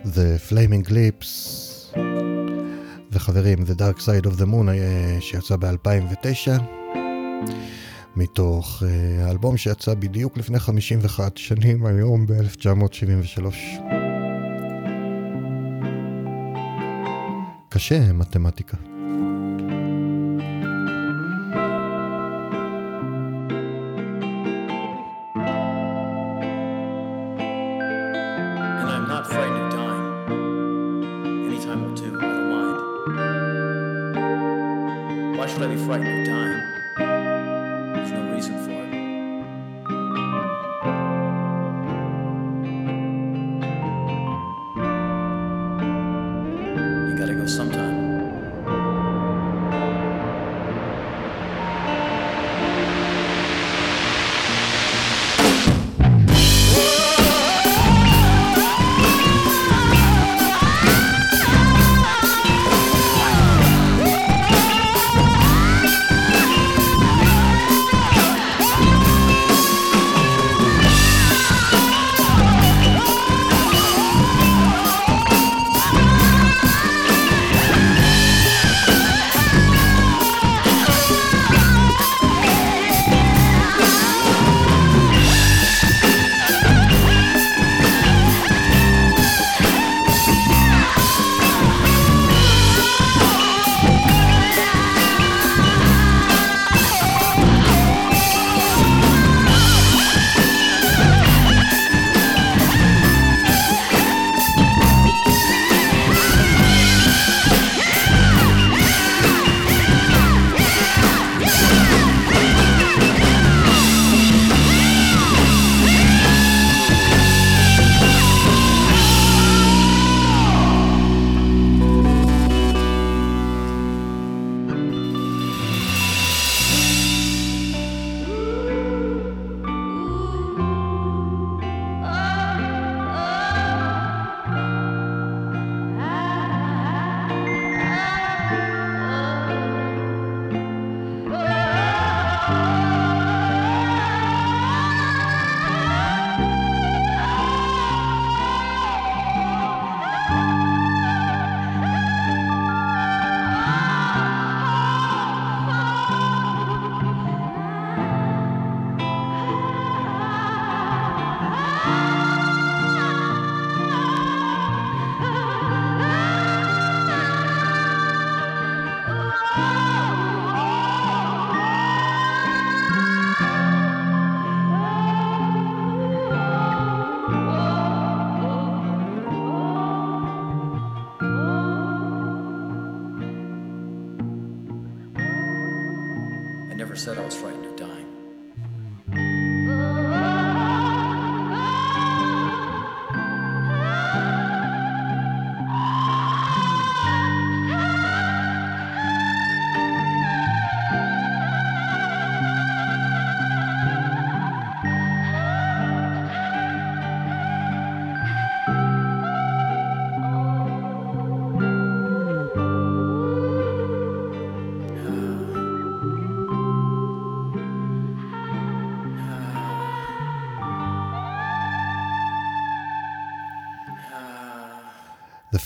The 0.05 0.39
Flaming 0.51 0.91
Lips 0.91 1.62
וחברים, 3.13 3.59
The 3.59 3.79
Dark 3.79 4.01
Side 4.01 4.27
of 4.27 4.41
the 4.41 4.47
Moon 4.47 4.69
אה, 4.69 5.17
שיצא 5.21 5.57
ב-2009 5.57 6.63
מתוך 8.17 8.83
uh, 8.83 9.23
האלבום 9.23 9.57
שיצא 9.57 9.95
בדיוק 9.95 10.39
לפני 10.39 10.59
51 10.59 11.37
שנים 11.37 11.87
היום 11.87 12.27
ב-1973. 12.27 13.43
קשה 17.69 18.13
מתמטיקה. 18.13 18.92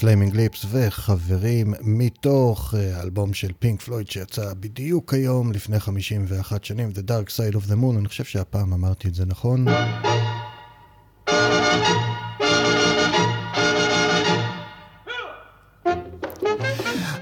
Flaming 0.06 0.34
Lips 0.34 0.66
וחברים 0.70 1.74
מתוך 1.80 2.74
אה, 2.78 2.98
האלבום 2.98 3.34
של 3.34 3.52
פינק 3.58 3.82
פלויד 3.82 4.10
שיצא 4.10 4.54
בדיוק 4.60 5.14
היום 5.14 5.52
לפני 5.52 5.80
51 5.80 6.64
שנים, 6.64 6.90
The 6.94 7.10
Dark 7.10 7.30
Side 7.30 7.56
of 7.56 7.70
the 7.70 7.74
Moon, 7.74 7.98
אני 7.98 8.08
חושב 8.08 8.24
שהפעם 8.24 8.72
אמרתי 8.72 9.08
את 9.08 9.14
זה 9.14 9.24
נכון. 9.26 9.66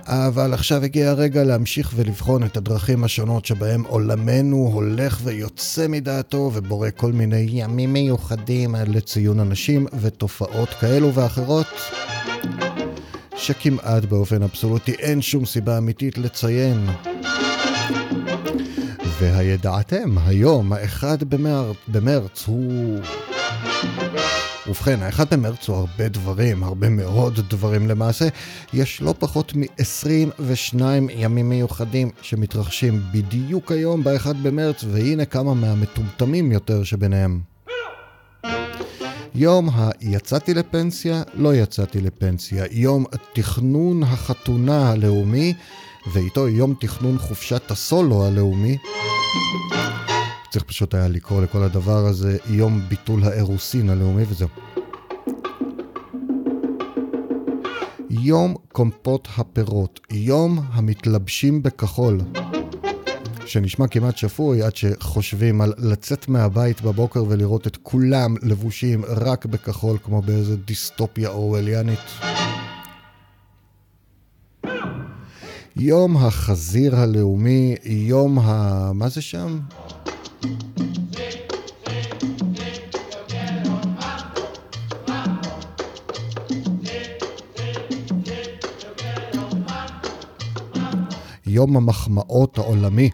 אבל 0.07 0.55
עכשיו 0.55 0.85
הגיע 0.85 1.11
הרגע 1.11 1.45
להמשיך 1.45 1.93
ולבחון 1.95 2.45
את 2.45 2.57
הדרכים 2.57 3.05
השונות 3.05 3.45
שבהם 3.45 3.85
עולמנו 3.85 4.57
הולך 4.57 5.21
ויוצא 5.25 5.89
מדעתו 5.89 6.51
ובורא 6.55 6.89
כל 6.97 7.13
מיני 7.13 7.47
ימים 7.51 7.93
מיוחדים 7.93 8.75
לציון 8.87 9.41
אנשים 9.41 9.87
ותופעות 10.01 10.69
כאלו 10.69 11.15
ואחרות 11.15 11.67
שכמעט 13.37 14.05
באופן 14.05 14.43
אבסולוטי 14.43 14.93
אין 14.93 15.23
שום 15.23 15.47
סיבה 15.47 15.79
אמיתית 15.79 16.19
לציין. 16.19 16.87
והידעתם, 19.19 20.19
היום, 20.19 20.73
האחד 20.73 21.25
במר... 21.25 21.73
במרץ, 21.89 22.45
הוא... 22.47 23.01
ובכן, 24.67 25.03
האחד 25.03 25.35
במרץ 25.35 25.69
הוא 25.69 25.77
הרבה 25.77 26.09
דברים, 26.09 26.63
הרבה 26.63 26.89
מאוד 26.89 27.41
דברים 27.49 27.89
למעשה. 27.89 28.29
יש 28.73 29.03
לא 29.03 29.15
פחות 29.19 29.53
מ-22 29.57 30.83
ימים 31.11 31.49
מיוחדים 31.49 32.11
שמתרחשים 32.23 33.03
בדיוק 33.13 33.73
היום, 33.73 34.05
באחד 34.05 34.43
במרץ, 34.43 34.85
והנה 34.91 35.25
כמה 35.25 35.55
מהמטומטמים 35.55 36.53
יותר 36.53 36.85
שביניהם. 36.85 37.54
יום 39.37 39.69
היצאתי 40.01 40.55
לפנסיה, 40.55 41.23
לא 41.35 41.55
יצאתי 41.55 42.01
לפנסיה. 42.01 42.65
יום 42.71 43.05
תכנון 43.33 44.03
החתונה 44.03 44.91
הלאומי, 44.91 45.55
ואיתו 46.13 46.49
יום 46.49 46.75
תכנון 46.81 47.19
חופשת 47.19 47.71
הסולו 47.71 48.27
הלאומי. 48.27 48.79
צריך 50.51 50.65
פשוט 50.65 50.95
היה 50.95 51.09
לקרוא 51.09 51.43
לכל 51.43 51.63
הדבר 51.63 52.07
הזה 52.07 52.37
יום 52.47 52.81
ביטול 52.89 53.25
האירוסין 53.25 53.91
הלאומי 53.91 54.23
וזהו. 54.29 54.49
יום 58.11 58.55
קומפות 58.73 59.29
הפירות, 59.37 60.01
יום 60.11 60.59
המתלבשים 60.73 61.63
בכחול. 61.63 62.21
שנשמע 63.47 63.87
כמעט 63.89 64.17
שפוי 64.17 64.63
עד 64.63 64.77
שחושבים 64.77 65.61
על 65.61 65.73
לצאת 65.79 66.29
מהבית 66.29 66.81
בבוקר 66.81 67.25
ולראות 67.29 67.67
את 67.67 67.77
כולם 67.83 68.35
לבושים 68.43 69.05
רק 69.05 69.47
בכחול 69.47 69.99
כמו 70.03 70.23
באיזה 70.23 70.57
דיסטופיה 70.57 71.29
אורווליאנית. 71.29 71.99
יום 75.77 76.17
החזיר 76.17 76.97
הלאומי, 76.97 77.77
יום 77.85 78.39
ה... 78.39 78.91
מה 78.95 79.09
זה 79.09 79.23
שם? 79.23 79.59
יום 91.47 91.77
המחמאות 91.77 92.59
העולמי. 92.59 93.11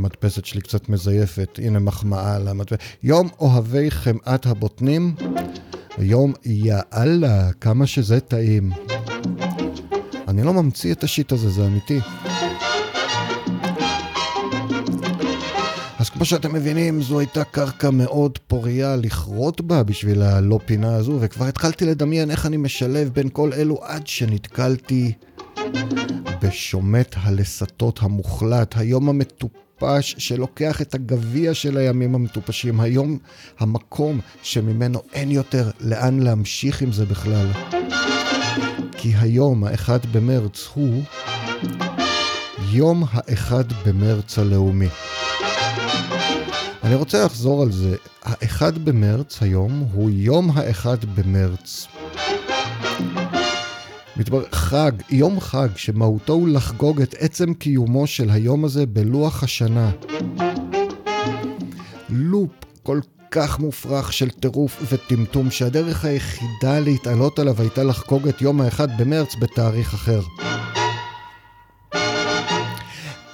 המדפסת 0.00 0.44
שלי 0.44 0.60
קצת 0.60 0.88
מזייפת, 0.88 1.58
הנה 1.62 1.78
מחמאה 1.78 2.36
על 2.36 2.48
המדפסת. 2.48 2.78
יום 3.02 3.28
אוהבי 3.40 3.90
חמאת 3.90 4.46
הבוטנים, 4.46 5.14
יום 5.98 6.32
יאללה, 6.44 7.52
כמה 7.60 7.86
שזה 7.86 8.20
טעים. 8.20 8.70
אני 10.28 10.42
לא 10.42 10.52
ממציא 10.52 10.92
את 10.92 11.04
השיט 11.04 11.32
הזה, 11.32 11.50
זה 11.50 11.66
אמיתי. 11.66 12.00
אז 15.98 16.10
כמו 16.10 16.24
שאתם 16.24 16.52
מבינים, 16.52 17.02
זו 17.02 17.18
הייתה 17.18 17.44
קרקע 17.44 17.90
מאוד 17.90 18.38
פוריה 18.38 18.96
לכרות 18.96 19.60
בה 19.60 19.82
בשביל 19.82 20.22
הלא 20.22 20.58
פינה 20.64 20.96
הזו, 20.96 21.18
וכבר 21.20 21.44
התחלתי 21.44 21.84
לדמיין 21.84 22.30
איך 22.30 22.46
אני 22.46 22.56
משלב 22.56 23.08
בין 23.08 23.28
כל 23.32 23.52
אלו 23.52 23.78
עד 23.82 24.06
שנתקלתי 24.06 25.12
בשומט 26.42 27.14
הלסתות 27.18 27.98
המוחלט, 28.02 28.76
היום 28.76 29.08
המטופש 29.82 30.14
שלוקח 30.18 30.82
את 30.82 30.94
הגביע 30.94 31.54
של 31.54 31.76
הימים 31.76 32.14
המטופשים, 32.14 32.80
היום 32.80 33.18
המקום 33.58 34.20
שממנו 34.42 35.02
אין 35.12 35.30
יותר 35.30 35.70
לאן 35.80 36.20
להמשיך 36.20 36.82
עם 36.82 36.92
זה 36.92 37.06
בכלל. 37.06 37.46
כי 38.92 39.12
היום, 39.20 39.64
האחד 39.64 39.98
במרץ, 40.12 40.68
הוא 40.74 41.02
יום 42.72 43.04
האחד 43.10 43.64
במרץ 43.86 44.38
הלאומי. 44.38 44.88
אני 46.84 46.94
רוצה 46.94 47.24
לחזור 47.24 47.62
על 47.62 47.72
זה. 47.72 47.96
האחד 48.22 48.78
במרץ 48.78 49.42
היום 49.42 49.86
הוא 49.92 50.10
יום 50.10 50.50
האחד 50.54 51.04
במרץ. 51.14 51.86
מתברר, 54.20 54.44
חג, 54.52 54.92
יום 55.10 55.40
חג 55.40 55.68
שמהותו 55.76 56.32
הוא 56.32 56.48
לחגוג 56.48 57.02
את 57.02 57.14
עצם 57.18 57.54
קיומו 57.54 58.06
של 58.06 58.30
היום 58.30 58.64
הזה 58.64 58.86
בלוח 58.86 59.42
השנה. 59.42 59.90
לופ 62.10 62.50
כל 62.82 63.00
כך 63.30 63.58
מופרך 63.58 64.12
של 64.12 64.30
טירוף 64.30 64.82
וטמטום 64.92 65.50
שהדרך 65.50 66.04
היחידה 66.04 66.80
להתעלות 66.80 67.38
עליו 67.38 67.54
הייתה 67.58 67.84
לחגוג 67.84 68.28
את 68.28 68.42
יום 68.42 68.60
האחד 68.60 68.88
במרץ 68.98 69.34
בתאריך 69.40 69.94
אחר. 69.94 70.20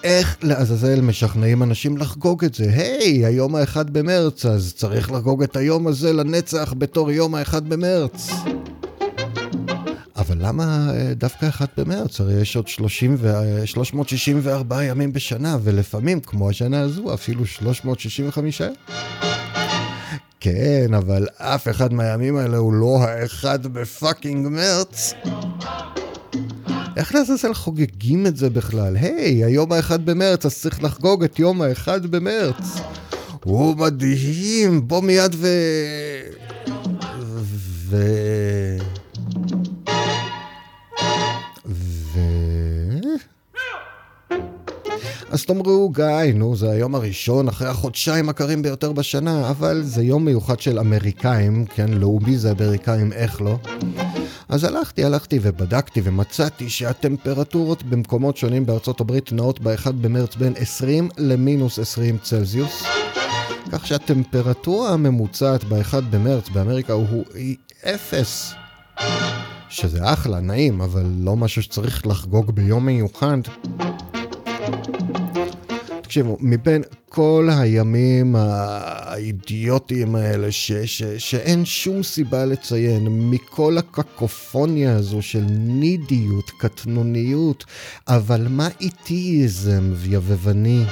איך 0.05 0.37
לעזאזל 0.43 1.01
משכנעים 1.01 1.63
אנשים 1.63 1.97
לחגוג 1.97 2.45
את 2.45 2.55
זה? 2.55 2.71
היי, 2.71 3.25
hey, 3.25 3.27
היום 3.27 3.55
האחד 3.55 3.91
במרץ, 3.91 4.47
אז 4.47 4.75
צריך 4.77 5.13
לחגוג 5.13 5.43
את 5.43 5.57
היום 5.57 5.87
הזה 5.87 6.13
לנצח 6.13 6.75
בתור 6.79 7.11
יום 7.11 7.35
האחד 7.35 7.69
במרץ. 7.69 8.31
אבל 10.27 10.37
למה 10.41 10.91
אה, 10.95 11.15
דווקא 11.15 11.49
אחד 11.49 11.67
במרץ? 11.77 12.21
הרי 12.21 12.35
יש 12.35 12.57
עוד 12.57 12.69
30 12.69 13.17
ו... 13.19 13.33
364 13.67 14.85
ימים 14.85 15.13
בשנה, 15.13 15.59
ולפעמים, 15.63 16.21
כמו 16.21 16.51
השנה 16.51 16.81
הזו, 16.81 17.15
אפילו 17.15 17.47
365. 17.47 18.63
כן, 20.41 20.95
אבל 20.97 21.27
אף 21.39 21.69
אחד 21.69 21.93
מהימים 21.93 22.37
האלה 22.37 22.57
הוא 22.57 22.73
לא 22.73 22.99
האחד 23.03 23.67
בפאקינג 23.67 24.49
מרץ. 24.49 25.15
איך 26.97 27.15
לעזאזל 27.15 27.55
חוגגים 27.55 28.27
את 28.27 28.37
זה 28.37 28.51
בכלל? 28.51 28.97
היי, 28.97 29.43
hey, 29.43 29.47
היום 29.47 29.73
האחד 29.73 30.07
במרץ, 30.07 30.47
אז 30.47 30.59
צריך 30.61 30.83
לחגוג 30.83 31.25
את 31.25 31.39
יום 31.39 31.63
האחד 31.63 32.07
במרץ. 32.07 32.81
הוא 33.45 33.77
מדהים, 33.77 34.89
בוא 34.89 35.03
מיד. 35.03 35.35
ו... 35.39 35.49
ו... 37.89 37.97
אז 45.37 45.45
תאמרו, 45.45 45.89
גיא, 45.89 46.35
נו, 46.35 46.57
זה 46.57 46.71
היום 46.71 46.95
הראשון 46.95 47.49
אחרי 47.49 47.69
החודשיים 47.69 48.29
הקרים 48.29 48.63
ביותר 48.63 48.93
בשנה, 48.93 49.51
אבל 49.51 49.83
זה 49.83 50.03
יום 50.03 50.25
מיוחד 50.25 50.61
של 50.61 50.79
אמריקאים, 50.79 51.65
כן, 51.67 51.91
לאומי 51.91 52.39
זה 52.39 52.53
אמריקאים, 52.53 53.13
איך 53.13 53.43
לא? 53.43 53.59
אז 54.49 54.65
הלכתי, 54.65 55.05
הלכתי 55.05 55.39
ובדקתי 55.43 56.01
ומצאתי 56.05 56.71
שהטמפרטורות 56.71 57.83
במקומות 57.83 58.37
שונים 58.37 58.67
בארצות 58.67 59.01
הברית 59.01 59.33
נעות 59.33 59.61
ב-1 59.61 59.93
במרץ 59.93 60.37
בין 60.37 60.53
20 60.57 61.09
למינוס 61.19 61.79
20 61.79 62.19
צלזיוס. 62.23 62.83
כך 63.73 63.87
שהטמפרטורה 63.87 64.91
הממוצעת 64.91 65.65
ב-1 65.65 66.01
במרץ 66.11 66.49
באמריקה 66.49 66.93
הוא 66.93 67.25
אפס. 67.85 68.55
שזה 69.69 70.13
אחלה, 70.13 70.41
נעים, 70.41 70.81
אבל 70.81 71.07
לא 71.19 71.37
משהו 71.37 71.63
שצריך 71.63 72.07
לחגוג 72.07 72.51
ביום 72.51 72.87
מיוחד. 72.87 73.39
תקשיבו, 76.03 76.37
מבין 76.41 76.83
כל 77.09 77.49
הימים 77.53 78.37
האידיוטיים 78.37 80.15
האלה 80.15 80.53
ש, 80.53 80.73
ש, 80.73 81.03
שאין 81.03 81.65
שום 81.65 82.03
סיבה 82.03 82.45
לציין, 82.45 83.07
מכל 83.11 83.79
הקקופוניה 83.79 84.97
הזו 84.97 85.23
של 85.23 85.45
נידיות, 85.51 86.51
קטנוניות, 86.59 87.65
אבל 88.09 88.47
מה 88.51 88.69
איטיזם 88.81 89.93
ויבבני? 89.95 90.85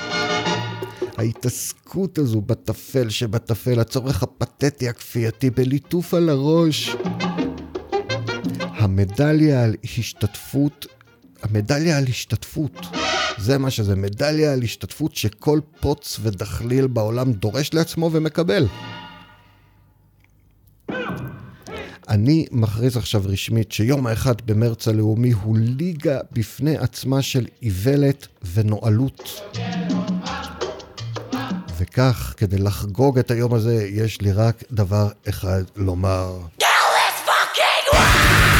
ההתעסקות 1.17 2.19
הזו 2.19 2.41
בטפל 2.41 3.09
שבטפל, 3.09 3.81
הצורך 3.81 4.23
הפתטי 4.23 4.89
הכפייתי 4.89 5.51
בליטוף 5.51 6.15
על 6.15 6.29
הראש. 6.29 6.97
המדליה 8.61 9.65
על 9.65 9.75
השתתפות, 9.85 10.87
המדליה 11.43 11.99
על 11.99 12.05
השתתפות. 12.09 12.87
זה 13.39 13.59
מה 13.59 13.71
שזה, 13.71 13.97
מדליה 13.97 14.53
על 14.53 14.63
השתתפות 14.63 15.17
שכל 15.17 15.61
פוץ 15.81 16.19
ודחליל 16.23 16.87
בעולם 16.87 17.33
דורש 17.33 17.75
לעצמו 17.75 18.11
ומקבל. 18.13 18.67
אני 22.09 22.47
מכריז 22.51 22.97
עכשיו 22.97 23.23
רשמית 23.25 23.73
שיום 23.73 24.07
האחד 24.07 24.35
במרץ 24.47 24.89
הלאומי 24.89 25.33
הוא 25.33 25.57
ליגה 25.59 26.19
בפני 26.33 26.77
עצמה 26.79 27.23
של 27.23 27.47
איוולת 27.63 28.27
ונואלות. 28.55 29.41
וכך, 31.79 32.35
כדי 32.37 32.59
לחגוג 32.59 33.19
את 33.19 33.31
היום 33.31 33.55
הזה, 33.55 33.87
יש 33.91 34.21
לי 34.21 34.33
רק 34.33 34.65
דבר 34.73 35.09
אחד 35.29 35.63
לומר. 35.77 36.39
Kill 36.59 36.65
this 36.65 37.29
fucking 37.29 37.97
world! 37.97 38.54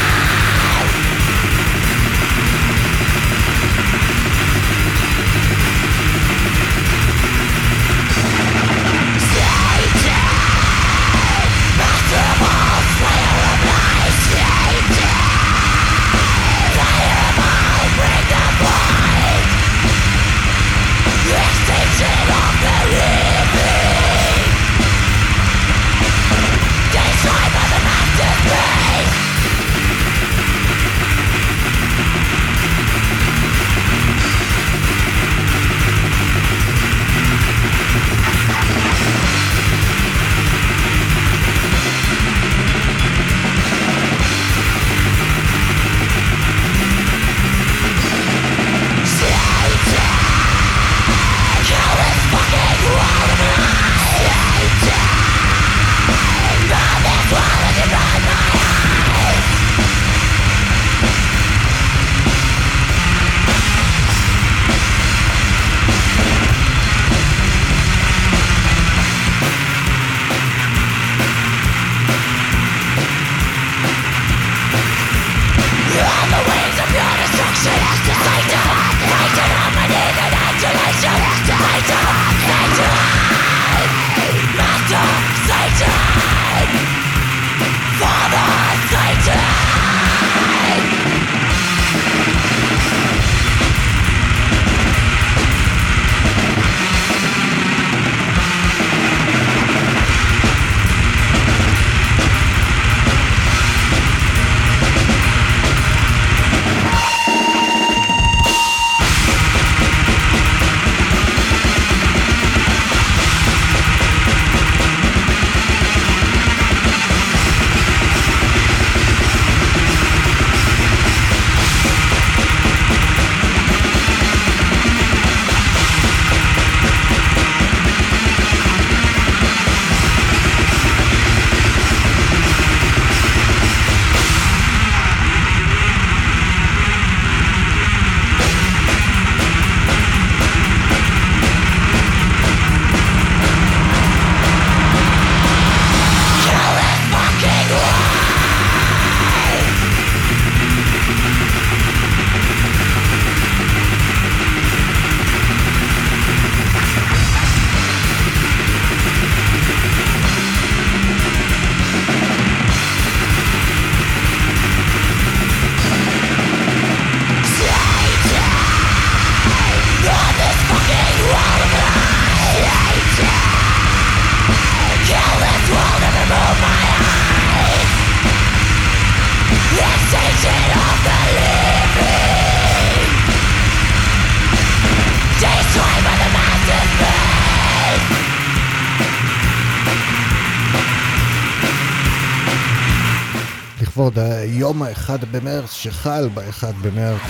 באחד 195.15 195.31
במרץ, 195.31 195.73
שחל 195.73 196.29
באחד 196.33 196.73
במרץ. 196.81 197.21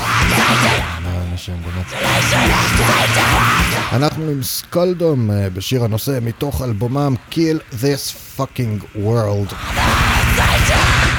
אנחנו 3.91 4.30
עם 4.30 4.44
סקולדום 4.44 5.32
אה, 5.32 5.49
בשיר 5.49 5.84
הנושא 5.84 6.20
מתוך 6.22 6.62
אלבומם 6.62 7.16
Kill 7.32 7.74
This 7.74 8.38
Fucking 8.40 8.98
World, 8.98 9.56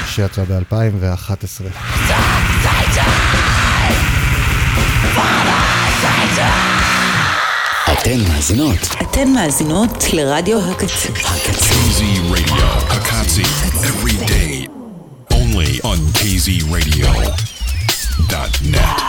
שיצא 0.07 0.43
ב-2011. 0.43 1.61
אתן 7.93 8.19
מאזינות. 8.33 8.95
אתן 9.01 9.29
מאזינות 9.29 10.03
לרדיו 10.13 10.71
הקצה. 10.71 11.09
הקצה. 11.09 11.77
KZRadio.net. 16.27 18.99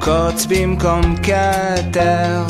קוץ 0.00 0.46
במקום 0.48 1.16
כתר, 1.16 2.46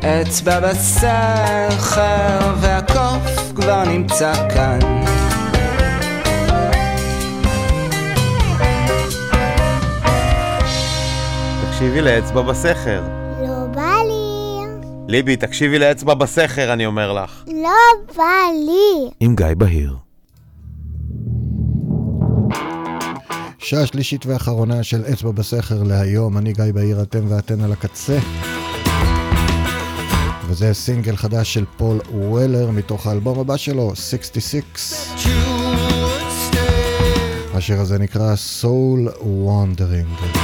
אצבע 0.00 0.60
בסכר, 0.60 2.54
והקוף 2.60 3.52
כבר 3.54 3.84
נמצא 3.84 4.32
כאן. 4.54 4.78
תקשיבי 11.70 12.00
לאצבע 12.00 12.42
בסכר. 12.42 13.15
ליבי, 15.08 15.36
תקשיבי 15.36 15.78
לאצבע 15.78 16.14
בסכר, 16.14 16.72
אני 16.72 16.86
אומר 16.86 17.12
לך. 17.12 17.44
לא 17.46 18.14
בא 18.16 18.22
לי. 18.66 19.10
עם 19.20 19.36
גיא 19.36 19.46
בהיר. 19.56 19.96
שעה 23.58 23.86
שלישית 23.86 24.26
ואחרונה 24.26 24.82
של 24.82 25.04
אצבע 25.12 25.30
בסכר 25.30 25.82
להיום, 25.82 26.38
אני 26.38 26.52
גיא 26.52 26.64
בהיר, 26.74 27.02
אתם 27.02 27.24
ואתן 27.28 27.60
על 27.60 27.72
הקצה. 27.72 28.18
וזה 30.48 30.74
סינגל 30.74 31.16
חדש 31.16 31.54
של 31.54 31.64
פול 31.76 31.98
וולר 32.10 32.70
מתוך 32.70 33.06
האלבום 33.06 33.38
הבא 33.38 33.56
שלו, 33.56 33.92
66. 33.94 34.62
השיר 37.54 37.80
הזה 37.80 37.98
נקרא 37.98 38.34
Soul 38.34 39.10
Wandering. 39.20 40.35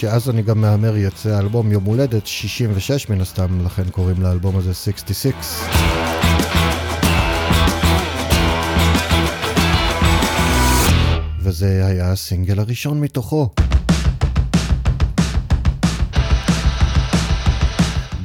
שאז 0.00 0.30
אני 0.30 0.42
גם 0.42 0.60
מהמר 0.60 0.96
יצא 0.96 1.38
אלבום 1.38 1.72
יום 1.72 1.84
הולדת 1.84 2.26
66 2.26 3.08
מן 3.08 3.20
הסתם, 3.20 3.64
לכן 3.66 3.90
קוראים 3.90 4.22
לאלבום 4.22 4.56
הזה 4.56 4.74
66. 4.74 5.32
וזה 11.40 11.86
היה 11.86 12.12
הסינגל 12.12 12.58
הראשון 12.58 13.00
מתוכו. 13.00 13.48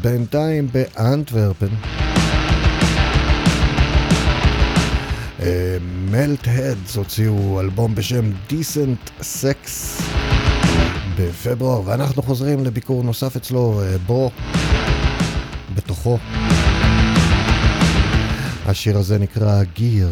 בינתיים 0.01 0.67
באנטוורפן. 0.71 1.75
מלט 6.11 6.47
הדס 6.47 6.95
הוציאו 6.95 7.61
אלבום 7.61 7.95
בשם 7.95 8.31
Decent 8.49 9.21
Sex 9.21 10.04
בפברואר, 11.19 11.81
ואנחנו 11.85 12.23
חוזרים 12.23 12.65
לביקור 12.65 13.03
נוסף 13.03 13.35
אצלו, 13.35 13.81
אה, 13.81 13.97
בו, 13.97 14.31
בתוכו. 15.75 16.17
השיר 18.65 18.97
הזה 18.97 19.17
נקרא 19.17 19.63
גיר. 19.63 20.09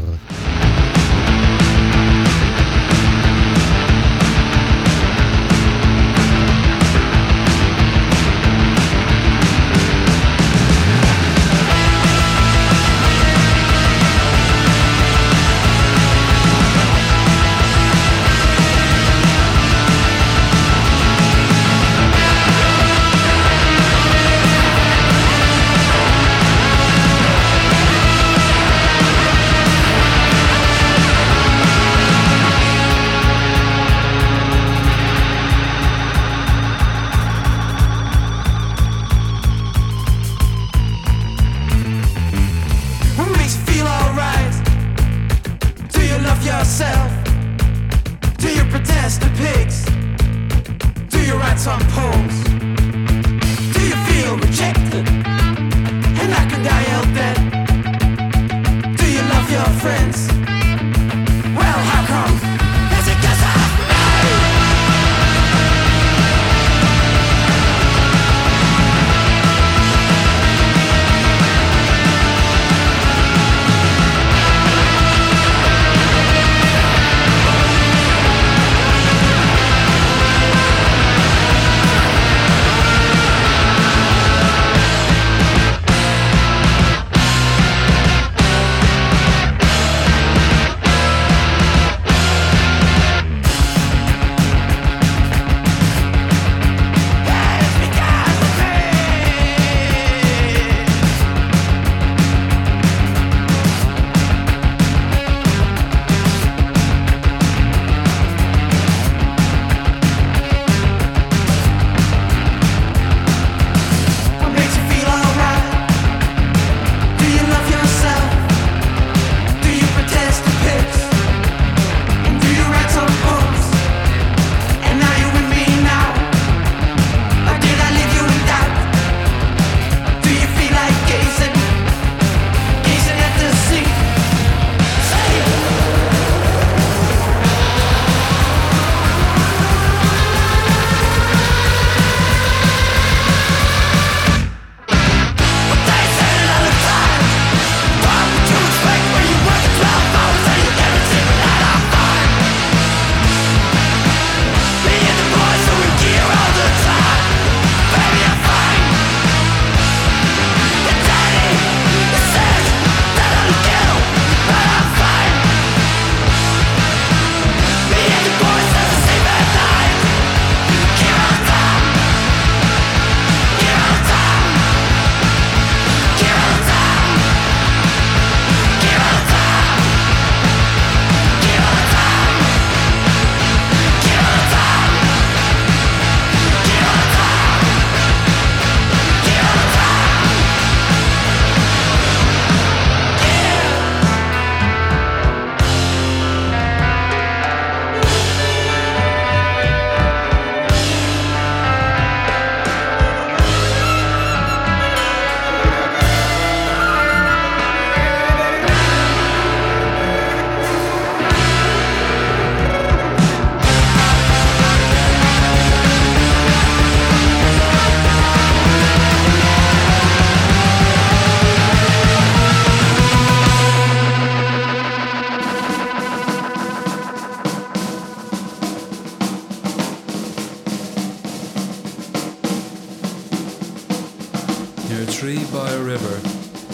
river, 235.93 236.27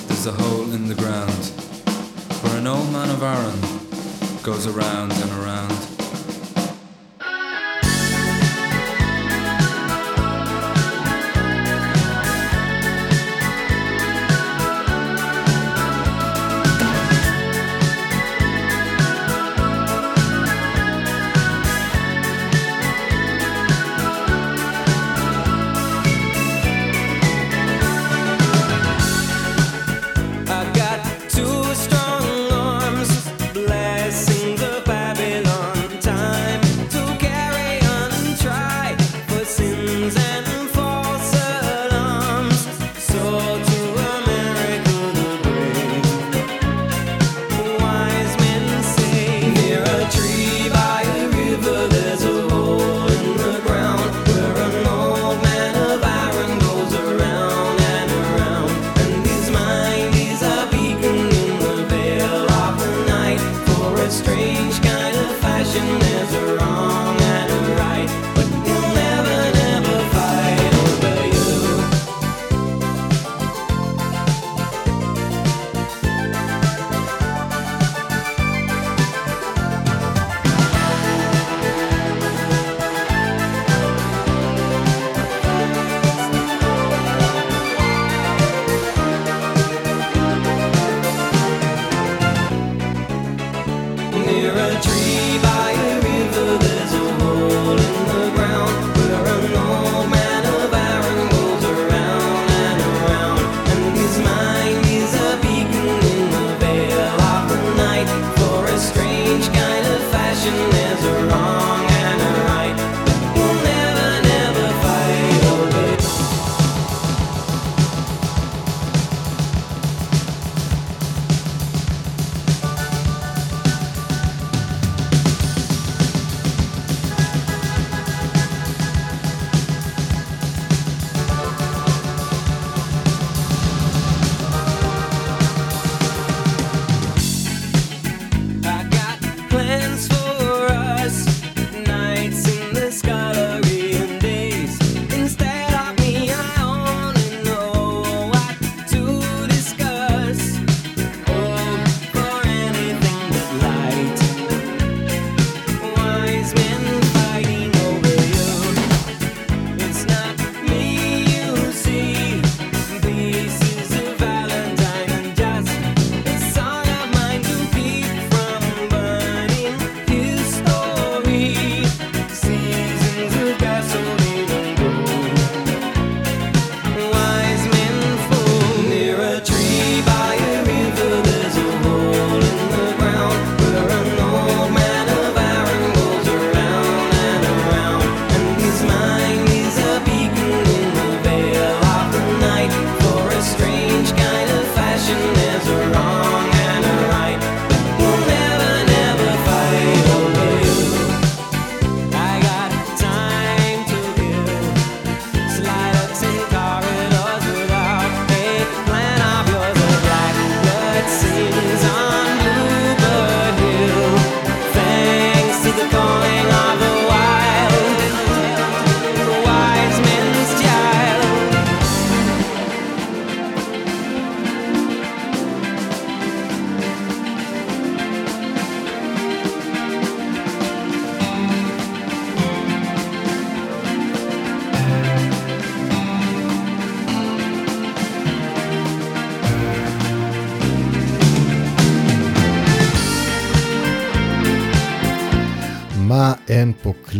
there's 0.08 0.28
a 0.28 0.32
hole 0.32 0.72
in 0.72 0.88
the 0.88 0.96
ground 0.96 1.44
where 2.42 2.58
an 2.58 2.68
old 2.68 2.90
man 2.90 3.10
of 3.10 3.22
iron 3.22 3.60
goes 4.44 4.66
around 4.66 5.12
and 5.12 5.32
around. 5.44 5.79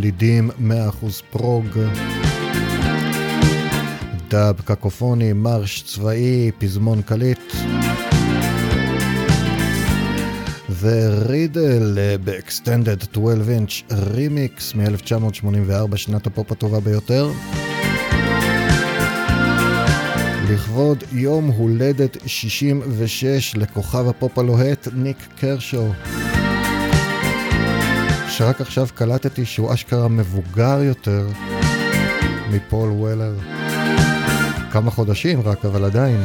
גלידים, 0.00 0.50
100% 0.50 0.72
פרוג. 1.30 1.66
דאב 4.30 4.60
קקופוני, 4.64 5.32
מרש 5.32 5.82
צבאי, 5.82 6.50
פזמון 6.58 7.02
קליט. 7.02 7.52
The 10.80 11.19
Riddle 11.19 11.98
ב 12.24 12.33
extended 12.33 13.02
12 13.02 13.54
אינץ' 13.54 13.82
רימיקס 13.92 14.74
מ-1984, 14.74 15.96
שנת 15.96 16.26
הפופ 16.26 16.52
הטובה 16.52 16.80
ביותר. 16.80 17.30
לכבוד 20.50 21.04
יום 21.12 21.46
הולדת 21.46 22.16
66 22.26 23.56
לכוכב 23.56 24.08
הפופ 24.08 24.38
הלוהט, 24.38 24.88
ניק 24.94 25.18
קרשו. 25.40 25.86
שרק 28.40 28.60
עכשיו 28.60 28.88
קלטתי 28.94 29.44
שהוא 29.44 29.74
אשכרה 29.74 30.08
מבוגר 30.08 30.82
יותר 30.82 31.26
מפול 32.50 32.90
וולר. 32.90 33.34
כמה 34.70 34.90
חודשים 34.90 35.40
רק, 35.40 35.64
אבל 35.64 35.84
עדיין. 35.84 36.20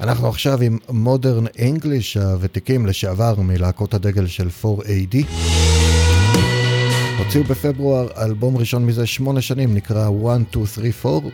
אנחנו 0.00 0.28
עכשיו 0.28 0.62
עם 0.62 0.78
מודרן 0.88 1.44
אנגליש 1.62 2.16
הוותיקים 2.16 2.86
לשעבר 2.86 3.34
מלהקות 3.40 3.94
הדגל 3.94 4.26
של 4.26 4.48
4AD. 4.62 5.45
הוציאו 7.26 7.44
בפברואר 7.44 8.08
אלבום 8.22 8.56
ראשון 8.56 8.86
מזה 8.86 9.06
שמונה 9.06 9.40
שנים, 9.40 9.74
נקרא 9.74 10.08
1, 10.26 10.40
2, 10.50 10.66
3, 10.66 11.06
4. 11.06 11.28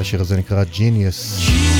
השיר 0.00 0.20
הזה 0.20 0.36
נקרא 0.36 0.64
Genius. 0.74 1.40
Genius. 1.48 1.71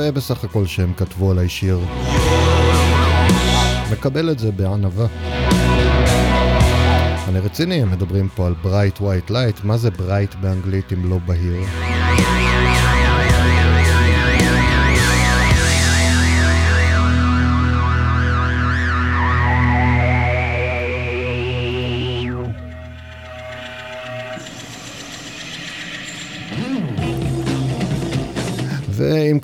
יפה 0.00 0.12
בסך 0.12 0.44
הכל 0.44 0.66
שהם 0.66 0.92
כתבו 0.96 1.30
עליי 1.30 1.48
שיר. 1.48 1.80
מקבל 3.92 4.30
את 4.30 4.38
זה 4.38 4.52
בענווה. 4.52 5.06
אני 7.28 7.38
רציני, 7.38 7.82
הם 7.82 7.90
מדברים 7.90 8.28
פה 8.28 8.46
על 8.46 8.54
bright 8.62 9.00
white 9.00 9.30
light, 9.30 9.64
מה 9.64 9.76
זה 9.76 9.90
bright 9.90 10.34
באנגלית 10.34 10.92
אם 10.92 11.10
לא 11.10 11.18
בהיר? 11.26 11.62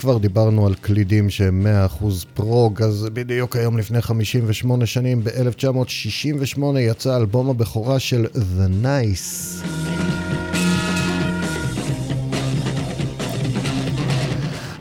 כבר 0.06 0.18
דיברנו 0.18 0.66
על 0.66 0.74
קלידים 0.74 1.30
שהם 1.30 1.66
100% 2.00 2.04
פרוג, 2.34 2.82
אז 2.82 3.08
בדיוק 3.12 3.56
היום 3.56 3.78
לפני 3.78 4.02
58 4.02 4.86
שנים, 4.86 5.24
ב-1968 5.24 6.60
יצא 6.78 7.16
אלבום 7.16 7.50
הבכורה 7.50 7.98
של 7.98 8.26
The 8.34 8.84
Nice. 8.84 9.64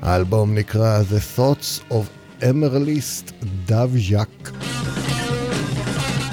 האלבום 0.02 0.56
נקרא 0.56 1.02
The 1.02 1.40
Thoughts 1.40 1.92
of 1.92 2.42
Emerlist 2.42 3.32
Davjak. 3.70 4.50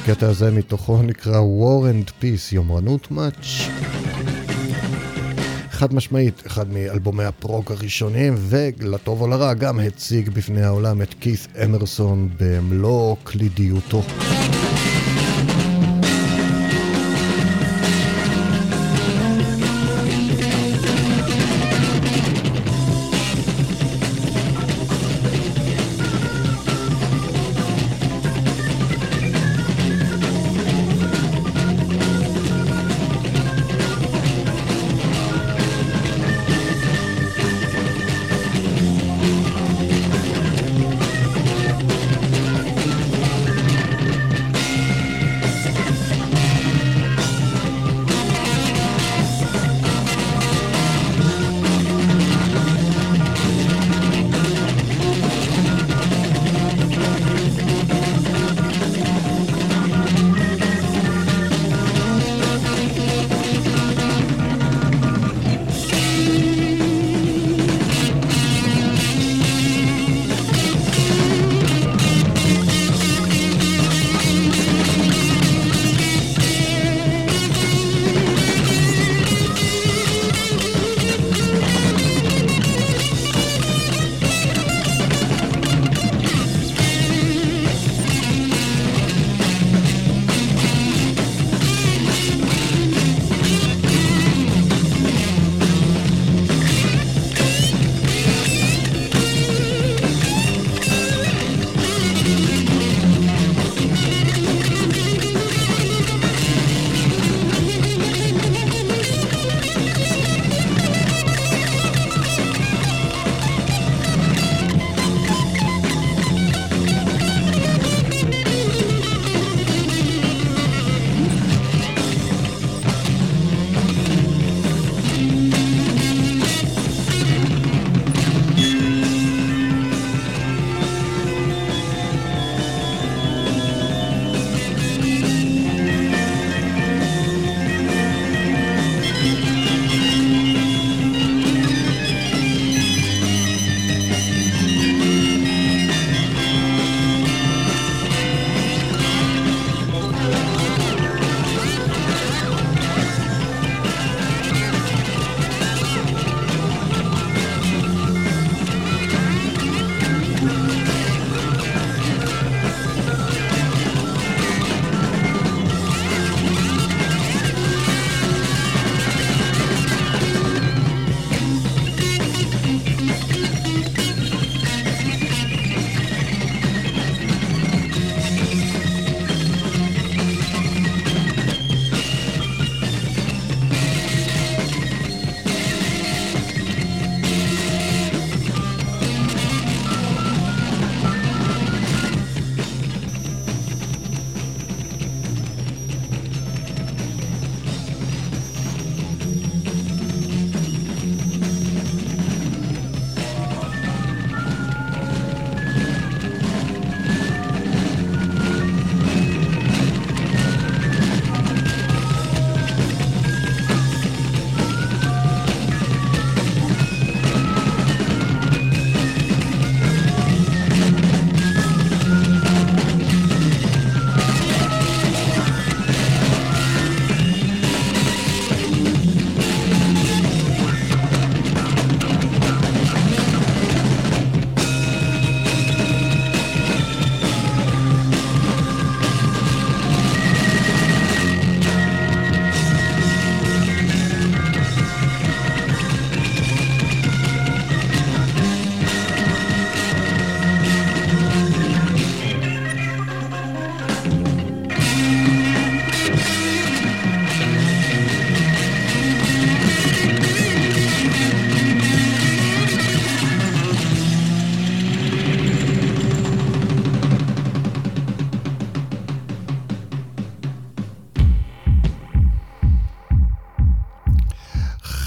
הקטע 0.02 0.28
הזה 0.28 0.50
מתוכו 0.50 1.02
נקרא 1.02 1.40
War 1.40 1.84
and 1.84 2.10
Peace, 2.22 2.54
יומרנות 2.54 3.10
מאץ'. 3.10 3.68
חד 5.82 5.94
משמעית, 5.94 6.42
אחד 6.46 6.72
מאלבומי 6.72 7.24
הפרוג 7.24 7.72
הראשונים, 7.72 8.34
ולטוב 8.38 9.20
או 9.20 9.26
לרע 9.26 9.54
גם 9.54 9.80
הציג 9.80 10.30
בפני 10.30 10.62
העולם 10.62 11.02
את 11.02 11.14
כית' 11.20 11.46
אמרסון 11.64 12.28
במלוא 12.40 13.16
קלידיותו. 13.24 14.02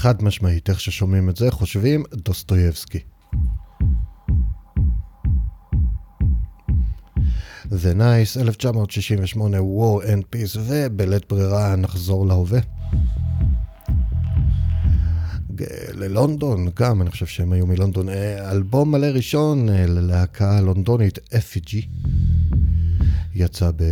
חד 0.06 0.24
משמעית, 0.24 0.70
איך 0.70 0.80
ששומעים 0.80 1.28
את 1.28 1.36
זה, 1.36 1.50
חושבים 1.50 2.04
דוסטויבסקי. 2.14 2.98
The 7.70 8.36
Nice, 8.36 8.38
Nice, 8.38 8.40
1968, 8.40 9.58
War 9.58 10.04
and 10.04 10.22
Peace, 10.34 10.58
ובלית 10.60 11.28
ברירה 11.28 11.76
נחזור 11.76 12.26
להווה. 12.26 12.60
ללונדון 15.94 16.68
גם, 16.76 17.02
אני 17.02 17.10
חושב 17.10 17.26
שהם 17.26 17.52
היו 17.52 17.66
מלונדון. 17.66 18.08
אה, 18.08 18.50
אלבום 18.50 18.92
מלא 18.92 19.06
ראשון 19.06 19.68
אה, 19.68 19.86
ללהקה 19.86 20.58
הלונדונית, 20.58 21.18
Effigy 21.18 21.86
יצא 23.34 23.70
ב... 23.76 23.82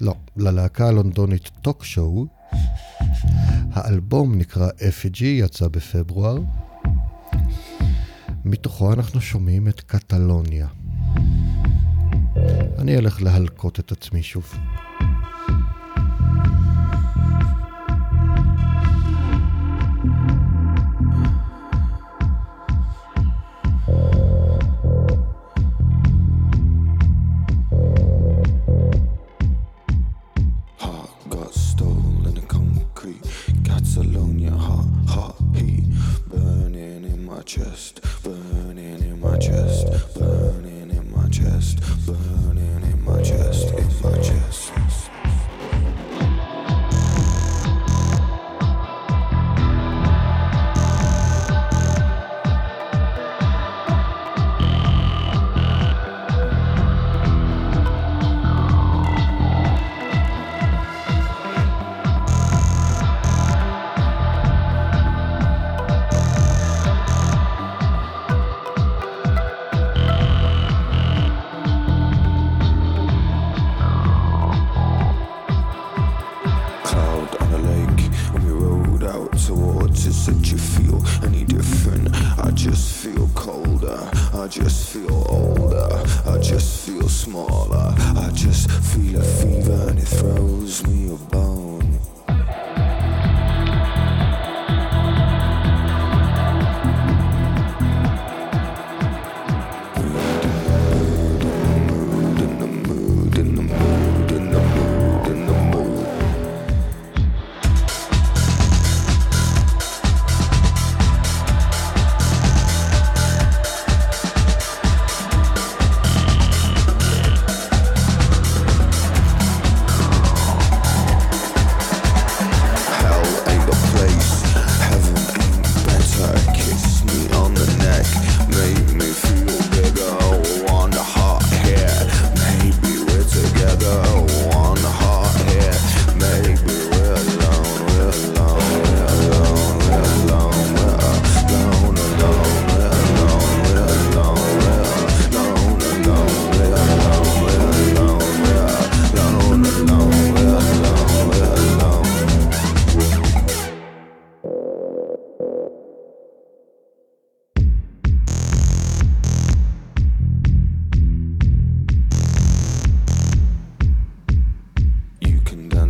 לא, 0.00 0.14
ללהקה 0.36 0.88
הלונדונית 0.88 1.50
טוק 1.62 1.84
שואו 1.84 2.43
האלבום 3.74 4.38
נקרא 4.38 4.68
Effigy, 4.68 5.24
יצא 5.24 5.68
בפברואר. 5.68 6.38
מתוכו 8.44 8.92
אנחנו 8.92 9.20
שומעים 9.20 9.68
את 9.68 9.80
קטלוניה. 9.80 10.66
אני 12.78 12.96
אלך 12.96 13.22
להלקות 13.22 13.80
את 13.80 13.92
עצמי 13.92 14.22
שוב. 14.22 14.54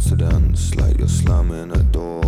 confidence 0.05 0.75
like 0.75 0.99
you're 0.99 1.09
slamming 1.09 1.71
a 1.73 1.83
door. 1.85 2.23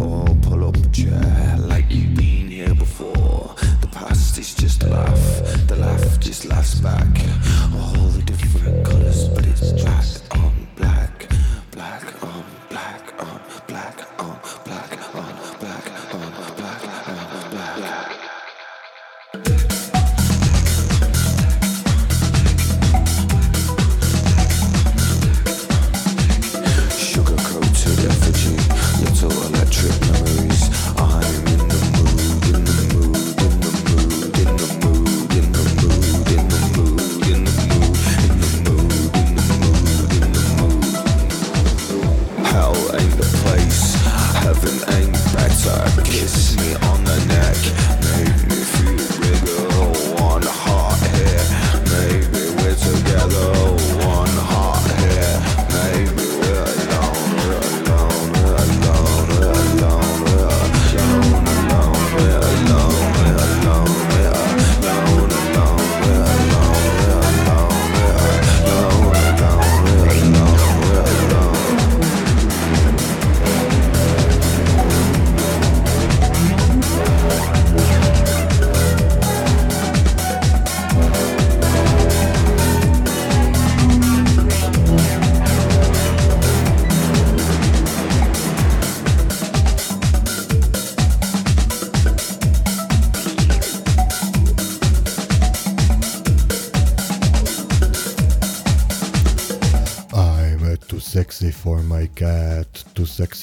Or 0.00 0.24
pull 0.42 0.66
up 0.66 0.76
a 0.76 0.88
chair 0.88 1.56
like 1.58 1.84
you've 1.90 2.14
been 2.14 2.48
here 2.48 2.74
before. 2.74 3.54
The 3.80 3.88
past 3.92 4.38
is 4.38 4.54
just 4.54 4.82
a 4.82 4.88
laugh, 4.88 5.66
the 5.66 5.76
laugh 5.76 6.20
just 6.20 6.46
laughs 6.46 6.80
back. 6.80 7.06
All 7.74 8.08
the 8.08 8.22
different 8.22 8.86
colors, 8.86 9.28
but 9.28 9.46
it's 9.46 9.72
just. 9.72 10.31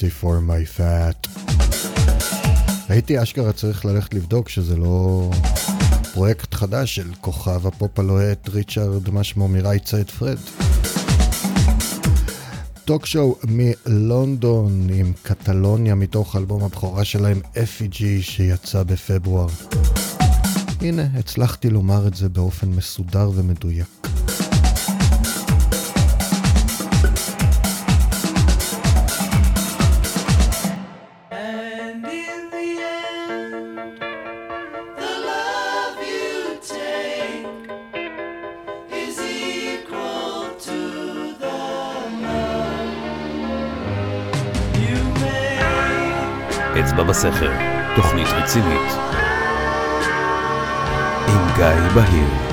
C4 0.00 0.24
my 0.24 0.78
fat. 0.78 1.28
הייתי 2.88 3.22
אשכרה 3.22 3.52
צריך 3.52 3.84
ללכת 3.84 4.14
לבדוק 4.14 4.48
שזה 4.48 4.76
לא 4.76 5.30
פרויקט 6.12 6.54
חדש 6.54 6.94
של 6.94 7.10
כוכב 7.20 7.66
הפופ 7.66 7.98
הלוהט 7.98 8.48
ריצ'רד, 8.48 9.10
מה 9.10 9.24
שמו 9.24 9.48
מ 9.48 9.54
Right 9.54 9.85
Said 9.85 10.10
Fred. 10.10 10.38
טוק 12.84 13.06
שואו 13.06 13.36
מלונדון 13.48 14.86
עם 14.94 15.12
קטלוניה 15.22 15.94
מתוך 15.94 16.36
אלבום 16.36 16.64
הבכורה 16.64 17.04
שלהם 17.04 17.40
Effigy 17.54 18.02
שיצא 18.20 18.82
בפברואר. 18.82 19.48
הנה, 20.80 21.06
הצלחתי 21.14 21.70
לומר 21.70 22.06
את 22.06 22.14
זה 22.14 22.28
באופן 22.28 22.68
מסודר 22.68 23.30
ומדויק. 23.34 23.99
אצבע 46.80 47.02
בסכר, 47.02 47.52
תוכנית 47.96 48.26
רצינית. 48.28 48.92
עם 51.28 51.46
גיא 51.56 51.94
בהיר. 51.94 52.49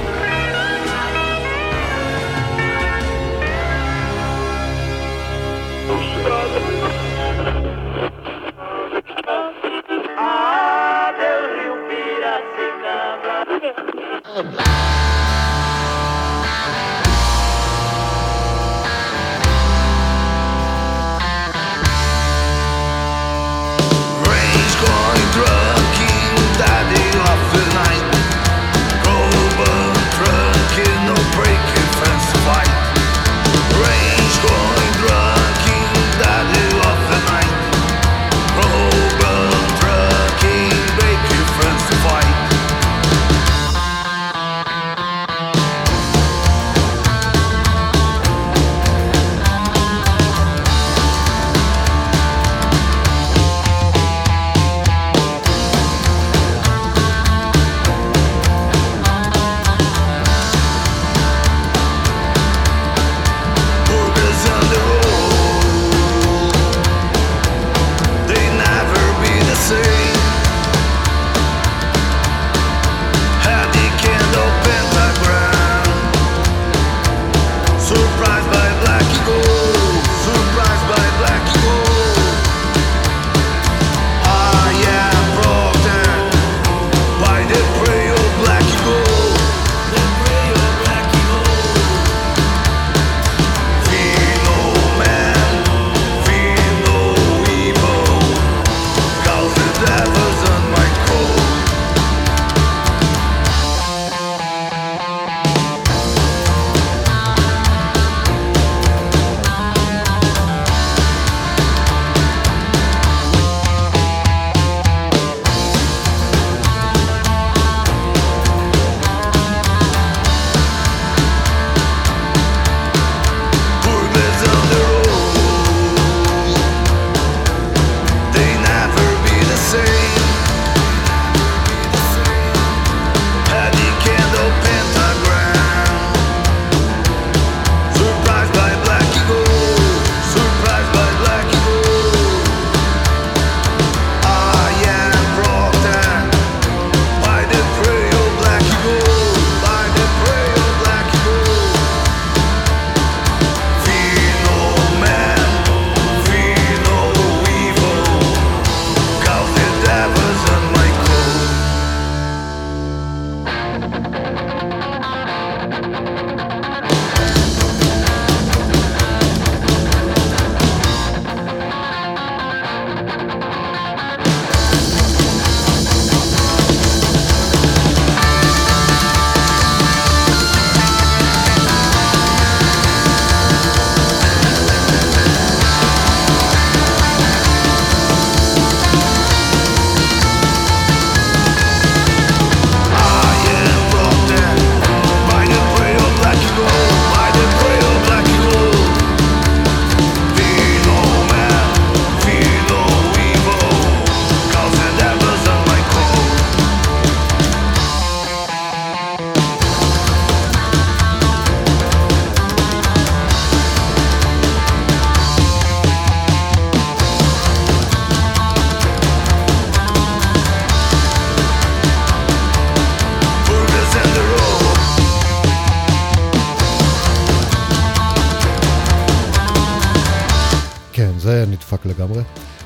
לגמרי. 231.98 232.24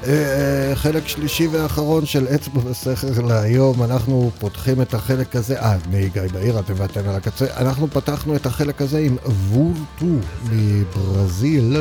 אה, 0.08 0.70
אה, 0.70 0.76
חלק 0.76 1.08
שלישי 1.08 1.48
ואחרון 1.48 2.06
של 2.06 2.28
אצבע 2.36 2.62
וסכר 2.66 3.22
להיום, 3.22 3.84
אנחנו 3.84 4.32
פותחים 4.40 4.82
את 4.82 4.94
החלק 4.94 5.36
הזה, 5.36 5.60
אה, 5.60 5.76
אני 5.88 6.10
גיא 6.10 6.22
בעיר, 6.34 6.60
אתם 6.60 6.74
ואתם 6.78 7.10
על 7.10 7.16
הקצה, 7.16 7.46
אנחנו 7.58 7.88
פתחנו 7.88 8.36
את 8.36 8.46
החלק 8.46 8.82
הזה 8.82 9.00
עם 9.00 9.18
וורטו 9.50 10.28
מברזיל. 10.52 11.78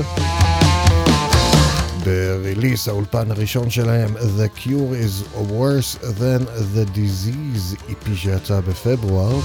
בריליס 2.05 2.89
האולפן 2.89 3.31
הראשון 3.31 3.71
שלהם, 3.71 4.17
The 4.17 4.59
Cure 4.59 4.95
is 4.95 5.39
worse 5.51 6.05
than 6.19 6.47
the 6.75 6.97
disease, 6.97 7.89
איפי 7.89 8.17
שיצא 8.17 8.61
בפברואר. 8.61 9.41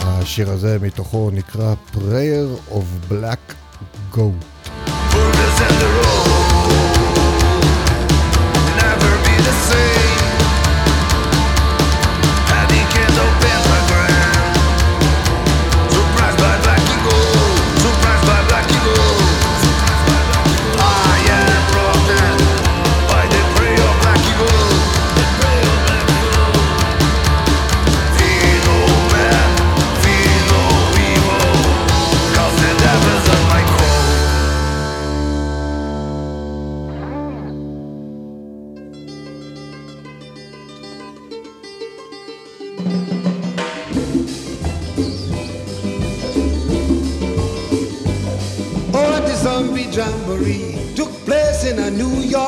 השיר 0.00 0.50
הזה 0.50 0.78
מתוכו 0.82 1.30
נקרא 1.32 1.74
Prayer 1.94 2.72
of 2.72 3.12
Black 3.12 3.54
Goat. 4.16 4.51
Put 5.12 5.20
in 5.60 5.78
the 5.78 5.86
room 5.86 6.41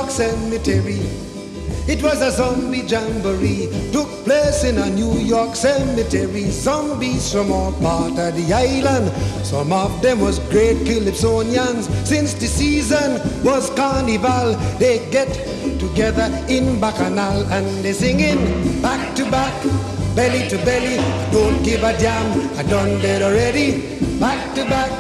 York 0.05 0.13
cemetery. 0.13 1.01
It 1.89 2.03
was 2.03 2.21
a 2.21 2.31
zombie 2.31 2.81
jamboree 2.81 3.69
took 3.91 4.09
place 4.25 4.63
in 4.65 4.77
a 4.77 4.91
New 4.91 5.15
York 5.19 5.57
cemetery. 5.57 6.45
Zombies 6.51 7.33
from 7.33 7.51
all 7.51 7.73
part 7.73 8.19
of 8.19 8.37
the 8.37 8.53
island. 8.53 9.11
Some 9.47 9.73
of 9.73 10.03
them 10.03 10.21
was 10.21 10.41
great 10.51 10.77
Calypsonians. 10.85 11.89
Since 12.07 12.35
the 12.35 12.47
season 12.47 13.13
was 13.43 13.71
carnival, 13.71 14.53
they 14.79 15.09
get 15.11 15.33
together 15.81 16.29
in 16.49 16.79
Bacchanal 16.81 17.43
and 17.51 17.67
they 17.83 17.95
singing 17.95 18.83
back 18.83 19.17
to 19.17 19.25
back, 19.31 19.57
belly 20.15 20.47
to 20.51 20.59
belly. 20.67 20.97
Don't 21.33 21.63
give 21.65 21.83
a 21.83 21.97
damn. 21.97 22.59
I 22.59 22.63
done 22.65 23.01
that 23.01 23.23
already. 23.23 23.99
Back 24.21 24.55
to 24.57 24.65
back, 24.67 24.93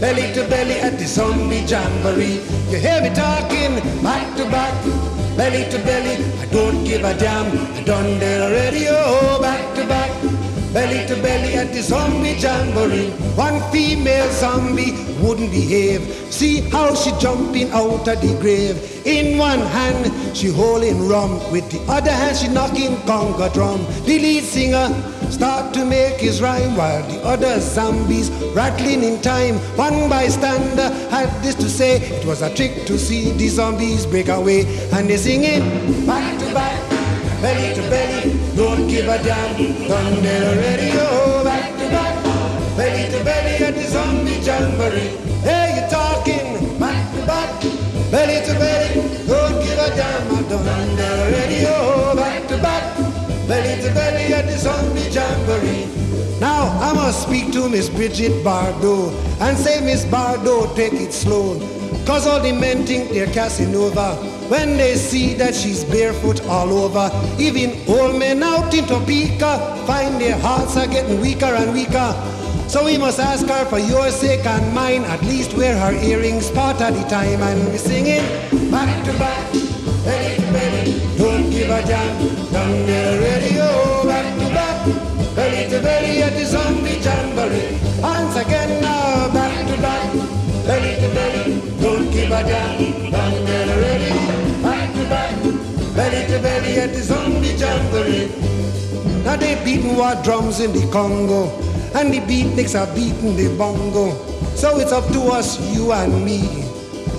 belly 0.00 0.32
to 0.32 0.48
belly 0.48 0.80
at 0.80 0.98
the 0.98 1.06
zombie 1.06 1.60
jamboree. 1.60 2.40
You 2.70 2.78
hear 2.78 3.02
me 3.02 3.10
talking 3.14 3.76
back 4.02 4.34
to 4.38 4.44
back, 4.46 4.74
belly 5.36 5.70
to 5.70 5.78
belly. 5.84 6.16
I 6.40 6.46
don't 6.46 6.84
give 6.84 7.04
a 7.04 7.14
damn. 7.14 7.46
I 7.76 7.82
done 7.82 8.16
already. 8.16 8.86
Oh, 8.88 9.38
back 9.40 9.74
to 9.76 9.86
back, 9.86 10.10
belly 10.72 11.06
to 11.06 11.14
belly 11.22 11.54
at 11.54 11.72
the 11.72 11.82
zombie 11.82 12.32
jamboree. 12.32 13.10
One 13.36 13.60
female 13.70 14.30
zombie 14.32 14.92
wouldn't 15.20 15.50
behave. 15.50 16.02
See 16.32 16.60
how 16.70 16.94
she 16.94 17.12
jumping 17.20 17.70
out 17.72 18.08
of 18.08 18.20
the 18.22 18.38
grave. 18.40 19.06
In 19.06 19.36
one 19.36 19.60
hand 19.60 20.36
she 20.36 20.48
holding 20.48 21.08
rum, 21.08 21.32
with 21.52 21.70
the 21.70 21.80
other 21.92 22.12
hand 22.12 22.38
she 22.38 22.48
knocking 22.48 22.96
conga 23.04 23.52
drum. 23.52 23.84
The 24.06 24.18
lead 24.18 24.44
singer 24.44 24.88
start 25.30 25.72
to 25.74 25.84
make 25.84 26.20
his 26.20 26.40
rhyme 26.42 26.76
while 26.76 27.02
the 27.08 27.20
other 27.24 27.60
zombies 27.60 28.30
rattling 28.54 29.02
in 29.02 29.20
time. 29.22 29.56
One 29.76 30.08
bystander 30.08 30.90
had 31.10 31.30
this 31.42 31.54
to 31.56 31.68
say: 31.68 31.96
it 31.96 32.24
was 32.26 32.42
a 32.42 32.54
trick 32.54 32.86
to 32.86 32.98
see 32.98 33.32
the 33.32 33.48
zombies 33.48 34.06
break 34.06 34.28
away, 34.28 34.66
and 34.92 35.08
they 35.08 35.16
singing 35.16 36.06
back 36.06 36.38
to 36.40 36.52
back, 36.54 36.78
belly 37.40 37.74
to 37.74 37.82
belly. 37.88 38.38
Don't 38.56 38.88
give 38.88 39.08
a 39.08 39.22
damn, 39.22 39.56
it 39.60 39.90
already. 39.90 40.90
Oh, 40.94 41.42
back 41.44 41.72
to 41.78 41.88
back, 41.88 42.14
belly 42.76 43.10
to 43.10 43.24
belly 43.24 43.64
at 43.64 43.74
the 43.74 43.84
zombie 43.84 44.40
jamboree. 44.44 45.16
Hey, 45.40 45.80
you 45.80 45.88
talking 45.88 46.78
back 46.78 47.14
to 47.14 47.26
back, 47.26 47.62
belly 48.10 48.44
to 48.46 48.52
belly. 48.58 49.08
Don't 49.26 49.62
give 49.62 49.78
a 49.78 49.88
damn, 49.96 50.28
it 50.36 50.52
already. 50.52 51.64
Oh, 51.66 52.14
back 52.14 52.46
to 52.48 52.56
back, 52.58 52.96
belly 53.48 53.82
to 53.82 53.94
belly 53.94 54.34
the 54.64 55.10
jamboree. 55.10 55.86
Now 56.40 56.68
I 56.80 56.92
must 56.92 57.22
speak 57.22 57.52
to 57.52 57.68
Miss 57.68 57.88
Bridget 57.88 58.44
Bardot 58.44 59.12
and 59.40 59.56
say, 59.56 59.80
Miss 59.84 60.04
Bardot, 60.04 60.74
take 60.76 60.92
it 60.92 61.12
slow. 61.12 61.58
Cause 62.04 62.26
all 62.26 62.40
the 62.40 62.52
men 62.52 62.84
think 62.86 63.10
they're 63.10 63.32
Casanova 63.32 64.16
when 64.48 64.76
they 64.76 64.96
see 64.96 65.34
that 65.34 65.54
she's 65.54 65.84
barefoot 65.84 66.44
all 66.46 66.72
over. 66.72 67.10
Even 67.38 67.70
old 67.88 68.18
men 68.18 68.42
out 68.42 68.74
in 68.74 68.84
Topeka 68.84 69.84
find 69.86 70.20
their 70.20 70.38
hearts 70.38 70.76
are 70.76 70.86
getting 70.86 71.20
weaker 71.20 71.46
and 71.46 71.72
weaker. 71.72 72.12
So 72.68 72.84
we 72.84 72.98
must 72.98 73.18
ask 73.18 73.46
her 73.46 73.64
for 73.64 73.78
your 73.78 74.10
sake 74.10 74.44
and 74.44 74.74
mine, 74.74 75.04
at 75.04 75.22
least 75.22 75.54
wear 75.56 75.76
her 75.78 75.92
earrings 76.04 76.50
part 76.50 76.80
of 76.82 76.94
the 76.94 77.02
time. 77.08 77.42
And 77.42 77.66
we're 77.66 77.78
singing 77.78 78.22
back 78.70 79.04
to 79.06 79.12
back, 79.18 79.52
to 79.52 80.52
belly, 80.52 81.00
don't 81.16 81.50
give 81.50 81.70
a 81.70 81.82
damn, 81.82 82.52
down 82.52 82.86
there 82.86 83.20
radio, 83.20 83.99
belly 85.34 85.68
to 85.70 85.80
belly 85.80 86.22
at 86.22 86.32
the 86.32 86.44
zombie 86.44 86.98
jamboree. 87.00 87.78
Once 88.00 88.36
again 88.36 88.82
now, 88.82 89.32
back 89.32 89.66
to 89.66 89.76
back, 89.80 90.12
belly 90.66 90.94
to 91.00 91.08
belly, 91.14 91.60
don't 91.80 92.10
keep 92.10 92.30
a 92.30 92.42
down 93.10 93.44
there 93.44 93.80
radio, 93.80 94.62
back 94.62 94.92
to 94.94 95.04
back, 95.08 95.34
belly 95.94 96.26
to 96.26 96.38
belly 96.42 96.78
at 96.78 96.92
the 96.92 97.02
zombie 97.02 97.54
jamboree. 97.54 98.28
Now 99.24 99.36
they 99.36 99.62
beating 99.64 99.96
war 99.96 100.14
drums 100.22 100.60
in 100.60 100.72
the 100.72 100.90
Congo, 100.90 101.50
and 101.94 102.12
the 102.12 102.20
beatniks 102.20 102.74
are 102.78 102.92
beating 102.94 103.36
the 103.36 103.54
bongo. 103.56 104.14
So 104.56 104.78
it's 104.78 104.92
up 104.92 105.06
to 105.12 105.20
us, 105.32 105.60
you 105.74 105.92
and 105.92 106.24
me, 106.24 106.40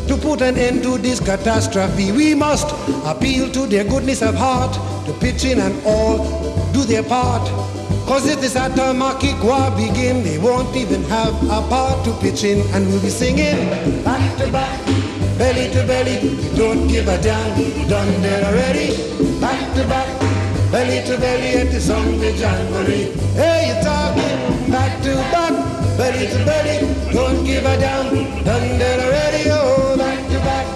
to 0.07 0.17
put 0.17 0.41
an 0.41 0.57
end 0.57 0.83
to 0.83 0.97
this 0.97 1.19
catastrophe. 1.19 2.11
We 2.11 2.35
must 2.35 2.67
appeal 3.05 3.49
to 3.51 3.67
their 3.67 3.83
goodness 3.83 4.21
of 4.21 4.35
heart, 4.35 4.73
to 5.05 5.13
pitch 5.13 5.45
in 5.45 5.59
and 5.59 5.81
all 5.85 6.71
do 6.73 6.83
their 6.83 7.03
part. 7.03 7.47
Cause 8.07 8.27
if 8.27 8.41
this 8.41 8.55
Atamaki 8.55 9.31
war 9.41 9.71
begin, 9.77 10.23
they 10.23 10.37
won't 10.37 10.75
even 10.75 11.03
have 11.03 11.33
a 11.45 11.61
part 11.69 12.03
to 12.05 12.11
pitch 12.19 12.43
in, 12.43 12.59
and 12.73 12.87
we'll 12.87 13.01
be 13.01 13.09
singing 13.09 13.69
back 14.03 14.37
to 14.37 14.51
back, 14.51 14.85
belly 15.37 15.71
to 15.71 15.85
belly. 15.87 16.19
We 16.19 16.57
don't 16.57 16.87
give 16.87 17.07
a 17.07 17.21
damn, 17.21 17.55
done 17.87 18.21
there 18.21 18.43
already. 18.43 18.91
Back 19.39 19.73
to 19.75 19.87
back, 19.87 20.09
belly 20.71 21.05
to 21.07 21.17
belly 21.17 21.55
at 21.61 21.71
the 21.71 21.79
zombie 21.79 22.31
jamboree. 22.31 23.15
Hey, 23.33 23.69
you 23.69 23.83
talking 23.83 24.71
back 24.71 25.01
to 25.03 25.15
back, 25.31 25.53
belly 25.97 26.27
to 26.27 26.45
belly. 26.45 26.77
Don't 27.13 27.45
give 27.45 27.65
a 27.65 27.77
damn, 27.77 28.43
done 28.43 28.77
there 28.77 28.99
already. 28.99 29.49
Oh, 29.51 29.95
back 29.97 30.19
to 30.27 30.39
back, 30.39 30.67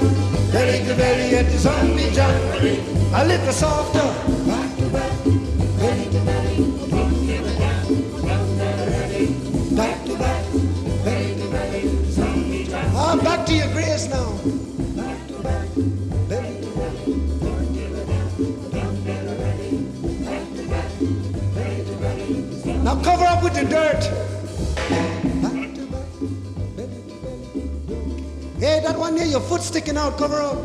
belly 0.53 0.85
to 0.87 0.95
belly 0.95 1.35
at 1.35 1.45
the 1.51 1.57
zombie 1.57 2.09
jamboree. 2.15 2.79
A 3.13 3.25
little 3.25 3.51
softer, 3.51 4.07
Now 22.95 23.03
cover 23.03 23.25
up 23.25 23.43
with 23.43 23.53
the 23.53 23.65
dirt. 23.65 24.03
Hey, 28.59 28.80
that 28.85 28.98
one 28.98 29.15
there, 29.15 29.25
your 29.25 29.41
foot 29.41 29.61
sticking 29.61 29.98
out, 29.98 30.17
cover 30.17 30.41
up. 30.41 30.57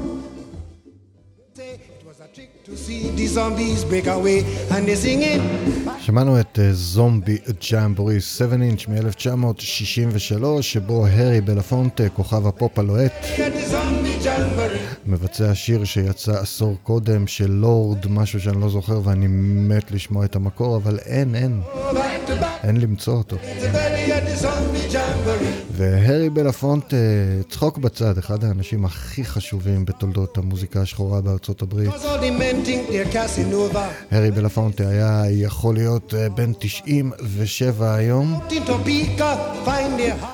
שמענו 5.99 6.41
את 6.41 6.59
אה, 6.59 6.73
זומבי 6.73 7.39
ג'אמבורי 7.71 8.21
7 8.21 8.57
אינץ' 8.63 8.87
מ-1963, 8.89 10.63
שבו 10.63 11.07
הארי 11.07 11.41
בלפונטה, 11.41 12.09
כוכב 12.09 12.47
הפופ 12.47 12.79
הלוהט. 12.79 13.13
מבצע 15.07 15.55
שיר 15.55 15.85
שיצא 15.85 16.33
עשור 16.33 16.77
קודם 16.83 17.27
של 17.27 17.51
לורד, 17.51 18.07
משהו 18.11 18.41
שאני 18.41 18.61
לא 18.61 18.69
זוכר 18.69 19.01
ואני 19.05 19.27
מת 19.69 19.91
לשמוע 19.91 20.25
את 20.25 20.37
המקור, 20.37 20.77
אבל 20.77 20.99
אין, 20.99 21.35
אין, 21.35 21.61
back, 21.93 22.10
אין 22.65 22.77
למצוא 22.81 23.15
אותו. 23.15 23.37
והרי 25.73 26.31
בלפונט, 26.31 26.95
אה, 26.95 26.99
צחוק 27.49 27.79
בצד, 27.79 28.19
אחד 28.19 28.45
האנשים 28.45 28.85
הכי 28.85 29.25
חשובים 29.25 29.85
בתולדות 29.85 30.39
המוזיקה 30.39 30.81
השחורה 30.83 31.21
בארצות 31.21 31.63
הברית. 31.63 31.91
הרי 34.11 34.31
בלפונטה 34.31 34.89
היה 34.89 35.23
יכול 35.31 35.75
להיות 35.75 36.15
אה, 36.15 36.29
בן 36.29 36.53
97 36.59 37.95
היום, 37.95 38.41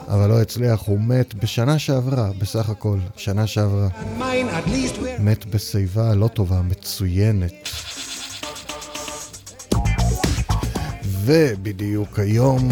אבל 0.08 0.28
לא 0.28 0.41
הצליח, 0.41 0.83
הוא 0.86 1.00
מת 1.00 1.34
בשנה 1.34 1.78
שעברה, 1.78 2.31
בסך 2.39 2.68
הכל, 2.70 2.99
שנה 3.16 3.47
שעברה. 3.47 3.89
מת 5.18 5.47
בשיבה 5.47 6.15
לא 6.15 6.28
טובה, 6.28 6.62
מצוינת. 6.62 7.68
ובדיוק 11.26 12.18
היום, 12.18 12.68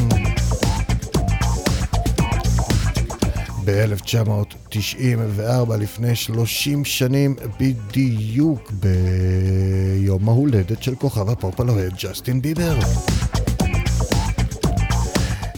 ב-1994, 3.65 5.75
לפני 5.79 6.17
30 6.17 6.85
שנים 6.85 7.37
בדיוק, 7.61 8.73
ביום 8.73 10.29
ההולדת 10.29 10.83
של 10.83 10.95
כוכב 10.95 11.31
הפופ 11.31 11.61
ג'סטין 12.03 12.43
ביבר. 12.43 12.79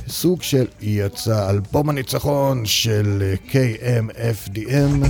סוג 0.08 0.42
של 0.42 0.66
יצא 0.81 1.50
אלבום 1.50 1.89
הניצחון 1.89 2.66
של 2.66 3.34
KMFDM, 3.49 5.07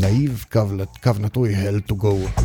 נאיב 0.00 0.44
קו, 0.52 0.60
קו 1.02 1.10
נטוי 1.20 1.54
Hell 1.54 1.90
to 1.90 1.94
go. 1.94 2.44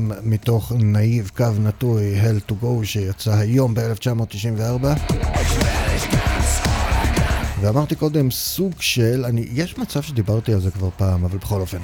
KMFDM 0.00 0.12
מתוך 0.22 0.72
נאיב 0.78 1.30
קו 1.36 1.44
נטוי 1.60 2.20
Hell 2.22 2.50
to 2.50 2.64
Go 2.64 2.84
שיצא 2.84 3.34
היום 3.34 3.74
ב-1994 3.74 4.86
ואמרתי 7.60 7.94
קודם 7.94 8.30
סוג 8.30 8.72
של, 8.80 9.24
אני, 9.24 9.46
יש 9.52 9.78
מצב 9.78 10.02
שדיברתי 10.02 10.52
על 10.52 10.60
זה 10.60 10.70
כבר 10.70 10.88
פעם, 10.96 11.24
אבל 11.24 11.38
בכל 11.38 11.60
אופן. 11.60 11.78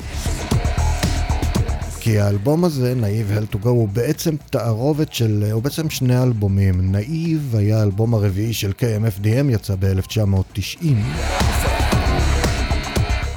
כי 2.00 2.20
האלבום 2.20 2.64
הזה, 2.64 2.94
נאיב 2.94 3.30
Hell 3.30 3.54
to 3.54 3.58
Go, 3.64 3.68
הוא 3.68 3.88
בעצם 3.88 4.36
תערובת 4.50 5.12
של, 5.12 5.44
הוא 5.52 5.62
בעצם 5.62 5.90
שני 5.90 6.22
אלבומים. 6.22 6.92
נאיב 6.92 7.54
היה 7.58 7.80
האלבום 7.80 8.14
הרביעי 8.14 8.52
של 8.52 8.72
KMFDM, 8.78 9.50
יצא 9.50 9.74
ב-1990. 9.78 10.86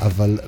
אבל 0.02 0.40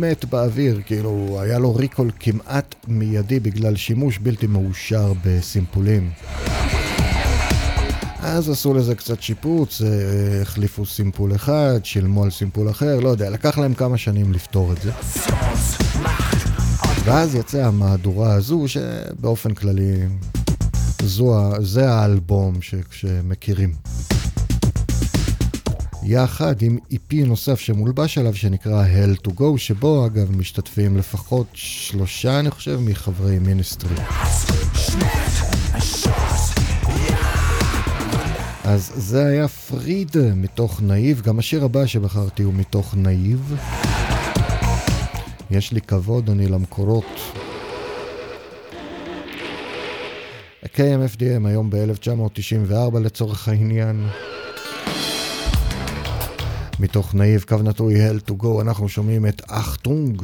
מת 0.00 0.24
באוויר, 0.24 0.80
כאילו, 0.86 1.38
היה 1.40 1.58
לו 1.58 1.74
ריקול 1.74 2.10
כמעט 2.20 2.74
מיידי 2.88 3.40
בגלל 3.40 3.76
שימוש 3.76 4.18
בלתי 4.18 4.46
מאושר 4.46 5.12
בסימפולים. 5.24 6.10
אז 8.20 8.50
עשו 8.50 8.74
לזה 8.74 8.94
קצת 8.94 9.22
שיפוץ, 9.22 9.82
אה, 9.82 10.42
החליפו 10.42 10.86
סימפול 10.86 11.34
אחד, 11.34 11.80
שילמו 11.84 12.24
על 12.24 12.30
סימפול 12.30 12.70
אחר, 12.70 13.00
לא 13.00 13.08
יודע, 13.08 13.30
לקח 13.30 13.58
להם 13.58 13.74
כמה 13.74 13.98
שנים 13.98 14.32
לפתור 14.32 14.72
את 14.72 14.82
זה. 14.82 14.92
ואז 17.04 17.34
יצאה 17.34 17.66
המהדורה 17.66 18.32
הזו, 18.32 18.64
שבאופן 18.68 19.54
כללי, 19.54 19.98
זו, 21.02 21.52
זה 21.60 21.90
האלבום 21.90 22.62
ש, 22.62 22.74
שמכירים. 22.90 23.72
יחד 26.02 26.62
עם 26.62 26.78
EP 26.92 27.26
נוסף 27.26 27.60
שמולבש 27.60 28.18
עליו 28.18 28.34
שנקרא 28.34 28.84
Hell 28.84 29.28
to 29.28 29.30
Go, 29.30 29.56
שבו 29.56 30.06
אגב 30.06 30.36
משתתפים 30.36 30.96
לפחות 30.96 31.46
שלושה, 31.52 32.38
אני 32.40 32.50
חושב, 32.50 32.80
מחברי 32.80 33.38
מיניסטרי. 33.38 33.96
אז 38.64 38.92
זה 38.96 39.26
היה 39.26 39.48
פריד 39.48 40.16
מתוך 40.36 40.82
נאיב, 40.82 41.20
גם 41.20 41.38
השיר 41.38 41.64
הבא 41.64 41.86
שבחרתי 41.86 42.42
הוא 42.42 42.54
מתוך 42.54 42.94
נאיב. 42.94 43.54
יש 45.50 45.72
לי 45.72 45.80
כבוד, 45.80 46.30
אני 46.30 46.48
למקורות. 46.48 47.20
KMFDM 50.64 51.46
היום 51.46 51.70
ב-1994 51.70 52.98
לצורך 52.98 53.48
העניין. 53.48 54.06
מתוך 56.80 57.14
נאיב 57.14 57.44
קו 57.48 57.56
נטוי 57.56 57.94
Hell 57.94 58.30
to 58.30 58.42
Go 58.42 58.60
אנחנו 58.60 58.88
שומעים 58.88 59.26
את 59.26 59.42
אחטונג. 59.46 60.22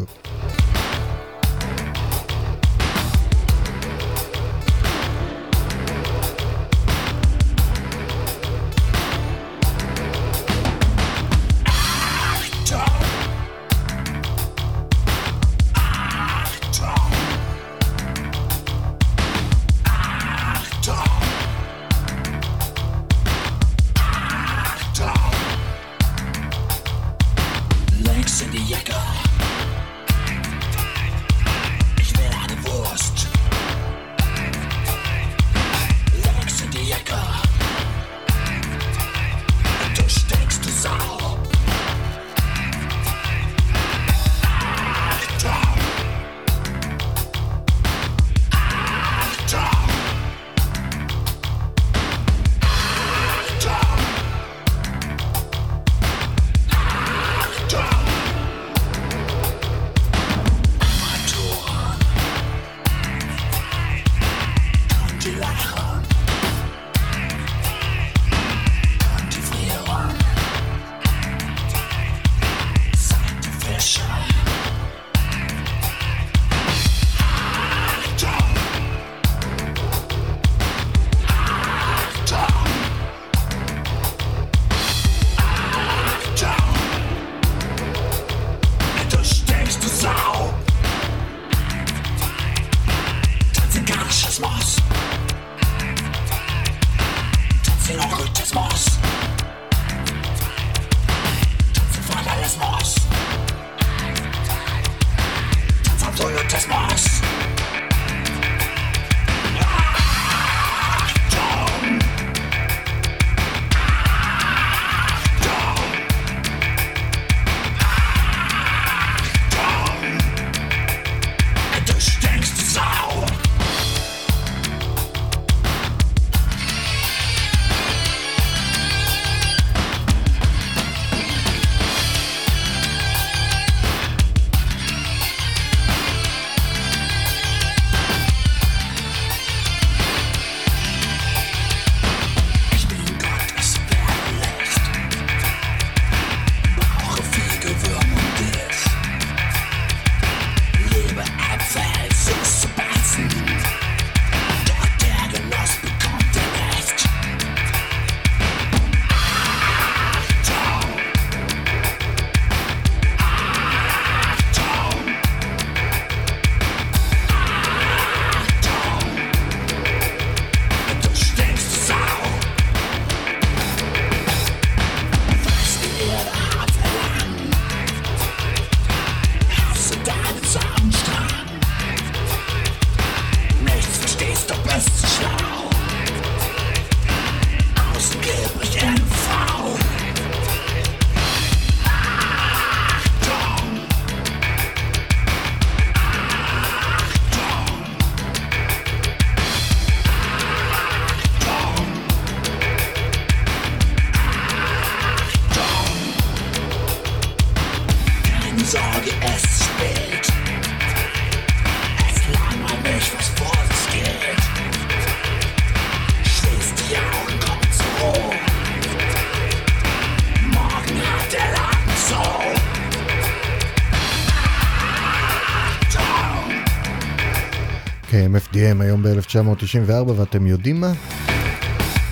KMFDM 228.64 228.82
היום 228.82 229.02
ב-1994, 229.02 230.10
ואתם 230.16 230.46
יודעים 230.46 230.80
מה? 230.80 230.92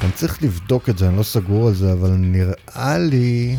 אני 0.02 0.12
צריך 0.14 0.42
לבדוק 0.42 0.88
את 0.88 0.98
זה, 0.98 1.08
אני 1.08 1.16
לא 1.16 1.22
סגור 1.22 1.68
על 1.68 1.74
זה, 1.74 1.92
אבל 1.92 2.10
נראה 2.10 2.98
לי 2.98 3.56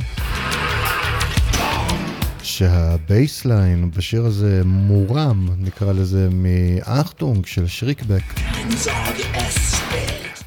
שהבייסליין 2.43 3.91
בשיר 3.91 4.25
הזה 4.25 4.61
מורם, 4.65 5.49
נקרא 5.59 5.93
לזה, 5.93 6.27
מאחטונג 6.31 7.45
של 7.45 7.67
שריקבק. 7.67 8.23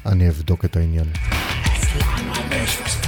אני 0.05 0.29
אבדוק 0.29 0.65
את 0.65 0.75
העניין. 0.75 1.07
moons 2.67 3.06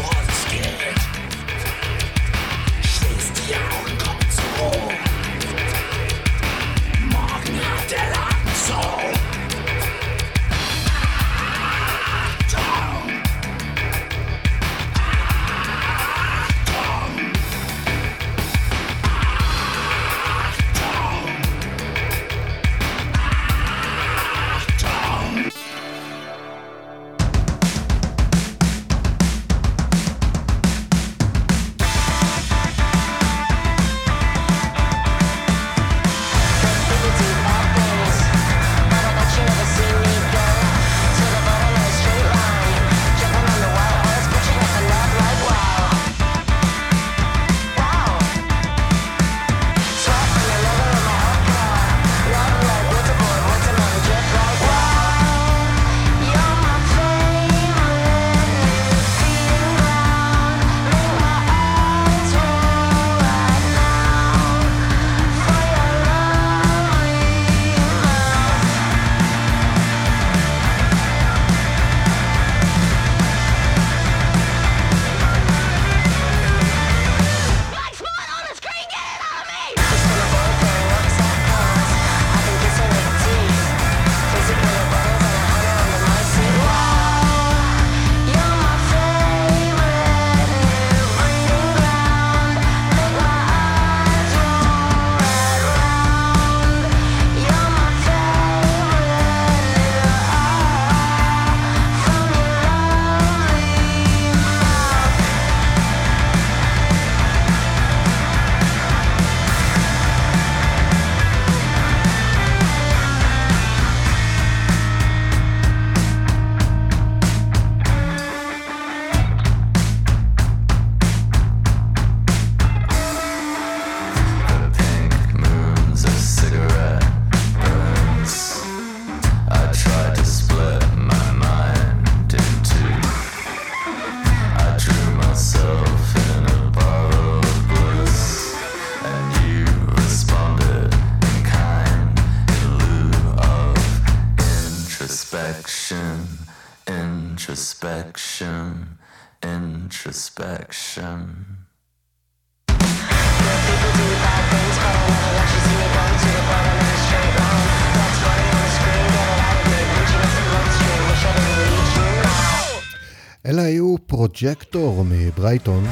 פרוג'קטור 164.40 165.06
מברייטון, 165.10 165.86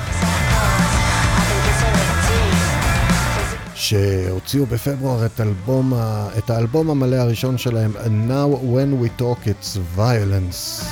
שהוציאו 3.75 4.65
בפברואר 4.65 5.25
את, 5.25 5.41
אלבום, 5.41 5.93
את 6.37 6.49
האלבום 6.49 6.89
המלא 6.89 7.15
הראשון 7.15 7.57
שלהם, 7.57 7.91
And 7.95 8.31
Now 8.31 8.63
When 8.63 9.03
We 9.03 9.21
Talk 9.21 9.47
It's 9.47 9.97
Violence. 9.97 10.85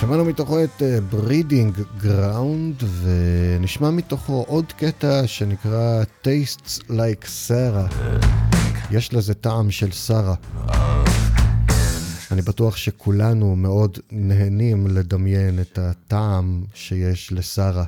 שמענו 0.00 0.24
מתוכו 0.24 0.64
את 0.64 0.82
uh, 0.82 1.14
Breeding 1.14 2.02
Ground, 2.04 2.84
ונשמע 3.02 3.90
מתוכו 3.90 4.44
עוד 4.48 4.72
קטע 4.76 5.26
שנקרא 5.26 6.02
Tastes 6.24 6.80
Like 6.90 7.26
Sarah. 7.48 7.94
יש 8.90 9.14
לזה 9.14 9.34
טעם 9.34 9.70
של 9.70 9.90
שרה. 9.92 10.34
אני 12.32 12.42
בטוח 12.42 12.76
שכולנו 12.76 13.56
מאוד 13.56 13.98
נהנים 14.12 14.86
לדמיין 14.86 15.60
את 15.60 15.78
הטעם 15.78 16.64
שיש 16.74 17.32
לשרה. 17.32 17.84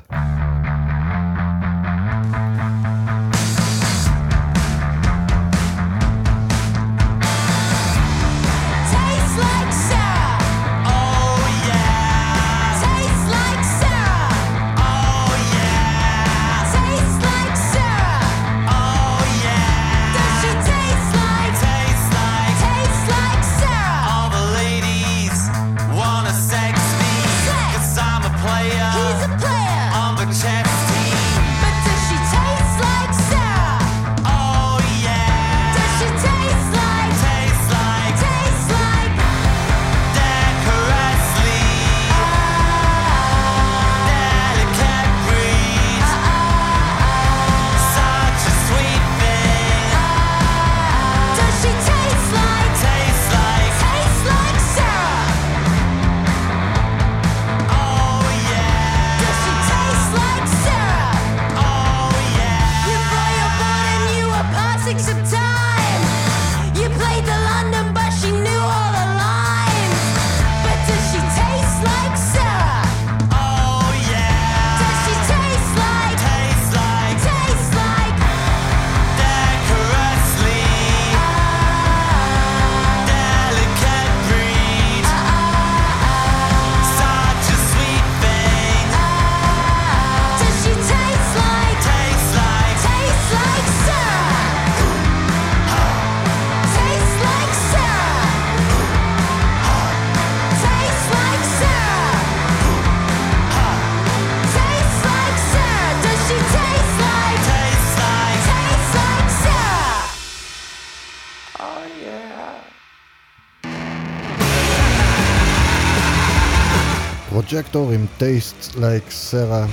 לייק 118.81 119.03
סרה. 119.09 119.65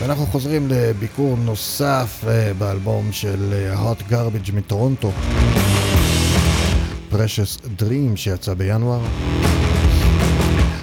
ואנחנו 0.00 0.26
חוזרים 0.26 0.68
לביקור 0.68 1.36
נוסף 1.36 2.24
אה, 2.28 2.52
באלבום 2.58 3.12
של 3.12 3.52
אה, 3.52 3.74
Hot 3.92 4.12
Garbage 4.12 4.52
מטורונטו. 4.54 5.12
Precious 7.12 7.80
Dream 7.80 8.16
שיצא 8.16 8.54
בינואר. 8.54 9.00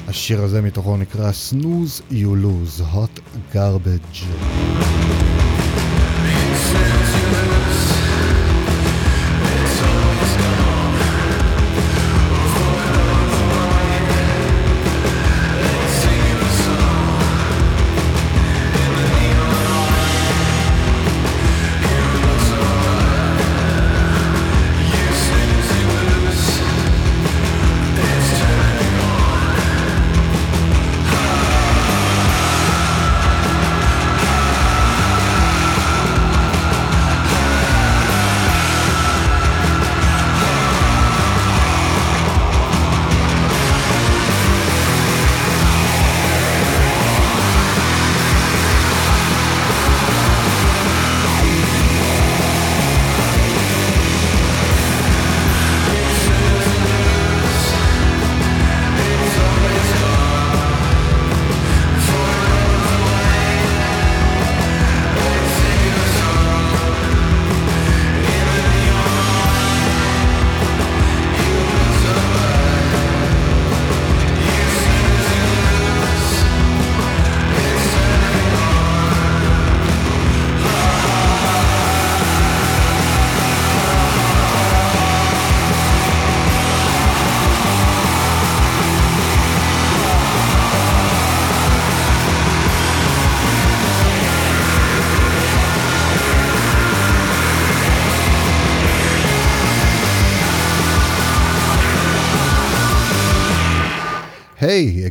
השיר 0.07 0.43
הזה 0.43 0.61
מתוכו 0.61 0.97
נקרא 0.97 1.31
Snooze 1.31 2.13
You 2.13 2.43
Lose, 2.43 2.81
Hot 2.93 3.39
Garbage. 3.55 4.25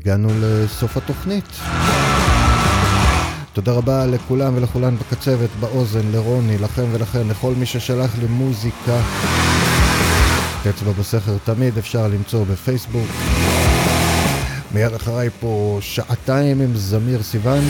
הגענו 0.07 0.29
לסוף 0.41 0.97
התוכנית. 0.97 1.45
תודה 3.53 3.73
רבה 3.73 4.07
לכולם 4.07 4.57
ולכולן 4.57 4.97
בקצבת, 4.97 5.49
באוזן, 5.61 6.13
לרוני, 6.13 6.59
לכם 6.59 6.85
ולכן, 6.93 7.29
לכל 7.29 7.55
מי 7.55 7.67
ששלח 7.67 8.11
לי 8.19 8.27
מוזיקה. 8.27 9.01
אצבע 10.71 10.93
בסכר 10.93 11.37
תמיד 11.45 11.79
אפשר 11.79 12.09
למצוא 12.09 12.45
בפייסבוק. 12.45 13.09
מיד 14.75 14.95
אחריי 14.95 15.29
פה 15.41 15.79
שעתיים 15.81 16.61
עם 16.61 16.77
זמיר 16.77 17.23
סיוון. 17.23 17.65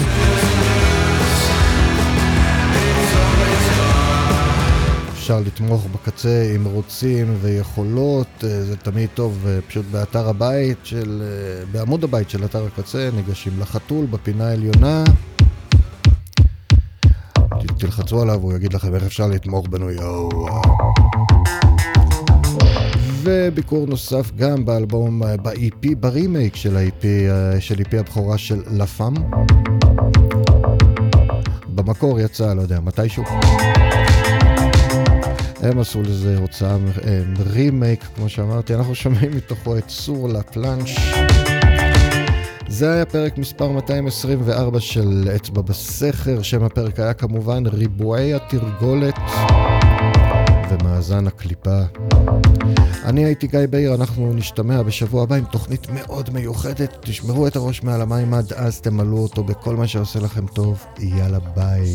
אפשר 5.26 5.40
לתמוך 5.40 5.86
בקצה 5.86 6.52
אם 6.56 6.64
רוצים 6.64 7.34
ויכולות, 7.40 8.26
אה, 8.44 8.62
זה 8.62 8.76
תמיד 8.76 9.08
טוב 9.14 9.46
אה, 9.46 9.58
פשוט 9.68 9.84
באתר 9.90 10.28
הבית 10.28 10.78
של, 10.84 11.22
אה, 11.22 11.64
בעמוד 11.72 12.04
הבית 12.04 12.30
של 12.30 12.44
אתר 12.44 12.66
הקצה, 12.66 13.08
ניגשים 13.16 13.52
לחתול 13.60 14.06
בפינה 14.06 14.48
העליונה. 14.48 15.04
תלחצו 17.78 18.22
עליו, 18.22 18.40
הוא 18.42 18.54
יגיד 18.54 18.74
לכם 18.74 18.94
איך 18.94 19.02
אפשר 19.02 19.26
לתמוך 19.26 19.66
בנו, 19.68 19.90
יואו. 19.90 20.48
וביקור 23.22 23.86
נוסף 23.86 24.30
גם 24.36 24.64
באלבום, 24.64 25.22
ב-EP, 25.42 25.94
ברימייק 26.00 26.56
של 26.56 26.76
ה-EP, 26.76 27.04
של 27.60 27.74
EP 27.74 27.96
הבכורה 27.96 28.38
של 28.38 28.62
לה 28.70 28.86
פאם. 28.86 29.14
במקור 31.68 32.20
יצא, 32.20 32.54
לא 32.54 32.62
יודע, 32.62 32.80
מתישהו. 32.80 33.24
הם 35.66 35.78
עשו 35.78 36.02
לזה 36.02 36.36
הוצאה 36.38 36.76
רימייק, 37.52 38.04
כמו 38.16 38.28
שאמרתי, 38.28 38.74
אנחנו 38.74 38.94
שומעים 38.94 39.30
מתוכו 39.36 39.78
את 39.78 39.90
סור 39.90 40.28
לפלאנש. 40.28 40.96
זה 42.68 42.92
היה 42.92 43.04
פרק 43.04 43.38
מספר 43.38 43.68
224 43.68 44.80
של 44.80 45.28
אצבע 45.36 45.62
בסכר, 45.62 46.42
שם 46.42 46.64
הפרק 46.64 47.00
היה 47.00 47.14
כמובן 47.14 47.66
ריבועי 47.66 48.34
התרגולת 48.34 49.14
ומאזן 50.70 51.26
הקליפה. 51.26 51.80
אני 53.04 53.24
הייתי 53.24 53.46
גיא 53.46 53.60
מאיר, 53.72 53.94
אנחנו 53.94 54.32
נשתמע 54.34 54.82
בשבוע 54.82 55.22
הבא 55.22 55.36
עם 55.36 55.44
תוכנית 55.44 55.86
מאוד 55.90 56.30
מיוחדת. 56.30 56.96
תשמרו 57.00 57.46
את 57.46 57.56
הראש 57.56 57.82
מעל 57.82 58.02
המים 58.02 58.34
עד 58.34 58.52
אז, 58.52 58.80
תמלאו 58.80 59.18
אותו 59.18 59.44
בכל 59.44 59.76
מה 59.76 59.86
שעושה 59.86 60.20
לכם 60.20 60.46
טוב. 60.46 60.84
יאללה 60.98 61.38
ביי. 61.54 61.92